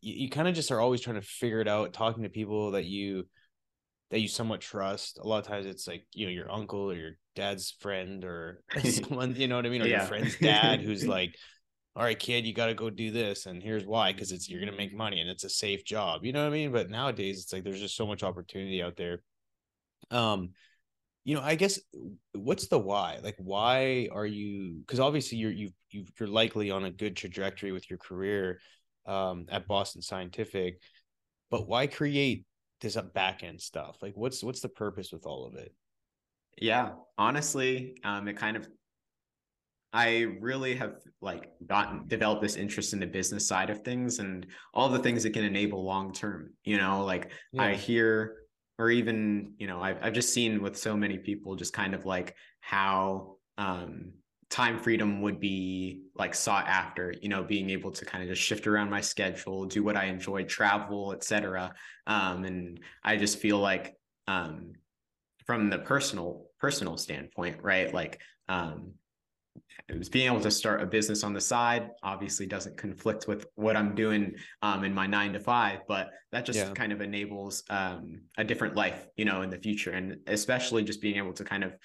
you, 0.00 0.14
you 0.14 0.30
kind 0.30 0.48
of 0.48 0.54
just 0.54 0.70
are 0.70 0.80
always 0.80 1.00
trying 1.00 1.20
to 1.20 1.26
figure 1.26 1.60
it 1.60 1.68
out 1.68 1.92
talking 1.92 2.22
to 2.22 2.28
people 2.28 2.72
that 2.72 2.84
you 2.84 3.26
that 4.10 4.20
you 4.20 4.28
somewhat 4.28 4.60
trust 4.60 5.18
a 5.18 5.26
lot 5.26 5.38
of 5.38 5.46
times 5.46 5.66
it's 5.66 5.86
like 5.86 6.04
you 6.12 6.26
know 6.26 6.32
your 6.32 6.50
uncle 6.50 6.90
or 6.90 6.94
your 6.94 7.12
dad's 7.36 7.70
friend 7.80 8.24
or 8.24 8.62
someone 8.84 9.34
you 9.36 9.48
know 9.48 9.56
what 9.56 9.66
i 9.66 9.68
mean 9.68 9.82
or 9.82 9.86
yeah. 9.86 9.98
your 9.98 10.06
friend's 10.06 10.36
dad 10.40 10.80
who's 10.80 11.06
like 11.06 11.34
all 11.96 12.04
right 12.04 12.18
kid 12.18 12.46
you 12.46 12.54
got 12.54 12.66
to 12.66 12.74
go 12.74 12.88
do 12.90 13.10
this 13.10 13.46
and 13.46 13.62
here's 13.62 13.84
why 13.84 14.12
because 14.12 14.32
it's 14.32 14.48
you're 14.48 14.60
gonna 14.60 14.76
make 14.76 14.94
money 14.94 15.20
and 15.20 15.28
it's 15.28 15.44
a 15.44 15.50
safe 15.50 15.84
job 15.84 16.24
you 16.24 16.32
know 16.32 16.42
what 16.42 16.50
i 16.50 16.52
mean 16.52 16.72
but 16.72 16.90
nowadays 16.90 17.42
it's 17.42 17.52
like 17.52 17.64
there's 17.64 17.80
just 17.80 17.96
so 17.96 18.06
much 18.06 18.22
opportunity 18.22 18.82
out 18.82 18.96
there 18.96 19.22
um 20.10 20.50
you 21.24 21.34
know 21.34 21.42
i 21.42 21.54
guess 21.54 21.78
what's 22.34 22.68
the 22.68 22.78
why 22.78 23.18
like 23.22 23.36
why 23.38 24.08
are 24.12 24.26
you 24.26 24.78
because 24.80 25.00
obviously 25.00 25.38
you're 25.38 25.50
you 25.50 25.70
you 25.90 26.04
you're 26.18 26.28
likely 26.28 26.70
on 26.70 26.84
a 26.84 26.90
good 26.90 27.16
trajectory 27.16 27.72
with 27.72 27.90
your 27.90 27.98
career 27.98 28.58
um, 29.06 29.46
at 29.48 29.66
Boston 29.66 30.02
Scientific, 30.02 30.80
but 31.50 31.68
why 31.68 31.86
create 31.86 32.46
this 32.80 32.96
back 33.14 33.42
end 33.42 33.60
stuff? 33.60 33.96
Like, 34.00 34.16
what's 34.16 34.42
what's 34.42 34.60
the 34.60 34.68
purpose 34.68 35.12
with 35.12 35.26
all 35.26 35.46
of 35.46 35.54
it? 35.54 35.74
Yeah, 36.58 36.92
honestly, 37.18 37.96
um, 38.04 38.28
it 38.28 38.36
kind 38.36 38.56
of 38.56 38.66
I 39.92 40.36
really 40.40 40.74
have 40.76 40.96
like 41.20 41.50
gotten 41.66 42.06
developed 42.06 42.42
this 42.42 42.56
interest 42.56 42.92
in 42.92 43.00
the 43.00 43.06
business 43.06 43.46
side 43.46 43.70
of 43.70 43.82
things 43.82 44.18
and 44.18 44.46
all 44.72 44.88
the 44.88 44.98
things 44.98 45.22
that 45.24 45.32
can 45.32 45.44
enable 45.44 45.84
long 45.84 46.12
term. 46.12 46.52
You 46.64 46.78
know, 46.78 47.04
like 47.04 47.30
yeah. 47.52 47.64
I 47.64 47.74
hear 47.74 48.36
or 48.78 48.90
even 48.90 49.52
you 49.58 49.66
know 49.66 49.80
I've 49.80 49.98
I've 50.02 50.12
just 50.12 50.32
seen 50.32 50.62
with 50.62 50.76
so 50.76 50.96
many 50.96 51.18
people 51.18 51.54
just 51.56 51.72
kind 51.72 51.94
of 51.94 52.06
like 52.06 52.34
how 52.60 53.36
um 53.58 54.12
time 54.48 54.78
freedom 54.78 55.22
would 55.22 55.38
be 55.38 56.02
like 56.16 56.34
sought 56.34 56.66
after 56.66 57.14
you 57.22 57.28
know 57.28 57.42
being 57.44 57.70
able 57.70 57.92
to 57.92 58.04
kind 58.04 58.22
of 58.22 58.28
just 58.28 58.42
shift 58.42 58.66
around 58.66 58.90
my 58.90 59.00
schedule 59.00 59.64
do 59.64 59.84
what 59.84 59.96
i 59.96 60.06
enjoy 60.06 60.42
travel 60.42 61.12
etc 61.12 61.72
um, 62.08 62.44
and 62.44 62.80
i 63.04 63.16
just 63.16 63.38
feel 63.38 63.58
like 63.58 63.94
um, 64.26 64.72
from 65.46 65.70
the 65.70 65.78
personal 65.78 66.46
personal 66.58 66.96
standpoint 66.96 67.62
right 67.62 67.94
like 67.94 68.20
um, 68.48 68.92
being 70.10 70.26
able 70.26 70.40
to 70.40 70.50
start 70.50 70.80
a 70.80 70.86
business 70.86 71.24
on 71.24 71.32
the 71.32 71.40
side 71.40 71.90
obviously 72.02 72.46
doesn't 72.46 72.76
conflict 72.76 73.26
with 73.26 73.46
what 73.56 73.76
i'm 73.76 73.94
doing 73.94 74.32
um, 74.62 74.84
in 74.84 74.94
my 74.94 75.06
nine 75.06 75.32
to 75.32 75.40
five 75.40 75.80
but 75.88 76.10
that 76.32 76.44
just 76.44 76.58
yeah. 76.58 76.72
kind 76.72 76.92
of 76.92 77.00
enables 77.00 77.64
um, 77.70 78.20
a 78.38 78.44
different 78.44 78.76
life 78.76 79.06
you 79.16 79.24
know 79.24 79.42
in 79.42 79.50
the 79.50 79.58
future. 79.58 79.90
And 79.90 80.18
especially 80.26 80.84
just 80.84 81.00
being 81.00 81.16
able 81.16 81.32
to 81.34 81.44
kind 81.44 81.64
of 81.64 81.76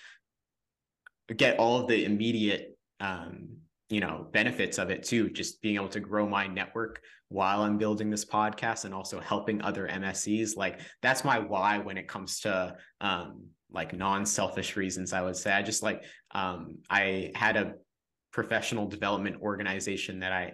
get 1.35 1.57
all 1.57 1.81
of 1.81 1.87
the 1.87 2.05
immediate 2.05 2.77
um, 2.99 3.57
you 3.89 3.99
know 3.99 4.27
benefits 4.31 4.77
of 4.77 4.89
it 4.89 5.03
too 5.03 5.29
just 5.29 5.61
being 5.61 5.75
able 5.75 5.89
to 5.89 5.99
grow 5.99 6.27
my 6.27 6.47
network 6.47 7.01
while 7.29 7.61
i'm 7.61 7.77
building 7.77 8.09
this 8.09 8.25
podcast 8.25 8.85
and 8.85 8.95
also 8.95 9.19
helping 9.19 9.61
other 9.61 9.87
mses 9.87 10.57
like 10.57 10.79
that's 11.03 11.23
my 11.23 11.37
why 11.37 11.77
when 11.77 11.95
it 11.95 12.07
comes 12.07 12.39
to 12.39 12.75
um, 13.01 13.43
like 13.71 13.93
non-selfish 13.93 14.75
reasons 14.75 15.13
i 15.13 15.21
would 15.21 15.35
say. 15.35 15.51
I 15.51 15.61
just 15.61 15.83
like 15.83 16.03
um, 16.35 16.77
i 16.89 17.31
had 17.33 17.57
a 17.57 17.73
professional 18.31 18.87
development 18.87 19.41
organization 19.41 20.19
that 20.19 20.31
i 20.31 20.51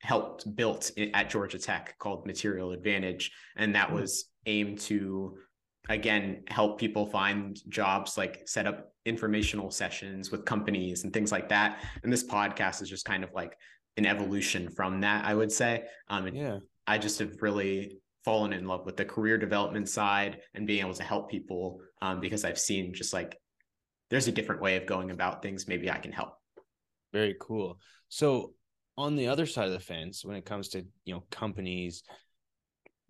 helped 0.00 0.54
built 0.54 0.90
at 1.14 1.30
georgia 1.30 1.58
tech 1.58 1.96
called 1.98 2.26
material 2.26 2.72
advantage 2.72 3.32
and 3.56 3.74
that 3.74 3.88
mm-hmm. 3.88 4.00
was 4.00 4.30
aimed 4.46 4.78
to 4.78 5.36
again 5.88 6.42
help 6.48 6.78
people 6.78 7.06
find 7.06 7.60
jobs 7.68 8.16
like 8.16 8.42
set 8.46 8.66
up 8.66 8.92
informational 9.04 9.70
sessions 9.70 10.30
with 10.30 10.44
companies 10.44 11.04
and 11.04 11.12
things 11.12 11.32
like 11.32 11.48
that. 11.48 11.82
And 12.02 12.12
this 12.12 12.24
podcast 12.24 12.82
is 12.82 12.88
just 12.88 13.04
kind 13.04 13.24
of 13.24 13.32
like 13.34 13.56
an 13.96 14.06
evolution 14.06 14.70
from 14.70 15.00
that 15.00 15.24
i 15.24 15.34
would 15.34 15.52
say. 15.52 15.84
Um 16.08 16.28
yeah. 16.28 16.58
I 16.86 16.98
just 16.98 17.18
have 17.20 17.40
really 17.40 17.98
fallen 18.24 18.52
in 18.52 18.66
love 18.66 18.86
with 18.86 18.96
the 18.96 19.04
career 19.04 19.38
development 19.38 19.88
side 19.88 20.40
and 20.54 20.66
being 20.66 20.80
able 20.80 20.94
to 20.94 21.02
help 21.02 21.30
people 21.30 21.80
um, 22.00 22.20
because 22.20 22.44
i've 22.44 22.58
seen 22.58 22.94
just 22.94 23.12
like 23.12 23.36
there's 24.12 24.28
a 24.28 24.32
different 24.32 24.60
way 24.60 24.76
of 24.76 24.84
going 24.84 25.10
about 25.10 25.40
things. 25.40 25.66
Maybe 25.66 25.90
i 25.90 25.96
can 25.96 26.12
help. 26.12 26.34
Very 27.14 27.34
cool. 27.40 27.80
So 28.10 28.52
on 28.98 29.16
the 29.16 29.28
other 29.28 29.46
side 29.46 29.68
of 29.68 29.72
the 29.72 29.80
fence 29.80 30.22
when 30.22 30.36
it 30.36 30.44
comes 30.44 30.68
to 30.68 30.84
you 31.06 31.14
know 31.14 31.24
companies 31.30 32.02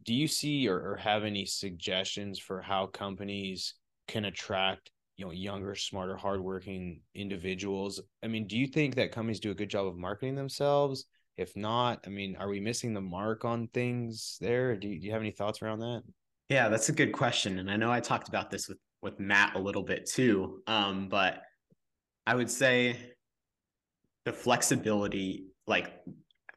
do 0.04 0.14
you 0.14 0.28
see 0.28 0.68
or, 0.68 0.76
or 0.76 0.96
have 0.96 1.24
any 1.24 1.44
suggestions 1.44 2.38
for 2.38 2.60
how 2.60 2.86
companies 2.86 3.74
can 4.06 4.26
attract 4.26 4.92
you 5.16 5.24
know 5.24 5.32
younger 5.32 5.74
smarter 5.74 6.16
hardworking 6.16 7.00
individuals? 7.16 8.00
I 8.22 8.28
mean 8.28 8.46
do 8.46 8.56
you 8.56 8.68
think 8.68 8.94
that 8.94 9.10
companies 9.10 9.40
do 9.40 9.50
a 9.50 9.56
good 9.56 9.70
job 9.70 9.88
of 9.88 9.96
marketing 9.96 10.36
themselves? 10.36 11.06
If 11.36 11.56
not 11.56 12.04
i 12.06 12.10
mean 12.10 12.36
are 12.36 12.48
we 12.48 12.60
missing 12.60 12.94
the 12.94 13.00
mark 13.00 13.44
on 13.44 13.66
things 13.66 14.38
there? 14.40 14.76
Do 14.76 14.86
you, 14.86 15.00
do 15.00 15.06
you 15.06 15.12
have 15.12 15.22
any 15.22 15.32
thoughts 15.32 15.62
around 15.62 15.80
that 15.80 16.04
yeah 16.48 16.68
that's 16.68 16.88
a 16.88 16.92
good 16.92 17.12
question 17.12 17.58
and 17.58 17.70
i 17.70 17.76
know 17.76 17.90
i 17.90 18.00
talked 18.00 18.28
about 18.28 18.50
this 18.50 18.68
with 18.68 18.78
with 19.02 19.18
matt 19.18 19.54
a 19.56 19.58
little 19.58 19.82
bit 19.82 20.06
too 20.06 20.62
um, 20.66 21.08
but 21.08 21.42
i 22.26 22.34
would 22.34 22.50
say 22.50 22.96
the 24.24 24.32
flexibility 24.32 25.46
like 25.66 26.00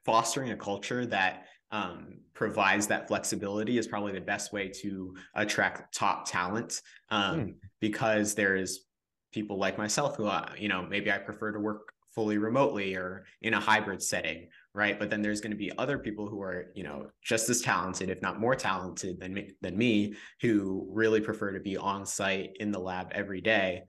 fostering 0.06 0.52
a 0.52 0.58
culture 0.58 1.06
that 1.06 1.46
um, 1.72 2.20
provides 2.34 2.88
that 2.88 3.08
flexibility 3.08 3.78
is 3.78 3.88
probably 3.88 4.14
the 4.14 4.22
best 4.22 4.54
way 4.54 4.70
to 4.70 5.16
attract 5.34 5.94
top 5.94 6.30
talent 6.30 6.82
um, 7.10 7.40
mm. 7.40 7.56
because 7.80 8.36
there's 8.36 8.86
people 9.34 9.58
like 9.58 9.78
myself 9.78 10.16
who 10.16 10.26
uh, 10.26 10.48
you 10.58 10.70
know 10.70 10.86
maybe 10.88 11.12
I 11.12 11.18
prefer 11.18 11.52
to 11.52 11.60
work 11.60 11.92
fully 12.14 12.38
remotely 12.38 12.96
or 12.96 13.26
in 13.42 13.54
a 13.54 13.60
hybrid 13.60 14.02
setting 14.02 14.48
right 14.76 15.00
but 15.00 15.10
then 15.10 15.22
there's 15.22 15.42
going 15.42 15.52
to 15.52 15.58
be 15.58 15.72
other 15.78 15.98
people 15.98 16.28
who 16.28 16.42
are 16.42 16.72
you 16.76 16.84
know 16.84 17.08
just 17.24 17.50
as 17.50 17.62
talented 17.62 18.10
if 18.10 18.22
not 18.22 18.40
more 18.40 18.56
talented 18.56 19.20
than 19.20 19.34
me, 19.34 19.52
than 19.62 19.78
me 19.78 20.14
who 20.42 20.88
really 20.92 21.22
prefer 21.22 21.52
to 21.52 21.60
be 21.60 21.78
on 21.78 22.06
site 22.06 22.52
in 22.60 22.72
the 22.72 22.80
lab 22.80 23.08
every 23.14 23.42
day 23.42 23.82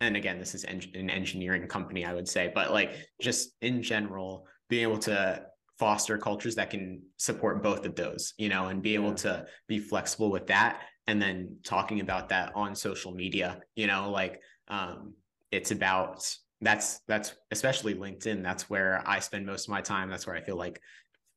and 0.00 0.16
again 0.16 0.38
this 0.38 0.54
is 0.54 0.64
en- 0.64 0.82
an 0.94 1.10
engineering 1.10 1.66
company 1.68 2.04
i 2.04 2.14
would 2.14 2.28
say 2.28 2.50
but 2.54 2.72
like 2.72 2.96
just 3.20 3.56
in 3.60 3.82
general 3.82 4.46
being 4.68 4.82
able 4.82 4.98
to 4.98 5.44
foster 5.80 6.18
cultures 6.18 6.54
that 6.56 6.68
can 6.68 7.00
support 7.16 7.62
both 7.62 7.86
of 7.86 7.96
those, 7.96 8.34
you 8.36 8.50
know, 8.50 8.66
and 8.66 8.82
be 8.82 8.94
able 8.94 9.14
to 9.14 9.46
be 9.66 9.78
flexible 9.78 10.30
with 10.30 10.46
that. 10.46 10.82
And 11.06 11.20
then 11.20 11.56
talking 11.64 12.00
about 12.00 12.28
that 12.28 12.52
on 12.54 12.74
social 12.74 13.12
media, 13.12 13.60
you 13.74 13.86
know, 13.86 14.10
like 14.10 14.42
um, 14.68 15.14
it's 15.50 15.70
about 15.70 16.22
that's 16.60 17.00
that's 17.08 17.34
especially 17.50 17.94
LinkedIn. 17.94 18.42
That's 18.42 18.68
where 18.68 19.02
I 19.06 19.18
spend 19.20 19.46
most 19.46 19.66
of 19.66 19.70
my 19.70 19.80
time. 19.80 20.10
That's 20.10 20.26
where 20.26 20.36
I 20.36 20.40
feel 20.40 20.56
like 20.56 20.80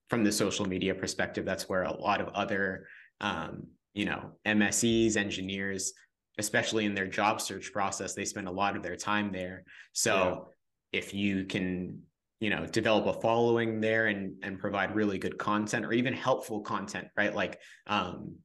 from 0.10 0.24
the 0.24 0.32
social 0.32 0.68
media 0.68 0.94
perspective, 0.94 1.46
that's 1.46 1.70
where 1.70 1.84
a 1.84 1.96
lot 1.96 2.22
of 2.22 2.28
other 2.30 2.88
um, 3.22 3.68
you 3.94 4.06
know, 4.06 4.32
MSEs, 4.46 5.16
engineers, 5.16 5.94
especially 6.38 6.86
in 6.86 6.96
their 6.96 7.08
job 7.08 7.40
search 7.40 7.72
process, 7.72 8.14
they 8.14 8.26
spend 8.26 8.48
a 8.48 8.52
lot 8.52 8.76
of 8.76 8.84
their 8.84 8.96
time 8.96 9.32
there. 9.32 9.64
So 9.94 10.48
yeah. 10.92 11.00
if 11.00 11.14
you 11.14 11.46
can 11.46 12.02
you 12.40 12.50
know 12.50 12.66
develop 12.66 13.06
a 13.06 13.22
following 13.22 13.80
there 13.80 14.08
and 14.08 14.36
and 14.44 14.60
provide 14.60 14.94
really 14.94 15.18
good 15.18 15.38
content 15.38 15.86
or 15.86 15.94
even 15.94 16.14
helpful 16.14 16.60
content 16.60 17.08
right 17.16 17.34
like 17.34 17.58
um 17.88 18.36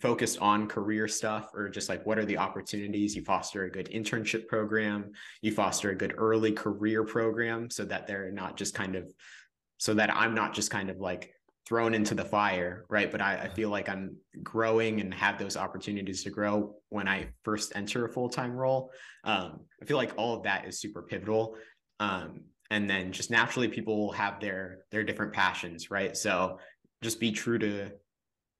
focused 0.00 0.38
on 0.40 0.68
career 0.68 1.06
stuff 1.06 1.50
or 1.54 1.68
just 1.68 1.88
like 1.88 2.04
what 2.06 2.18
are 2.18 2.24
the 2.24 2.38
opportunities? 2.38 3.14
You 3.14 3.22
foster 3.24 3.64
a 3.64 3.70
good 3.70 3.88
internship 3.90 4.48
program. 4.48 5.12
You 5.42 5.52
foster 5.52 5.90
a 5.90 5.94
good 5.94 6.14
early 6.16 6.52
career 6.52 7.04
program 7.04 7.70
so 7.70 7.84
that 7.84 8.06
they're 8.06 8.32
not 8.32 8.56
just 8.56 8.74
kind 8.74 8.96
of 8.96 9.12
so 9.82 9.92
that 9.94 10.14
i'm 10.14 10.32
not 10.32 10.54
just 10.54 10.70
kind 10.70 10.90
of 10.90 11.00
like 11.00 11.34
thrown 11.66 11.92
into 11.92 12.14
the 12.14 12.24
fire 12.24 12.84
right? 12.88 13.10
But 13.10 13.20
I, 13.20 13.34
I 13.44 13.48
feel 13.48 13.68
like 13.68 13.88
i'm 13.88 14.16
growing 14.42 15.00
and 15.00 15.12
have 15.12 15.38
those 15.38 15.56
opportunities 15.56 16.22
to 16.22 16.30
grow 16.30 16.76
when 16.88 17.08
i 17.08 17.28
first 17.42 17.72
enter 17.74 18.04
a 18.06 18.08
full-time 18.08 18.52
role. 18.52 18.90
Um, 19.24 19.60
i 19.80 19.84
feel 19.84 19.96
like 19.96 20.12
all 20.16 20.36
of 20.36 20.44
that 20.44 20.66
is 20.66 20.80
super 20.80 21.02
pivotal. 21.02 21.56
Um, 21.98 22.42
and 22.70 22.88
then 22.88 23.12
just 23.12 23.30
naturally 23.30 23.68
people 23.68 23.96
will 23.98 24.12
have 24.12 24.40
their 24.40 24.84
their 24.92 25.02
different 25.02 25.32
passions 25.32 25.90
right? 25.90 26.16
So 26.16 26.58
just 27.02 27.18
be 27.18 27.32
true 27.32 27.58
to 27.58 27.90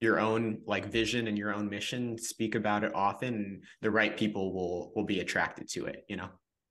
your 0.03 0.19
own 0.19 0.59
like 0.67 0.87
vision 0.87 1.29
and 1.29 1.39
your 1.39 1.55
own 1.55 1.69
mission 1.69 2.19
speak 2.19 2.55
about 2.55 2.83
it 2.83 2.93
often 2.95 3.35
and 3.35 3.63
the 3.81 3.91
right 3.91 4.17
people 4.17 4.53
will 4.53 4.93
will 4.97 5.05
be 5.05 5.21
attracted 5.21 5.69
to 5.69 5.87
it 5.87 6.05
you 6.09 6.17
know? 6.17 6.29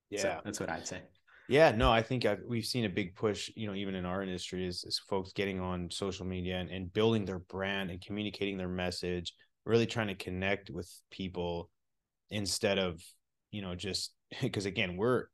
Yeah. 0.10 0.22
so 0.22 0.42
that's 0.44 0.60
what 0.60 0.70
i'd 0.70 0.86
say. 0.86 1.02
Yeah 1.48 1.72
no 1.72 1.92
i 1.92 2.02
think 2.02 2.26
I've, 2.26 2.42
we've 2.48 2.66
seen 2.66 2.86
a 2.86 2.90
big 2.90 3.16
push 3.16 3.50
you 3.56 3.68
know 3.68 3.74
even 3.74 3.96
in 3.96 4.06
our 4.06 4.22
industry 4.22 4.68
is, 4.68 4.84
is 4.84 5.00
folks 5.10 5.32
getting 5.34 5.60
on 5.60 5.90
social 5.90 6.26
media 6.26 6.58
and, 6.58 6.70
and 6.70 6.92
building 6.94 7.26
their 7.26 7.40
brand 7.40 7.90
and 7.90 8.02
communicating 8.02 8.58
their 8.58 8.70
message 8.70 9.34
really 9.66 9.86
trying 9.86 10.08
to 10.08 10.16
connect 10.16 10.70
with 10.70 10.90
people 11.10 11.70
instead 12.30 12.78
of 12.80 13.02
you 13.52 13.62
know 13.62 13.76
just 13.76 14.14
because 14.42 14.66
again 14.66 14.98
we're 14.98 15.26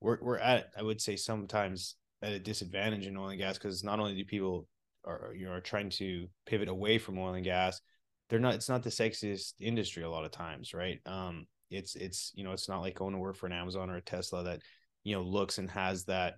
we're, 0.00 0.18
we're 0.20 0.38
at 0.38 0.66
i 0.76 0.82
would 0.82 1.00
say 1.00 1.16
sometimes 1.16 1.96
at 2.22 2.32
a 2.32 2.38
disadvantage 2.38 3.06
in 3.06 3.16
oil 3.16 3.28
and 3.28 3.38
gas 3.38 3.58
because 3.58 3.82
not 3.82 3.98
only 3.98 4.14
do 4.14 4.24
people 4.24 4.66
are 5.04 5.32
you 5.36 5.46
know 5.46 5.52
are 5.52 5.60
trying 5.60 5.90
to 5.90 6.28
pivot 6.46 6.68
away 6.68 6.98
from 6.98 7.18
oil 7.18 7.34
and 7.34 7.44
gas 7.44 7.80
they're 8.28 8.38
not 8.38 8.54
it's 8.54 8.68
not 8.68 8.82
the 8.82 8.90
sexiest 8.90 9.54
industry 9.60 10.02
a 10.02 10.10
lot 10.10 10.24
of 10.24 10.30
times 10.30 10.74
right? 10.74 11.00
Um 11.06 11.46
it's 11.70 11.94
it's 11.96 12.32
you 12.34 12.44
know 12.44 12.52
it's 12.52 12.68
not 12.68 12.80
like 12.80 12.94
going 12.94 13.14
to 13.14 13.18
work 13.18 13.36
for 13.36 13.46
an 13.46 13.52
amazon 13.52 13.88
or 13.88 13.96
a 13.96 14.02
tesla 14.02 14.44
that 14.44 14.60
you 15.04 15.14
know 15.14 15.22
looks 15.22 15.56
and 15.56 15.70
has 15.70 16.04
that 16.04 16.34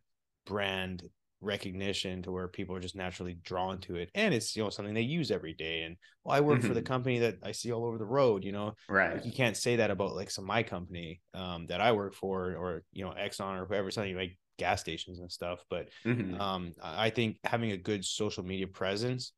brand 0.47 1.03
recognition 1.45 2.23
to 2.23 2.33
where 2.33 2.49
people 2.49 2.75
are 2.75 2.81
just 2.81 2.97
naturally 2.97 3.37
drawn 3.45 3.79
to 3.79 3.97
it. 3.97 4.11
And 4.15 4.35
it's 4.35 4.57
you 4.57 4.63
know 4.63 4.71
something 4.71 4.95
they 4.95 5.03
use 5.03 5.31
every 5.31 5.53
day. 5.53 5.83
And 5.83 5.97
well 6.25 6.35
i 6.35 6.41
work 6.41 6.63
for 6.63 6.69
the 6.69 6.75
mm-hmm. 6.81 6.87
company 6.87 7.19
that 7.21 7.37
i 7.43 7.53
see 7.53 7.71
all 7.71 7.85
over 7.85 7.99
the 7.99 8.05
road 8.07 8.45
you 8.45 8.53
know? 8.53 8.73
Right. 8.89 9.17
like 9.17 9.27
you 9.27 9.33
can't 9.33 9.57
say 9.57 9.77
that 9.77 9.91
about 9.91 10.15
like 10.15 10.31
some 10.31 10.47
my 10.47 10.63
company 10.63 11.21
um 11.35 11.67
that 11.67 11.81
i 11.81 11.93
work 11.93 12.15
for 12.15 12.55
or 12.57 12.83
you 12.93 13.05
know 13.05 13.13
exxon 13.13 13.61
or 13.61 13.67
whoever 13.67 13.91
something 13.91 14.17
like 14.17 14.39
gas 14.59 14.81
stations 14.81 15.21
and 15.21 15.31
stuff. 15.31 15.65
But 15.69 15.89
mm-hmm. 16.05 16.41
um, 16.41 16.73
I 16.83 17.11
think 17.11 17.39
having 17.45 17.73
a 17.73 17.77
good 17.77 18.05
social 18.05 18.45
media 18.45 18.67
presence 18.67 19.33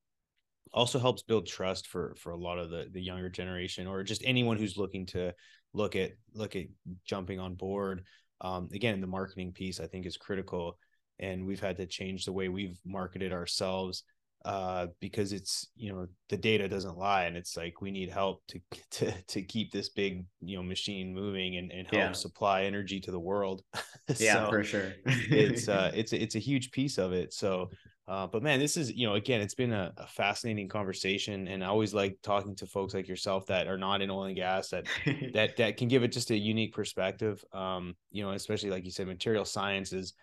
also 0.72 0.98
helps 0.98 1.22
build 1.22 1.46
trust 1.46 1.86
for 1.86 2.14
for 2.18 2.32
a 2.32 2.36
lot 2.36 2.58
of 2.58 2.70
the 2.70 2.88
the 2.92 3.00
younger 3.00 3.30
generation 3.30 3.86
or 3.86 4.02
just 4.02 4.22
anyone 4.24 4.56
who's 4.56 4.76
looking 4.76 5.06
to 5.06 5.32
look 5.72 5.96
at 5.96 6.12
look 6.34 6.56
at 6.56 6.66
jumping 7.04 7.40
on 7.40 7.54
board. 7.54 8.04
Um, 8.40 8.68
again, 8.72 9.00
the 9.00 9.06
marketing 9.06 9.52
piece 9.52 9.80
I 9.80 9.86
think 9.86 10.06
is 10.06 10.16
critical, 10.16 10.78
and 11.18 11.46
we've 11.46 11.60
had 11.60 11.76
to 11.78 11.86
change 11.86 12.24
the 12.24 12.32
way 12.32 12.48
we've 12.48 12.78
marketed 12.84 13.32
ourselves 13.32 14.02
uh, 14.45 14.87
because 15.01 15.32
it's 15.32 15.68
you 15.76 15.93
know 15.93 16.07
the 16.28 16.37
data 16.37 16.68
doesn't 16.68 16.97
lie 16.97 17.24
and 17.24 17.37
it's 17.37 17.57
like 17.57 17.80
we 17.80 17.91
need 17.91 18.09
help 18.09 18.43
to 18.47 18.61
to 18.91 19.12
to 19.26 19.43
keep 19.43 19.72
this 19.72 19.89
big 19.89 20.24
you 20.41 20.57
know 20.57 20.62
machine 20.62 21.12
moving 21.12 21.57
and, 21.57 21.72
and 21.72 21.87
help 21.89 22.01
yeah. 22.01 22.12
supply 22.12 22.62
energy 22.62 23.01
to 23.01 23.11
the 23.11 23.20
world. 23.20 23.62
Yeah 24.20 24.49
for 24.49 24.62
sure. 24.62 24.93
it's 25.05 25.68
uh 25.68 25.91
it's 25.93 26.12
it's 26.12 26.37
a 26.37 26.39
huge 26.39 26.70
piece 26.70 26.97
of 26.97 27.12
it. 27.12 27.32
So 27.32 27.70
uh 28.07 28.28
but 28.28 28.41
man 28.41 28.61
this 28.61 28.76
is 28.76 28.93
you 28.93 29.05
know 29.05 29.14
again 29.14 29.41
it's 29.41 29.57
been 29.57 29.72
a, 29.72 29.93
a, 29.97 30.07
fascinating 30.07 30.68
conversation 30.68 31.49
and 31.49 31.64
i 31.64 31.66
always 31.66 31.93
like 31.93 32.16
talking 32.22 32.55
to 32.55 32.64
folks 32.64 32.95
like 32.95 33.09
yourself 33.09 33.47
that 33.47 33.66
are 33.66 33.76
not 33.76 34.01
in 34.01 34.12
oil 34.12 34.26
and 34.26 34.37
gas 34.37 34.68
that 34.68 34.87
that 35.34 35.57
that 35.57 35.76
can 35.76 35.89
give 35.89 36.05
it 36.05 36.12
just 36.12 36.30
a 36.30 36.37
unique 36.37 36.72
perspective. 36.72 37.45
Um 37.53 37.97
you 38.12 38.22
know 38.22 38.30
especially 38.30 38.70
like 38.70 38.84
you 38.84 38.93
said 38.93 39.09
material 39.09 39.45
science 39.45 39.93
is 39.93 40.14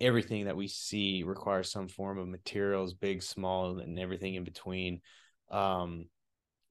everything 0.00 0.44
that 0.44 0.56
we 0.56 0.68
see 0.68 1.22
requires 1.22 1.70
some 1.70 1.88
form 1.88 2.18
of 2.18 2.28
materials, 2.28 2.94
big, 2.94 3.22
small, 3.22 3.78
and 3.78 3.98
everything 3.98 4.34
in 4.34 4.44
between. 4.44 5.00
Um, 5.50 6.06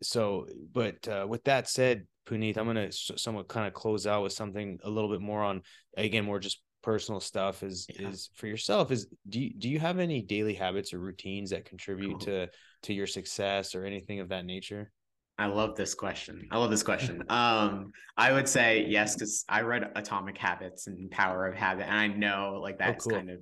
so, 0.01 0.47
but 0.73 1.07
uh, 1.07 1.26
with 1.28 1.43
that 1.45 1.67
said, 1.67 2.05
Punith, 2.28 2.57
I'm 2.57 2.65
going 2.65 2.91
to 2.91 2.91
somewhat 2.91 3.47
kind 3.47 3.67
of 3.67 3.73
close 3.73 4.07
out 4.07 4.23
with 4.23 4.34
something 4.34 4.80
a 4.84 4.89
little 4.89 5.09
bit 5.09 5.21
more 5.21 5.43
on, 5.43 5.61
again, 5.95 6.26
more 6.26 6.39
just 6.39 6.61
personal 6.86 7.19
stuff 7.19 7.63
is 7.63 7.88
yeah. 7.89 8.09
is 8.09 8.30
for 8.36 8.45
yourself 8.45 8.91
is 8.91 9.07
do 9.28 9.39
you, 9.39 9.51
do 9.57 9.67
you 9.67 9.80
have 9.80 9.97
any 9.97 10.21
daily 10.21 10.53
habits 10.53 10.93
or 10.93 10.99
routines 10.99 11.49
that 11.49 11.65
contribute 11.65 12.11
cool. 12.11 12.19
to 12.19 12.47
to 12.84 12.93
your 12.93 13.07
success 13.07 13.73
or 13.73 13.86
anything 13.86 14.19
of 14.19 14.30
that 14.30 14.45
nature 14.45 14.91
I 15.38 15.48
love 15.48 15.76
this 15.76 15.94
question. 15.94 16.48
I 16.52 16.58
love 16.58 16.72
this 16.72 16.84
question. 16.84 17.24
Um, 17.30 17.92
I 18.18 18.32
would 18.32 18.48
say 18.48 18.86
yes, 18.88 19.16
because 19.16 19.44
I 19.50 19.62
read 19.62 19.92
Atomic 19.96 20.38
Habits 20.38 20.88
and 20.88 21.12
Power 21.12 21.48
of 21.48 21.56
Habit, 21.56 21.88
and 21.88 21.98
I 21.98 22.08
know 22.08 22.60
like 22.62 22.76
oh, 22.76 22.86
that's 22.86 23.06
oh, 23.06 23.10
cool. 23.10 23.20
kind 23.20 23.30
of, 23.30 23.40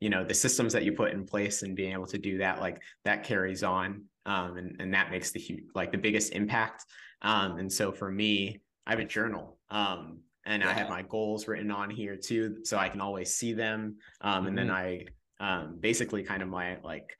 you 0.00 0.10
know, 0.10 0.24
the 0.24 0.34
systems 0.34 0.72
that 0.74 0.84
you 0.84 0.92
put 0.92 1.12
in 1.12 1.24
place 1.24 1.62
and 1.62 1.74
being 1.74 1.92
able 1.92 2.06
to 2.06 2.18
do 2.18 2.38
that, 2.38 2.60
like 2.60 2.82
that 3.04 3.24
carries 3.24 3.62
on, 3.62 4.04
um, 4.26 4.58
and 4.58 4.76
and 4.80 4.92
that 4.92 5.10
makes 5.10 5.30
the 5.30 5.40
huge, 5.40 5.64
like 5.74 5.92
the 5.92 5.98
biggest 5.98 6.32
impact. 6.34 6.84
Um, 7.22 7.58
and 7.58 7.72
so 7.72 7.92
for 7.92 8.10
me, 8.10 8.60
I 8.86 8.90
have 8.90 9.00
a 9.00 9.04
journal, 9.04 9.58
um, 9.70 10.18
and 10.44 10.62
yeah. 10.62 10.68
I 10.68 10.72
have 10.74 10.90
my 10.90 11.02
goals 11.02 11.48
written 11.48 11.70
on 11.70 11.88
here 11.88 12.16
too, 12.16 12.58
so 12.64 12.76
I 12.76 12.88
can 12.88 13.00
always 13.00 13.34
see 13.34 13.54
them. 13.54 13.96
Um, 14.20 14.32
mm-hmm. 14.32 14.46
and 14.48 14.58
then 14.58 14.68
mm-hmm. 14.68 15.04
I, 15.42 15.62
um, 15.62 15.78
basically 15.80 16.22
kind 16.22 16.42
of 16.42 16.48
my 16.48 16.76
like 16.82 17.16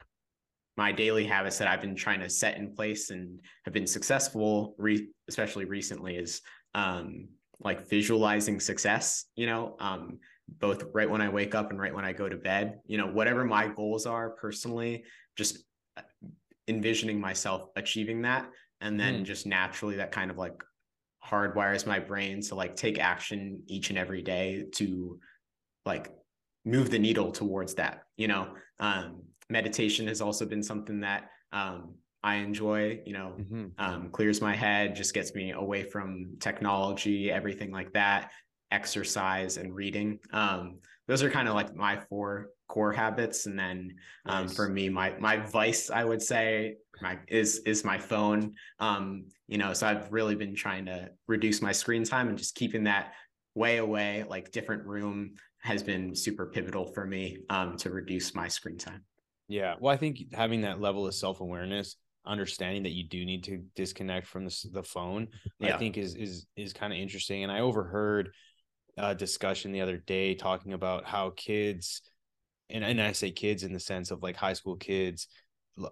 my 0.80 0.90
daily 0.90 1.26
habits 1.26 1.58
that 1.58 1.68
I've 1.68 1.82
been 1.82 1.94
trying 1.94 2.20
to 2.20 2.30
set 2.30 2.56
in 2.56 2.74
place 2.74 3.10
and 3.10 3.38
have 3.66 3.74
been 3.74 3.86
successful, 3.86 4.74
re- 4.78 5.10
especially 5.28 5.66
recently, 5.66 6.16
is 6.16 6.40
um, 6.74 7.28
like 7.60 7.86
visualizing 7.86 8.58
success. 8.58 9.26
You 9.36 9.44
know, 9.44 9.76
um, 9.78 10.20
both 10.48 10.84
right 10.94 11.10
when 11.10 11.20
I 11.20 11.28
wake 11.28 11.54
up 11.54 11.68
and 11.68 11.78
right 11.78 11.94
when 11.94 12.06
I 12.06 12.14
go 12.14 12.30
to 12.30 12.36
bed. 12.38 12.80
You 12.86 12.96
know, 12.96 13.08
whatever 13.08 13.44
my 13.44 13.68
goals 13.68 14.06
are 14.06 14.30
personally, 14.30 15.04
just 15.36 15.58
uh, 15.98 16.02
envisioning 16.66 17.20
myself 17.20 17.66
achieving 17.76 18.22
that, 18.22 18.48
and 18.80 18.98
then 18.98 19.20
mm. 19.20 19.24
just 19.24 19.44
naturally 19.46 19.96
that 19.96 20.12
kind 20.12 20.30
of 20.30 20.38
like 20.38 20.64
hardwires 21.22 21.86
my 21.86 21.98
brain 21.98 22.40
to 22.40 22.54
like 22.54 22.74
take 22.74 22.98
action 22.98 23.62
each 23.66 23.90
and 23.90 23.98
every 23.98 24.22
day 24.22 24.64
to 24.76 25.20
like 25.84 26.10
move 26.64 26.88
the 26.90 26.98
needle 26.98 27.32
towards 27.32 27.74
that 27.74 28.04
you 28.16 28.28
know 28.28 28.48
um 28.80 29.22
meditation 29.50 30.06
has 30.06 30.20
also 30.20 30.46
been 30.46 30.62
something 30.62 31.00
that 31.00 31.30
um, 31.52 31.94
I 32.22 32.36
enjoy, 32.36 33.00
you 33.04 33.12
know, 33.12 33.34
mm-hmm. 33.38 33.66
um, 33.78 34.10
clears 34.10 34.40
my 34.40 34.54
head, 34.54 34.94
just 34.94 35.14
gets 35.14 35.34
me 35.34 35.52
away 35.52 35.82
from 35.82 36.36
technology, 36.38 37.30
everything 37.30 37.70
like 37.70 37.92
that, 37.94 38.30
exercise 38.70 39.56
and 39.56 39.74
reading. 39.74 40.18
Um, 40.32 40.78
those 41.08 41.22
are 41.22 41.30
kind 41.30 41.48
of 41.48 41.54
like 41.54 41.74
my 41.74 41.98
four 42.08 42.50
core 42.68 42.92
habits. 42.92 43.46
And 43.46 43.58
then 43.58 43.94
um, 44.26 44.46
nice. 44.46 44.54
for 44.54 44.68
me, 44.68 44.88
my 44.88 45.14
my 45.18 45.38
vice, 45.38 45.90
I 45.90 46.04
would 46.04 46.22
say, 46.22 46.76
my 47.02 47.18
is 47.26 47.62
is 47.66 47.84
my 47.84 47.98
phone. 47.98 48.54
Um, 48.78 49.26
you 49.48 49.58
know, 49.58 49.72
so 49.72 49.86
I've 49.86 50.12
really 50.12 50.36
been 50.36 50.54
trying 50.54 50.86
to 50.86 51.10
reduce 51.26 51.62
my 51.62 51.72
screen 51.72 52.04
time 52.04 52.28
and 52.28 52.38
just 52.38 52.54
keeping 52.54 52.84
that 52.84 53.14
way 53.54 53.78
away, 53.78 54.24
like 54.28 54.52
different 54.52 54.84
room 54.84 55.32
has 55.62 55.82
been 55.82 56.14
super 56.14 56.46
pivotal 56.46 56.86
for 56.92 57.06
me 57.06 57.38
um, 57.50 57.76
to 57.78 57.90
reduce 57.90 58.34
my 58.34 58.48
screen 58.48 58.78
time. 58.78 59.02
Yeah. 59.50 59.74
Well, 59.80 59.92
I 59.92 59.96
think 59.96 60.32
having 60.32 60.60
that 60.60 60.80
level 60.80 61.08
of 61.08 61.14
self 61.14 61.40
awareness, 61.40 61.96
understanding 62.24 62.84
that 62.84 62.92
you 62.92 63.08
do 63.08 63.24
need 63.24 63.42
to 63.44 63.64
disconnect 63.74 64.28
from 64.28 64.44
the, 64.44 64.56
the 64.72 64.84
phone, 64.84 65.26
yeah. 65.58 65.74
I 65.74 65.78
think 65.78 65.98
is 65.98 66.14
is 66.14 66.46
is 66.56 66.72
kind 66.72 66.92
of 66.92 66.98
interesting. 67.00 67.42
And 67.42 67.50
I 67.50 67.60
overheard 67.60 68.30
a 68.96 69.12
discussion 69.12 69.72
the 69.72 69.80
other 69.80 69.96
day 69.96 70.36
talking 70.36 70.72
about 70.72 71.04
how 71.04 71.30
kids, 71.30 72.00
and 72.70 72.84
and 72.84 73.02
I 73.02 73.10
say 73.10 73.32
kids 73.32 73.64
in 73.64 73.72
the 73.72 73.80
sense 73.80 74.12
of 74.12 74.22
like 74.22 74.36
high 74.36 74.52
school 74.52 74.76
kids, 74.76 75.26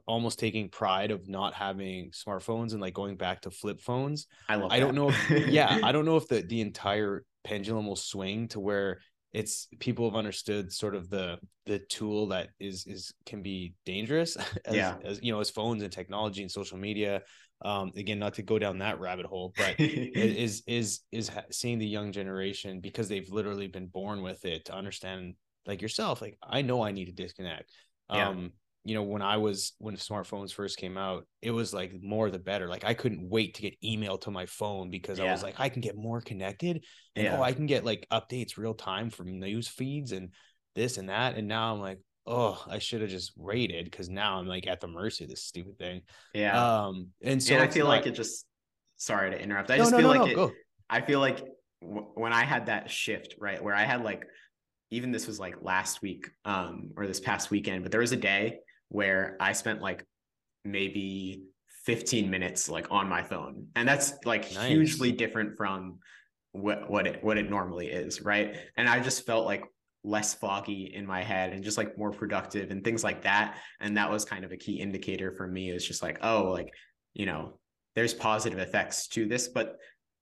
almost 0.06 0.38
taking 0.38 0.68
pride 0.68 1.11
of 1.11 1.28
not 1.28 1.52
having 1.52 2.12
smartphones 2.12 2.74
and 2.74 2.80
like 2.80 2.94
going 2.94 3.16
back 3.16 3.40
to 3.40 3.50
flip 3.50 3.80
phones. 3.80 4.28
I 4.48 4.54
love. 4.54 4.70
I 4.70 4.78
don't 4.78 4.94
know. 4.94 5.09
If, 5.09 5.48
yeah, 5.48 5.80
I 5.82 5.90
don't 5.92 6.04
know 6.04 6.16
if 6.16 6.28
the 6.28 6.42
the 6.42 6.61
entire 6.61 7.24
pendulum 7.42 7.88
will 7.88 7.96
swing 7.96 8.46
to 8.48 8.61
where 8.61 9.00
it's 9.33 9.68
people 9.79 10.09
have 10.09 10.16
understood 10.16 10.72
sort 10.72 10.95
of 10.95 11.11
the 11.11 11.39
the 11.66 11.79
tool 11.79 12.29
that 12.29 12.49
is 12.59 12.87
is 12.87 13.12
can 13.26 13.43
be 13.43 13.74
dangerous 13.85 14.37
as, 14.64 14.74
yeah. 14.74 14.97
as 15.05 15.20
you 15.22 15.33
know 15.33 15.41
as 15.41 15.51
phones 15.51 15.83
and 15.83 15.93
technology 15.93 16.43
and 16.43 16.51
social 16.51 16.79
media. 16.79 17.22
Um 17.62 17.91
again 17.97 18.20
not 18.20 18.35
to 18.35 18.43
go 18.43 18.59
down 18.59 18.79
that 18.79 19.01
rabbit 19.01 19.26
hole 19.26 19.53
but 19.57 19.74
is 19.81 20.62
is 20.68 21.01
is 21.11 21.31
seeing 21.51 21.81
the 21.81 21.87
young 21.87 22.12
generation 22.12 22.81
because 22.81 23.09
they've 23.09 23.29
literally 23.31 23.66
been 23.66 23.89
born 23.89 24.22
with 24.22 24.45
it 24.45 24.66
to 24.66 24.74
understand 24.74 25.35
like 25.66 25.83
yourself 25.83 26.22
like 26.22 26.39
i 26.41 26.62
know 26.62 26.83
i 26.83 26.93
need 26.93 27.07
to 27.07 27.12
disconnect. 27.12 27.72
Yeah. 28.12 28.29
um 28.29 28.53
you 28.89 28.95
know 28.95 29.03
when 29.03 29.20
i 29.20 29.36
was 29.36 29.74
when 29.78 29.97
smartphones 29.97 30.53
first 30.53 30.78
came 30.78 30.97
out 30.97 31.26
it 31.43 31.51
was 31.51 31.74
like 31.74 31.93
more 32.01 32.30
the 32.30 32.39
better 32.39 32.68
like 32.68 32.84
i 32.84 32.95
couldn't 32.95 33.28
wait 33.28 33.55
to 33.55 33.62
get 33.62 33.74
email 33.84 34.16
to 34.16 34.30
my 34.30 34.47
phone 34.47 34.89
because 34.89 35.18
yeah. 35.18 35.26
i 35.26 35.30
was 35.30 35.43
like 35.43 35.55
i 35.59 35.68
can 35.68 35.82
get 35.82 35.95
more 35.95 36.22
connected 36.22 36.82
and 37.14 37.24
yeah. 37.26 37.39
oh 37.39 37.43
i 37.43 37.53
can 37.53 37.66
get 37.66 37.84
like 37.84 38.07
updates 38.11 38.57
real 38.57 38.72
time 38.72 39.11
from 39.11 39.39
news 39.39 39.68
feeds 39.68 40.12
and 40.12 40.30
this 40.74 40.97
and 40.97 41.11
that 41.11 41.36
and 41.36 41.47
now 41.47 41.74
i'm 41.74 41.80
like 41.80 41.99
oh, 42.30 42.62
I 42.68 42.78
should 42.78 43.01
have 43.01 43.09
just 43.09 43.32
rated 43.39 43.86
because 43.86 44.11
now 44.11 44.39
I'm 44.39 44.47
like 44.47 44.66
at 44.66 44.80
the 44.80 44.86
mercy 44.86 45.24
of 45.24 45.30
this 45.30 45.43
stupid 45.43 45.78
thing. 45.78 46.03
Yeah. 46.34 46.84
Um, 46.84 47.09
and 47.22 47.43
so 47.43 47.55
and 47.55 47.62
I 47.64 47.68
feel 47.68 47.86
not- 47.86 47.93
like 47.93 48.07
it 48.07 48.11
just. 48.12 48.45
Sorry 49.01 49.30
to 49.30 49.41
interrupt. 49.41 49.70
I 49.70 49.76
No, 49.76 49.82
just 49.82 49.93
no, 49.93 49.99
feel 49.99 50.12
no, 50.12 50.20
like 50.20 50.32
it. 50.32 50.34
go. 50.34 50.53
I 50.91 51.01
feel 51.01 51.20
like 51.20 51.39
w- 51.80 52.09
when 52.16 52.32
I 52.32 52.45
had 52.45 52.66
that 52.66 52.91
shift, 52.91 53.36
right, 53.39 53.62
where 53.62 53.74
I 53.74 53.84
had 53.84 54.03
like, 54.03 54.24
even 54.91 55.12
this 55.12 55.28
was 55.28 55.39
like 55.39 55.62
last 55.62 56.03
week, 56.03 56.28
um, 56.45 56.91
or 56.97 57.07
this 57.07 57.20
past 57.20 57.51
weekend, 57.51 57.84
but 57.84 57.93
there 57.93 58.01
was 58.01 58.11
a 58.11 58.16
day 58.16 58.59
where 58.89 59.36
I 59.41 59.53
spent 59.53 59.80
like 59.80 60.05
maybe 60.64 61.45
15 61.84 62.28
minutes 62.30 62.68
like 62.68 62.86
on 62.91 63.09
my 63.09 63.22
phone, 63.22 63.68
and 63.76 63.89
that's 63.89 64.14
like 64.24 64.53
Nice. 64.53 64.68
hugely 64.68 65.12
different 65.12 65.57
from 65.57 65.99
what 66.53 66.91
what 66.91 67.07
it 67.07 67.22
what 67.22 67.39
it 67.39 67.51
normally 67.51 67.89
is, 67.89 68.22
right? 68.22 68.57
And 68.76 68.89
I 68.89 69.01
just 69.01 69.26
felt 69.26 69.45
like 69.47 69.64
less 70.05 70.32
foggy 70.34 70.93
in 70.95 71.05
my 71.07 71.22
head 71.22 71.53
and 71.53 71.62
just 71.62 71.76
like 71.76 71.99
more 71.99 72.11
productive 72.12 72.70
and 72.70 72.82
things 72.84 73.03
like 73.05 73.22
that. 73.22 73.59
And 73.80 73.97
that 73.97 74.11
was 74.11 74.24
kind 74.24 74.45
of 74.45 74.53
a 74.53 74.57
key 74.57 74.80
indicator 74.80 75.32
for 75.32 75.47
me. 75.47 75.70
Is 75.70 75.86
just 75.86 76.03
like, 76.03 76.18
oh, 76.22 76.45
like 76.45 76.72
you 77.14 77.26
know, 77.26 77.59
there's 77.95 78.14
positive 78.14 78.59
effects 78.59 79.09
to 79.09 79.26
this, 79.26 79.49
but 79.49 79.76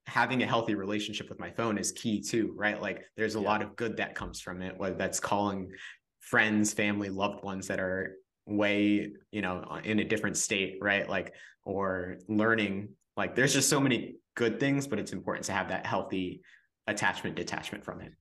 having 0.07 0.43
a 0.43 0.47
healthy 0.47 0.75
relationship 0.75 1.29
with 1.29 1.41
my 1.41 1.51
phone 1.51 1.79
is 1.79 1.93
key 1.93 2.21
too, 2.21 2.53
right? 2.57 2.81
Like 2.81 3.05
there's 3.17 3.35
a 3.35 3.41
Yeah. 3.41 3.49
lot 3.49 3.62
of 3.62 3.75
good 3.77 3.97
that 3.97 4.14
comes 4.14 4.41
from 4.41 4.62
it, 4.62 4.79
whether 4.79 4.95
that's 4.97 5.21
calling 5.21 5.73
friends, 6.21 6.73
family, 6.73 7.09
loved 7.11 7.43
ones 7.45 7.67
that 7.69 7.81
are 7.81 8.17
way, 8.47 9.12
you 9.30 9.42
know, 9.42 9.78
in 9.84 9.99
a 9.99 10.05
different 10.05 10.36
state, 10.36 10.78
right? 10.80 11.09
Like, 11.09 11.34
or 11.64 12.18
learning, 12.28 12.90
like 13.16 13.34
there's 13.34 13.53
just 13.53 13.68
so 13.68 13.80
many 13.80 14.16
good 14.34 14.61
things, 14.61 14.86
but 14.86 14.99
it's 14.99 15.12
important 15.12 15.47
to 15.47 15.53
have 15.53 15.68
that 15.68 15.84
healthy 15.84 16.42
attachment, 16.86 17.36
detachment 17.36 17.84
from 17.84 18.01
it. 18.01 18.12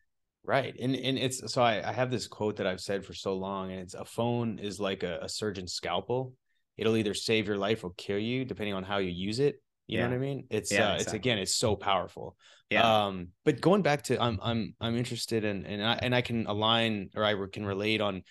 Right. 0.43 0.75
And 0.79 0.95
and 0.95 1.17
it's 1.17 1.51
so 1.51 1.61
I, 1.61 1.87
I 1.87 1.91
have 1.91 2.11
this 2.11 2.27
quote 2.27 2.57
that 2.57 2.67
I've 2.67 2.81
said 2.81 3.03
for 3.03 3.13
so 3.13 3.33
long, 3.33 3.71
and 3.71 3.81
it's 3.81 3.95
a 3.95 4.05
phone 4.05 4.59
is 4.59 4.79
like 4.79 5.03
a, 5.03 5.19
a 5.23 5.29
surgeon's 5.29 5.73
scalpel. 5.73 6.33
It'll 6.77 6.97
either 6.97 7.13
save 7.13 7.47
your 7.47 7.57
life 7.57 7.83
or 7.83 7.93
kill 7.97 8.19
you, 8.19 8.45
depending 8.45 8.75
on 8.75 8.83
how 8.83 8.97
you 8.97 9.09
use 9.09 9.39
it. 9.39 9.61
You 9.87 9.99
know 9.99 10.07
what 10.07 10.15
I 10.15 10.19
mean? 10.19 10.47
It's 10.49 10.71
Yeah, 10.71 10.93
uh 10.93 10.95
it's 10.95 11.13
again, 11.13 11.37
it's 11.37 11.55
so 11.55 11.75
powerful. 11.75 12.35
Yeah. 12.69 13.05
Um, 13.05 13.29
but 13.43 13.61
going 13.61 13.81
back 13.81 14.03
to 14.03 14.21
I'm 14.21 14.39
I'm 14.41 14.75
I'm 14.79 14.95
interested 14.97 15.43
in 15.43 15.65
and 15.65 15.83
I 15.83 15.99
and 16.01 16.15
I 16.15 16.21
can 16.21 16.47
align 16.47 17.09
or 17.15 17.23
I 17.23 17.35
can 17.51 17.65
relate 17.65 18.01
on 18.01 18.23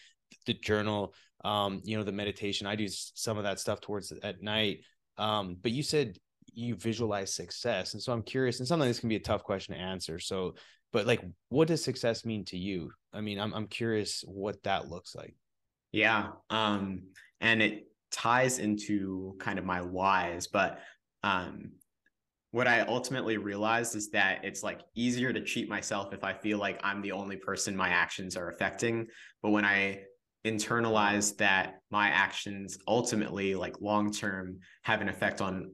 the 0.46 0.54
journal, 0.54 1.14
um, 1.44 1.80
you 1.84 1.96
know, 1.96 2.02
the 2.02 2.12
meditation. 2.12 2.66
I 2.66 2.74
do 2.74 2.88
some 2.88 3.38
of 3.38 3.44
that 3.44 3.60
stuff 3.60 3.80
towards 3.80 4.12
at 4.22 4.42
night. 4.42 4.80
Um, 5.18 5.56
but 5.62 5.72
you 5.72 5.82
said 5.82 6.16
you 6.52 6.74
visualize 6.74 7.34
success. 7.34 7.94
And 7.94 8.02
so 8.02 8.12
I'm 8.12 8.22
curious, 8.22 8.58
and 8.58 8.66
sometimes 8.66 8.90
this 8.90 9.00
can 9.00 9.08
be 9.08 9.16
a 9.16 9.20
tough 9.20 9.44
question 9.44 9.74
to 9.74 9.80
answer. 9.80 10.18
So, 10.18 10.54
but 10.92 11.06
like 11.06 11.22
what 11.50 11.68
does 11.68 11.84
success 11.84 12.24
mean 12.24 12.44
to 12.46 12.56
you? 12.56 12.90
I 13.12 13.20
mean, 13.20 13.38
I'm 13.38 13.52
I'm 13.52 13.66
curious 13.66 14.24
what 14.26 14.62
that 14.64 14.88
looks 14.88 15.14
like. 15.14 15.34
Yeah. 15.92 16.28
Um, 16.50 17.04
and 17.40 17.62
it 17.62 17.84
ties 18.10 18.58
into 18.58 19.36
kind 19.38 19.58
of 19.58 19.64
my 19.64 19.80
whys, 19.80 20.46
but 20.46 20.80
um 21.22 21.72
what 22.52 22.68
I 22.68 22.82
ultimately 22.82 23.36
realized 23.36 23.96
is 23.96 24.10
that 24.10 24.44
it's 24.44 24.62
like 24.62 24.80
easier 24.94 25.32
to 25.32 25.42
cheat 25.42 25.68
myself 25.68 26.14
if 26.14 26.22
I 26.22 26.32
feel 26.32 26.58
like 26.58 26.78
I'm 26.84 27.02
the 27.02 27.10
only 27.10 27.34
person 27.34 27.76
my 27.76 27.88
actions 27.88 28.36
are 28.36 28.48
affecting. 28.48 29.08
But 29.42 29.50
when 29.50 29.64
I 29.64 30.02
internalize 30.44 31.36
that 31.38 31.80
my 31.90 32.08
actions 32.08 32.78
ultimately, 32.86 33.54
like 33.54 33.80
long 33.80 34.12
term, 34.12 34.58
have 34.82 35.00
an 35.00 35.08
effect 35.08 35.40
on 35.40 35.72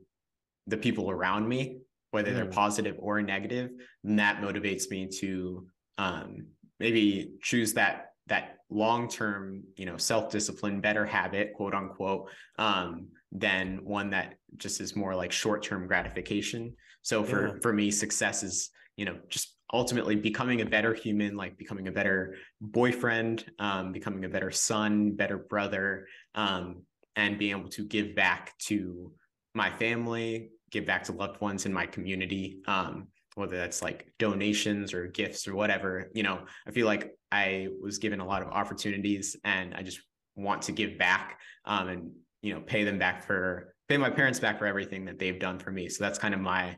the 0.66 0.76
people 0.76 1.10
around 1.10 1.48
me, 1.48 1.78
whether 2.12 2.32
they're 2.32 2.46
Mm. 2.46 2.52
positive 2.52 2.96
or 2.98 3.20
negative, 3.22 3.70
then 4.04 4.16
that 4.16 4.40
motivates 4.40 4.88
me 4.90 5.08
to 5.20 5.66
um, 5.98 6.46
maybe 6.78 7.32
choose 7.42 7.74
that 7.74 8.06
that 8.28 8.58
long 8.70 9.08
term, 9.08 9.64
you 9.76 9.84
know, 9.86 9.96
self 9.96 10.30
discipline, 10.30 10.80
better 10.80 11.04
habit, 11.04 11.52
quote 11.54 11.74
unquote, 11.74 12.30
um, 12.58 13.08
than 13.32 13.84
one 13.84 14.10
that 14.10 14.36
just 14.56 14.80
is 14.80 14.94
more 14.94 15.14
like 15.16 15.32
short 15.32 15.62
term 15.64 15.86
gratification. 15.88 16.74
So 17.02 17.24
for 17.24 17.46
Yeah. 17.48 17.52
for 17.60 17.72
me, 17.72 17.90
success 17.90 18.42
is 18.44 18.70
you 18.96 19.04
know 19.04 19.18
just 19.28 19.56
ultimately 19.72 20.16
becoming 20.16 20.60
a 20.60 20.64
better 20.66 20.94
human, 20.94 21.36
like 21.36 21.56
becoming 21.56 21.88
a 21.88 21.92
better 21.92 22.36
boyfriend, 22.60 23.44
um, 23.58 23.92
becoming 23.92 24.24
a 24.24 24.28
better 24.28 24.50
son, 24.50 25.12
better 25.12 25.38
brother, 25.38 26.06
um, 26.34 26.82
and 27.16 27.38
being 27.38 27.56
able 27.56 27.68
to 27.68 27.84
give 27.84 28.14
back 28.14 28.56
to 28.58 29.12
my 29.54 29.70
family, 29.70 30.50
give 30.70 30.86
back 30.86 31.04
to 31.04 31.12
loved 31.12 31.40
ones 31.40 31.66
in 31.66 31.72
my 31.72 31.86
community, 31.86 32.60
um, 32.66 33.08
whether 33.34 33.56
that's 33.56 33.82
like 33.82 34.12
donations 34.18 34.92
or 34.92 35.06
gifts 35.06 35.46
or 35.46 35.54
whatever. 35.54 36.10
You 36.14 36.22
know, 36.22 36.40
I 36.66 36.70
feel 36.70 36.86
like 36.86 37.12
I 37.30 37.68
was 37.80 37.98
given 37.98 38.20
a 38.20 38.26
lot 38.26 38.42
of 38.42 38.48
opportunities 38.48 39.36
and 39.44 39.74
I 39.74 39.82
just 39.82 40.00
want 40.36 40.62
to 40.62 40.72
give 40.72 40.98
back 40.98 41.38
um, 41.64 41.88
and, 41.88 42.10
you 42.42 42.54
know, 42.54 42.60
pay 42.60 42.84
them 42.84 42.98
back 42.98 43.24
for, 43.24 43.74
pay 43.88 43.96
my 43.96 44.10
parents 44.10 44.40
back 44.40 44.58
for 44.58 44.66
everything 44.66 45.04
that 45.04 45.18
they've 45.18 45.38
done 45.38 45.58
for 45.58 45.70
me. 45.70 45.88
So 45.88 46.02
that's 46.02 46.18
kind 46.18 46.34
of 46.34 46.40
my 46.40 46.76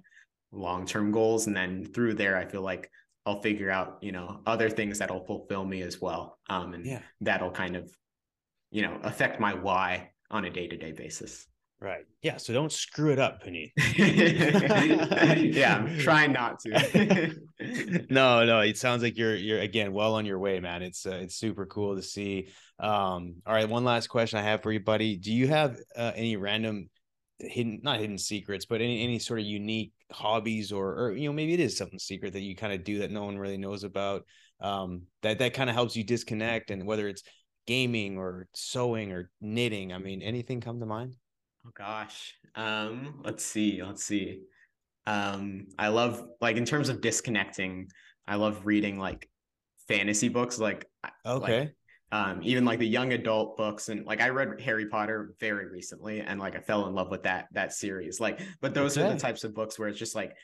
long 0.52 0.86
term 0.86 1.10
goals. 1.10 1.46
And 1.46 1.56
then 1.56 1.84
through 1.84 2.14
there, 2.14 2.36
I 2.36 2.44
feel 2.44 2.62
like 2.62 2.90
I'll 3.26 3.40
figure 3.40 3.70
out, 3.70 3.98
you 4.02 4.12
know, 4.12 4.40
other 4.46 4.68
things 4.68 4.98
that'll 4.98 5.24
fulfill 5.24 5.64
me 5.64 5.82
as 5.82 6.00
well. 6.00 6.38
Um, 6.48 6.74
and 6.74 6.84
Yeah. 6.86 7.02
that'll 7.20 7.50
kind 7.50 7.76
of, 7.76 7.90
you 8.70 8.82
know, 8.82 8.98
affect 9.02 9.40
my 9.40 9.54
why 9.54 10.10
on 10.30 10.44
a 10.44 10.50
day 10.50 10.66
to 10.66 10.76
day 10.76 10.92
basis. 10.92 11.46
Right. 11.80 12.04
Yeah. 12.22 12.36
So 12.36 12.52
don't 12.52 12.70
screw 12.70 13.10
it 13.10 13.18
up, 13.18 13.42
Punith. 13.42 13.72
yeah, 15.54 15.76
I'm 15.78 15.98
trying 15.98 16.32
not 16.32 16.60
to. 16.60 17.34
no, 18.08 18.44
no, 18.44 18.60
it 18.60 18.78
sounds 18.78 19.02
like 19.02 19.16
you're 19.18 19.34
you're 19.34 19.58
again 19.60 19.92
well 19.92 20.14
on 20.14 20.24
your 20.24 20.38
way, 20.38 20.60
man. 20.60 20.82
It's 20.82 21.04
uh, 21.06 21.18
it's 21.22 21.34
super 21.34 21.66
cool 21.66 21.96
to 21.96 22.02
see. 22.02 22.50
Um, 22.78 23.34
all 23.44 23.54
right, 23.54 23.68
one 23.68 23.84
last 23.84 24.06
question 24.08 24.38
I 24.38 24.42
have 24.42 24.62
for 24.62 24.70
you, 24.70 24.78
buddy. 24.78 25.16
Do 25.16 25.32
you 25.32 25.48
have 25.48 25.76
uh, 25.96 26.12
any 26.14 26.36
random 26.36 26.88
hidden 27.40 27.80
not 27.82 27.98
hidden 27.98 28.18
secrets, 28.18 28.64
but 28.64 28.80
any 28.80 29.02
any 29.02 29.18
sort 29.18 29.40
of 29.40 29.46
unique 29.46 29.92
hobbies 30.12 30.72
or 30.72 30.94
or 30.94 31.12
you 31.12 31.28
know 31.28 31.32
maybe 31.32 31.54
it 31.54 31.60
is 31.60 31.76
something 31.76 31.98
secret 31.98 32.32
that 32.32 32.40
you 32.40 32.54
kind 32.56 32.72
of 32.72 32.84
do 32.84 33.00
that 33.00 33.10
no 33.10 33.24
one 33.24 33.38
really 33.38 33.56
knows 33.58 33.84
about 33.84 34.24
um 34.60 35.02
that 35.22 35.38
that 35.38 35.54
kind 35.54 35.68
of 35.70 35.74
helps 35.74 35.96
you 35.96 36.04
disconnect 36.04 36.70
and 36.70 36.86
whether 36.86 37.08
it's 37.08 37.22
gaming 37.66 38.18
or 38.18 38.48
sewing 38.54 39.12
or 39.12 39.30
knitting, 39.40 39.92
I 39.92 39.98
mean 39.98 40.22
anything 40.22 40.60
come 40.60 40.80
to 40.80 40.86
mind? 40.86 41.16
Oh 41.66 41.70
gosh. 41.74 42.34
Um, 42.54 43.20
let's 43.24 43.44
see. 43.44 43.82
Let's 43.82 44.04
see. 44.04 44.42
Um, 45.06 45.66
I 45.78 45.88
love 45.88 46.28
like 46.40 46.56
in 46.56 46.64
terms 46.64 46.88
of 46.88 47.00
disconnecting, 47.00 47.88
I 48.26 48.36
love 48.36 48.66
reading 48.66 48.98
like 48.98 49.28
fantasy 49.88 50.28
books, 50.28 50.58
like 50.58 50.86
Okay. 51.24 51.60
like, 51.60 51.74
um, 52.12 52.40
even 52.42 52.64
like 52.64 52.78
the 52.78 52.86
young 52.86 53.12
adult 53.14 53.56
books, 53.56 53.88
and 53.88 54.04
like 54.06 54.20
I 54.20 54.28
read 54.28 54.60
Harry 54.60 54.86
Potter 54.86 55.34
very 55.40 55.66
recently, 55.68 56.20
and 56.20 56.38
like 56.38 56.54
I 56.54 56.60
fell 56.60 56.86
in 56.86 56.94
love 56.94 57.10
with 57.10 57.22
that 57.24 57.48
that 57.52 57.72
series. 57.72 58.20
Like, 58.20 58.40
but 58.60 58.74
those 58.74 58.96
are 58.98 59.08
the 59.08 59.18
types 59.18 59.44
of 59.44 59.54
books 59.54 59.78
where 59.78 59.88
it's 59.88 59.98
just 59.98 60.14
like 60.14 60.36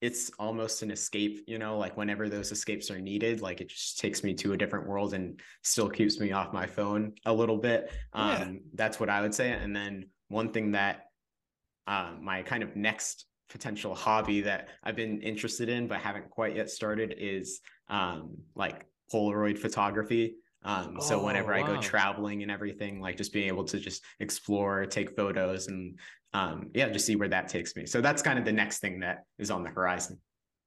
it's 0.00 0.32
almost 0.40 0.82
an 0.82 0.90
escape, 0.90 1.44
you 1.46 1.60
know, 1.60 1.78
like 1.78 1.96
whenever 1.96 2.28
those 2.28 2.50
escapes 2.50 2.90
are 2.90 3.00
needed, 3.00 3.40
like 3.40 3.60
it 3.60 3.68
just 3.68 4.00
takes 4.00 4.24
me 4.24 4.34
to 4.34 4.52
a 4.52 4.56
different 4.56 4.88
world 4.88 5.14
and 5.14 5.40
still 5.62 5.88
keeps 5.88 6.18
me 6.18 6.32
off 6.32 6.52
my 6.52 6.66
phone 6.66 7.12
a 7.24 7.32
little 7.32 7.56
bit. 7.56 7.92
Um, 8.12 8.28
Yeah. 8.28 8.52
that's 8.74 8.98
what 8.98 9.08
I 9.08 9.20
would 9.20 9.32
say. 9.32 9.52
And 9.52 9.74
then 9.76 10.10
one 10.26 10.50
thing 10.50 10.72
that 10.72 11.04
uh, 11.86 12.14
my 12.20 12.42
kind 12.42 12.64
of 12.64 12.74
next 12.74 13.26
potential 13.48 13.94
hobby 13.94 14.40
that 14.40 14.70
I've 14.82 14.96
been 14.96 15.20
interested 15.22 15.68
in 15.68 15.86
but 15.86 16.00
haven't 16.00 16.30
quite 16.30 16.56
yet 16.56 16.68
started 16.68 17.14
is 17.16 17.60
um, 17.88 18.38
like 18.56 18.86
Polaroid 19.12 19.56
photography. 19.56 20.34
Um, 20.64 21.00
so 21.00 21.18
Oh, 21.18 21.24
whenever 21.24 21.52
I 21.52 21.62
go 21.62 21.76
traveling 21.76 22.42
and 22.42 22.50
everything, 22.50 23.00
like 23.00 23.16
just 23.16 23.32
being 23.32 23.48
able 23.48 23.64
to 23.64 23.78
just 23.78 24.04
explore, 24.20 24.86
take 24.86 25.16
photos, 25.16 25.66
and 25.66 25.98
um, 26.32 26.70
yeah, 26.74 26.88
just 26.88 27.06
see 27.06 27.16
where 27.16 27.28
that 27.28 27.48
takes 27.48 27.74
me. 27.76 27.86
So 27.86 28.00
that's 28.00 28.22
kind 28.22 28.38
of 28.38 28.44
the 28.44 28.52
next 28.52 28.78
thing 28.78 29.00
that 29.00 29.24
is 29.38 29.50
on 29.50 29.62
the 29.64 29.70
horizon. 29.70 30.18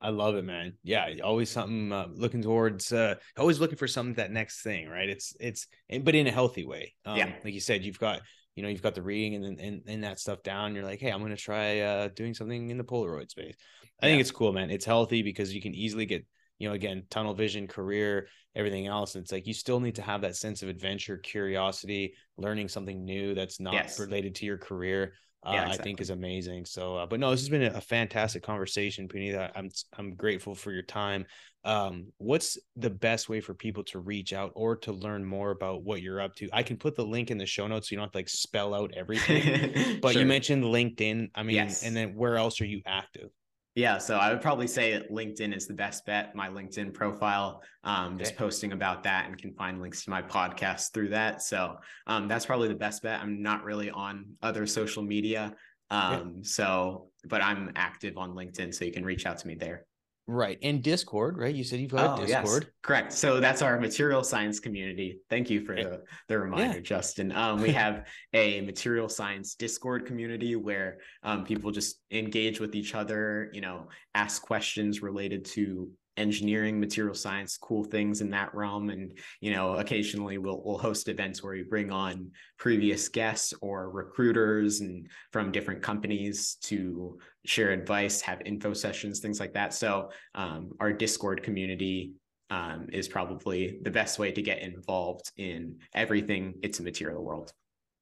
I 0.02 0.10
love 0.10 0.36
it, 0.36 0.44
man. 0.44 0.74
Yeah, 0.84 1.08
always 1.24 1.50
something 1.50 1.92
uh, 1.92 2.08
looking 2.14 2.42
towards. 2.42 2.92
Uh, 2.92 3.16
always 3.38 3.60
looking 3.60 3.78
for 3.78 3.88
something 3.88 4.16
that 4.16 4.32
next 4.32 4.62
thing, 4.62 4.88
right? 4.88 5.10
It's 5.10 5.36
it's, 5.40 5.68
but 6.02 6.14
in 6.14 6.28
a 6.28 6.32
healthy 6.32 6.66
way. 6.66 6.94
Um, 7.06 7.18
Yeah. 7.18 7.34
like 7.44 7.54
you 7.54 7.62
said, 7.62 7.84
you've 7.84 8.00
got 8.00 8.22
you 8.56 8.64
know 8.64 8.70
you've 8.70 8.84
got 8.84 8.96
the 8.96 9.02
reading 9.02 9.36
and 9.36 9.44
then 9.44 9.66
and, 9.66 9.82
and 9.88 10.04
that 10.04 10.20
stuff 10.20 10.44
down. 10.44 10.76
You're 10.76 10.84
like, 10.84 11.00
hey, 11.00 11.10
I'm 11.10 11.22
gonna 11.22 11.38
try 11.38 11.80
uh, 11.80 12.10
doing 12.10 12.34
something 12.34 12.70
in 12.70 12.78
the 12.78 12.84
Polaroid 12.84 13.30
space. 13.30 13.56
I 14.02 14.08
think 14.08 14.22
it's 14.22 14.32
cool, 14.32 14.52
man. 14.52 14.70
It's 14.70 14.86
healthy 14.86 15.24
because 15.24 15.56
you 15.56 15.62
can 15.62 15.74
easily 15.74 16.06
get 16.06 16.26
you 16.60 16.68
know 16.68 16.74
again 16.76 17.04
tunnel 17.10 17.34
vision, 17.34 17.68
career, 17.68 18.28
everything 18.56 18.88
else. 18.88 19.16
And 19.16 19.24
it's 19.24 19.32
like 19.32 19.48
you 19.48 19.54
still 19.54 19.80
need 19.80 19.96
to 19.96 20.02
have 20.02 20.22
that 20.22 20.36
sense 20.36 20.64
of 20.64 20.70
adventure, 20.70 21.18
curiosity, 21.18 22.14
learning 22.38 22.70
something 22.70 23.04
new 23.04 23.34
that's 23.36 23.60
not 23.60 23.74
Yes. 23.74 24.00
related 24.00 24.36
to 24.36 24.46
your 24.46 24.58
career 24.58 25.14
uh, 25.46 25.52
Yeah, 25.54 25.70
I 25.70 25.78
think 25.78 26.02
is 26.02 26.10
amazing. 26.10 26.66
So, 26.66 26.96
uh, 26.96 27.06
but 27.06 27.20
no, 27.20 27.30
this 27.30 27.42
has 27.42 27.50
been 27.50 27.62
a, 27.64 27.78
a 27.78 27.82
fantastic 27.82 28.42
conversation, 28.42 29.08
Punith. 29.08 29.38
I- 29.38 29.52
I'm 29.56 29.70
I'm 29.98 30.16
grateful 30.16 30.56
for 30.56 30.72
your 30.72 30.82
time. 30.82 31.26
Um, 31.64 32.08
what's 32.18 32.58
the 32.76 32.90
best 32.90 33.28
way 33.30 33.42
for 33.42 33.54
people 33.54 33.84
to 33.86 34.00
reach 34.00 34.34
out 34.34 34.52
or 34.56 34.76
to 34.78 34.92
learn 34.92 35.24
more 35.26 35.52
about 35.52 35.84
what 35.84 36.02
you're 36.02 36.22
up 36.22 36.36
to? 36.36 36.50
I 36.54 36.64
can 36.64 36.78
put 36.78 36.96
the 36.96 37.06
link 37.06 37.30
in 37.32 37.38
the 37.38 37.46
show 37.46 37.68
notes 37.68 37.90
so 37.90 37.94
you 37.94 37.98
don't 37.98 38.06
have 38.06 38.12
to 38.14 38.18
like 38.20 38.30
spell 38.30 38.74
out 38.74 38.94
everything. 38.96 40.00
But 40.02 40.16
you 40.16 40.26
mentioned 40.26 40.64
LinkedIn. 40.64 41.30
I 41.36 41.44
mean, 41.44 41.56
Yes. 41.58 41.84
and 41.84 41.96
then 41.96 42.16
where 42.16 42.38
else 42.38 42.60
are 42.62 42.66
you 42.66 42.82
active? 42.86 43.30
Yeah, 43.76 43.98
so 43.98 44.16
I 44.16 44.32
would 44.32 44.42
probably 44.42 44.68
say 44.68 45.06
LinkedIn 45.12 45.54
is 45.54 45.68
the 45.68 45.74
best 45.74 46.06
bet. 46.06 46.34
My 46.34 46.48
LinkedIn 46.48 46.94
profile, 46.94 47.62
um, 47.84 48.16
okay. 48.16 48.24
just 48.24 48.38
posting 48.38 48.72
about 48.72 49.04
that 49.04 49.26
and 49.28 49.38
can 49.38 49.54
find 49.54 49.82
links 49.82 50.06
to 50.06 50.10
my 50.10 50.22
podcast 50.22 50.94
through 50.94 51.10
that. 51.10 51.42
So 51.42 51.76
um, 52.08 52.30
that's 52.30 52.46
probably 52.46 52.70
the 52.70 52.76
best 52.76 53.04
bet. 53.04 53.20
I'm 53.20 53.42
not 53.42 53.66
really 53.66 53.92
on 53.92 54.28
other 54.42 54.66
social 54.66 55.04
media. 55.04 55.54
Um, 55.92 56.36
yeah. 56.38 56.44
so, 56.44 57.10
but 57.26 57.44
I'm 57.44 57.74
active 57.76 58.18
on 58.18 58.32
LinkedIn, 58.32 58.74
so 58.74 58.86
you 58.86 58.94
can 58.94 59.04
reach 59.04 59.26
out 59.26 59.40
to 59.40 59.48
me 59.48 59.56
there. 59.56 59.86
Right. 60.28 60.58
And 60.64 60.82
Discord, 60.82 61.38
right? 61.38 61.54
You 61.54 61.64
said 61.64 61.80
you've 61.80 61.92
got 61.92 62.20
oh, 62.20 62.26
Discord. 62.26 62.64
Yes. 62.64 62.72
Correct. 62.82 63.14
So 63.14 63.40
that's 63.40 63.62
our 63.62 63.80
material 63.80 64.24
science 64.24 64.60
community. 64.60 65.20
Thank 65.30 65.52
you 65.52 65.62
for 65.62 65.76
the, 65.76 66.02
the 66.28 66.40
reminder, 66.40 66.78
yeah. 66.78 66.82
Justin. 66.82 67.32
Um, 67.32 67.62
we 67.62 67.72
have 67.72 68.08
a 68.34 68.62
material 68.62 69.08
science 69.08 69.54
Discord 69.54 70.08
community 70.08 70.56
where 70.56 70.98
um, 71.22 71.44
people 71.44 71.70
just 71.70 72.02
engage 72.10 72.60
with 72.60 72.74
each 72.74 72.96
other, 72.96 73.52
you 73.54 73.62
know, 73.62 73.90
ask 74.16 74.42
questions 74.42 75.04
related 75.04 75.46
to 75.46 75.92
engineering 76.18 76.80
material 76.80 77.14
science 77.14 77.58
cool 77.58 77.84
things 77.84 78.22
in 78.22 78.30
that 78.30 78.54
realm. 78.54 78.90
And 78.90 79.18
you 79.42 79.54
know 79.54 79.76
occasionally 79.76 80.38
we'll 80.38 80.62
we'll 80.64 80.78
host 80.78 81.08
events 81.08 81.44
where 81.44 81.54
we 81.54 81.64
bring 81.64 81.92
on 81.92 82.32
previous 82.58 83.10
guests 83.10 83.54
or 83.62 83.90
recruiters 83.90 84.82
and 84.82 85.08
from 85.32 85.52
different 85.52 85.82
companies 85.82 86.58
to 86.64 87.18
share 87.46 87.72
advice 87.72 88.22
have 88.22 88.42
info 88.46 88.74
sessions 88.74 89.20
things 89.20 89.40
like 89.40 89.54
that. 89.54 89.74
So 89.74 90.10
um, 90.34 90.72
our 90.80 90.94
discord 90.94 91.44
community 91.44 92.14
um, 92.50 92.88
is 92.94 93.08
probably 93.08 93.80
the 93.82 93.92
best 93.92 94.20
way 94.20 94.32
to 94.32 94.42
get 94.42 94.60
involved 94.60 95.32
in 95.38 95.78
everything 95.94 96.56
it's 96.62 96.80
a 96.80 96.84
material 96.84 97.24
world. 97.24 97.52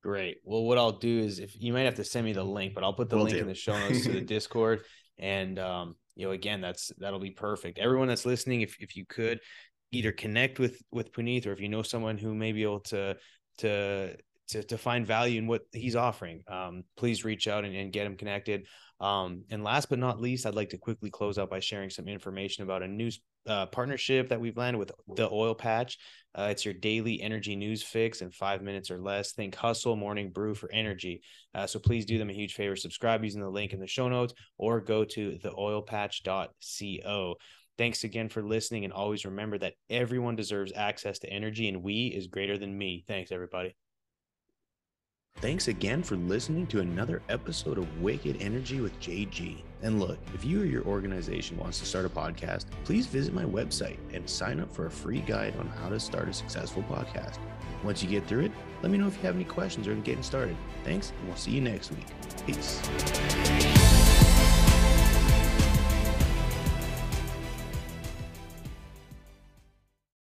Great. 0.04 0.38
Well 0.44 0.64
what 0.64 0.78
i'll 0.78 1.00
do 1.00 1.20
is 1.20 1.40
if 1.40 1.56
you 1.62 1.74
might 1.74 1.86
have 1.86 1.96
to 1.96 2.04
send 2.04 2.26
me 2.26 2.34
the 2.34 2.44
link 2.44 2.74
but 2.74 2.84
i'll 2.84 2.94
put 2.94 3.10
the 3.10 3.16
we'll 3.16 3.26
link 3.26 3.38
do. 3.38 3.42
in 3.42 3.48
the 3.48 3.56
show 3.56 3.78
notes 3.78 4.04
to 4.04 4.12
the 4.12 4.22
discord. 4.36 4.82
And 5.18 5.60
um, 5.60 5.96
you 6.16 6.26
know, 6.26 6.32
again, 6.32 6.62
that's 6.62 6.92
that'll 6.98 7.20
be 7.20 7.32
perfect. 7.32 7.80
Everyone 7.80 8.08
that's 8.08 8.26
listening, 8.26 8.62
if 8.62 8.78
if 8.80 8.96
you 8.96 9.06
could 9.06 9.40
either 9.92 10.12
connect 10.12 10.60
with 10.60 10.82
with 10.92 11.12
Punith 11.12 11.46
or 11.48 11.52
if 11.52 11.60
you 11.60 11.70
know 11.70 11.84
someone 11.84 12.18
who 12.18 12.34
may 12.34 12.52
be 12.52 12.64
able 12.64 12.82
to 12.82 13.16
to 13.60 14.16
to, 14.50 14.64
to 14.64 14.78
find 14.78 15.08
value 15.08 15.40
in 15.40 15.48
what 15.48 15.62
he's 15.72 15.96
offering, 15.96 16.44
um, 16.48 16.84
please 16.98 17.24
reach 17.24 17.48
out 17.48 17.64
and, 17.64 17.76
and 17.76 17.94
get 17.94 18.06
him 18.06 18.18
connected. 18.18 18.68
Um, 19.04 19.44
and 19.50 19.66
last 19.66 19.90
but 19.90 20.00
not 20.00 20.22
least, 20.22 20.46
I'd 20.46 20.56
like 20.56 20.70
to 20.70 20.78
quickly 20.78 21.10
close 21.10 21.38
out 21.38 21.50
by 21.50 21.60
sharing 21.60 21.90
some 21.90 22.08
information 22.08 22.64
about 22.64 22.84
a 22.84 22.88
new 22.88 23.12
uh, 23.46 23.66
partnership 23.66 24.30
that 24.30 24.40
we've 24.40 24.56
landed 24.56 24.80
with 24.80 24.94
the 25.18 25.30
Oil 25.30 25.54
Patch. 25.54 25.98
Uh, 26.34 26.48
it's 26.52 26.64
your 26.64 26.74
daily 26.74 27.22
energy 27.22 27.58
news 27.58 27.84
fix 27.84 28.22
in 28.22 28.32
five 28.32 28.62
minutes 28.62 28.90
or 28.90 29.02
less. 29.02 29.34
Think 29.34 29.56
hustle, 29.56 29.98
morning 29.98 30.30
brew 30.30 30.56
for 30.56 30.72
energy. 30.72 31.22
Uh, 31.54 31.68
so 31.68 31.80
please 31.80 32.06
do 32.06 32.18
them 32.18 32.30
a 32.30 32.34
huge 32.34 32.54
favor. 32.54 32.78
Subscribe 32.78 33.26
using 33.26 33.42
the 33.42 33.50
link 33.50 33.74
in 33.74 33.82
the 33.82 33.88
show 33.88 34.08
notes 34.08 34.34
or 34.58 34.80
go 34.80 35.04
to 35.04 35.38
theoilpatch.co. 35.44 37.36
Thanks 37.78 38.06
again 38.06 38.30
for 38.30 38.42
listening. 38.42 38.86
And 38.86 38.94
always 38.94 39.26
remember 39.26 39.58
that 39.58 39.74
everyone 39.90 40.38
deserves 40.38 40.72
access 40.74 41.20
to 41.20 41.30
energy, 41.30 41.68
and 41.68 41.84
we 41.84 42.08
is 42.08 42.28
greater 42.28 42.58
than 42.58 42.78
me. 42.78 43.04
Thanks, 43.06 43.34
everybody. 43.34 43.76
Thanks 45.38 45.68
again 45.68 46.04
for 46.04 46.16
listening 46.16 46.68
to 46.68 46.80
another 46.80 47.22
episode 47.28 47.78
of 47.78 48.02
Wicked 48.02 48.38
Energy 48.40 48.80
with 48.80 48.98
JG. 49.02 49.58
And 49.82 50.00
look, 50.00 50.18
if 50.34 50.46
you 50.46 50.62
or 50.62 50.66
your 50.66 50.86
organization 50.86 51.58
wants 51.58 51.80
to 51.80 51.86
start 51.86 52.06
a 52.06 52.10
podcast, 52.10 52.66
please 52.86 53.08
visit 53.08 53.34
my 53.34 53.44
website 53.44 53.98
and 54.14 54.30
sign 54.30 54.62
up 54.62 54.74
for 54.74 54.86
a 54.86 54.92
free 54.92 55.20
guide 55.20 55.54
on 55.60 55.68
how 55.68 55.90
to 55.90 56.00
start 56.00 56.30
a 56.30 56.34
successful 56.34 56.84
podcast. 56.84 57.40
Once 57.84 58.02
you 58.02 58.08
get 58.08 58.26
through 58.26 58.46
it, 58.46 58.52
let 58.82 58.90
me 58.90 58.98
know 58.98 59.08
if 59.08 59.18
you 59.18 59.24
have 59.24 59.36
any 59.36 59.44
questions 59.44 59.86
or 59.86 59.96
getting 59.96 60.24
started. 60.24 60.56
Thanks, 60.86 61.12
and 61.20 61.28
we'll 61.28 61.36
see 61.36 61.52
you 61.52 61.62
next 61.62 61.92
week. 61.92 62.06
Peace. 62.46 63.73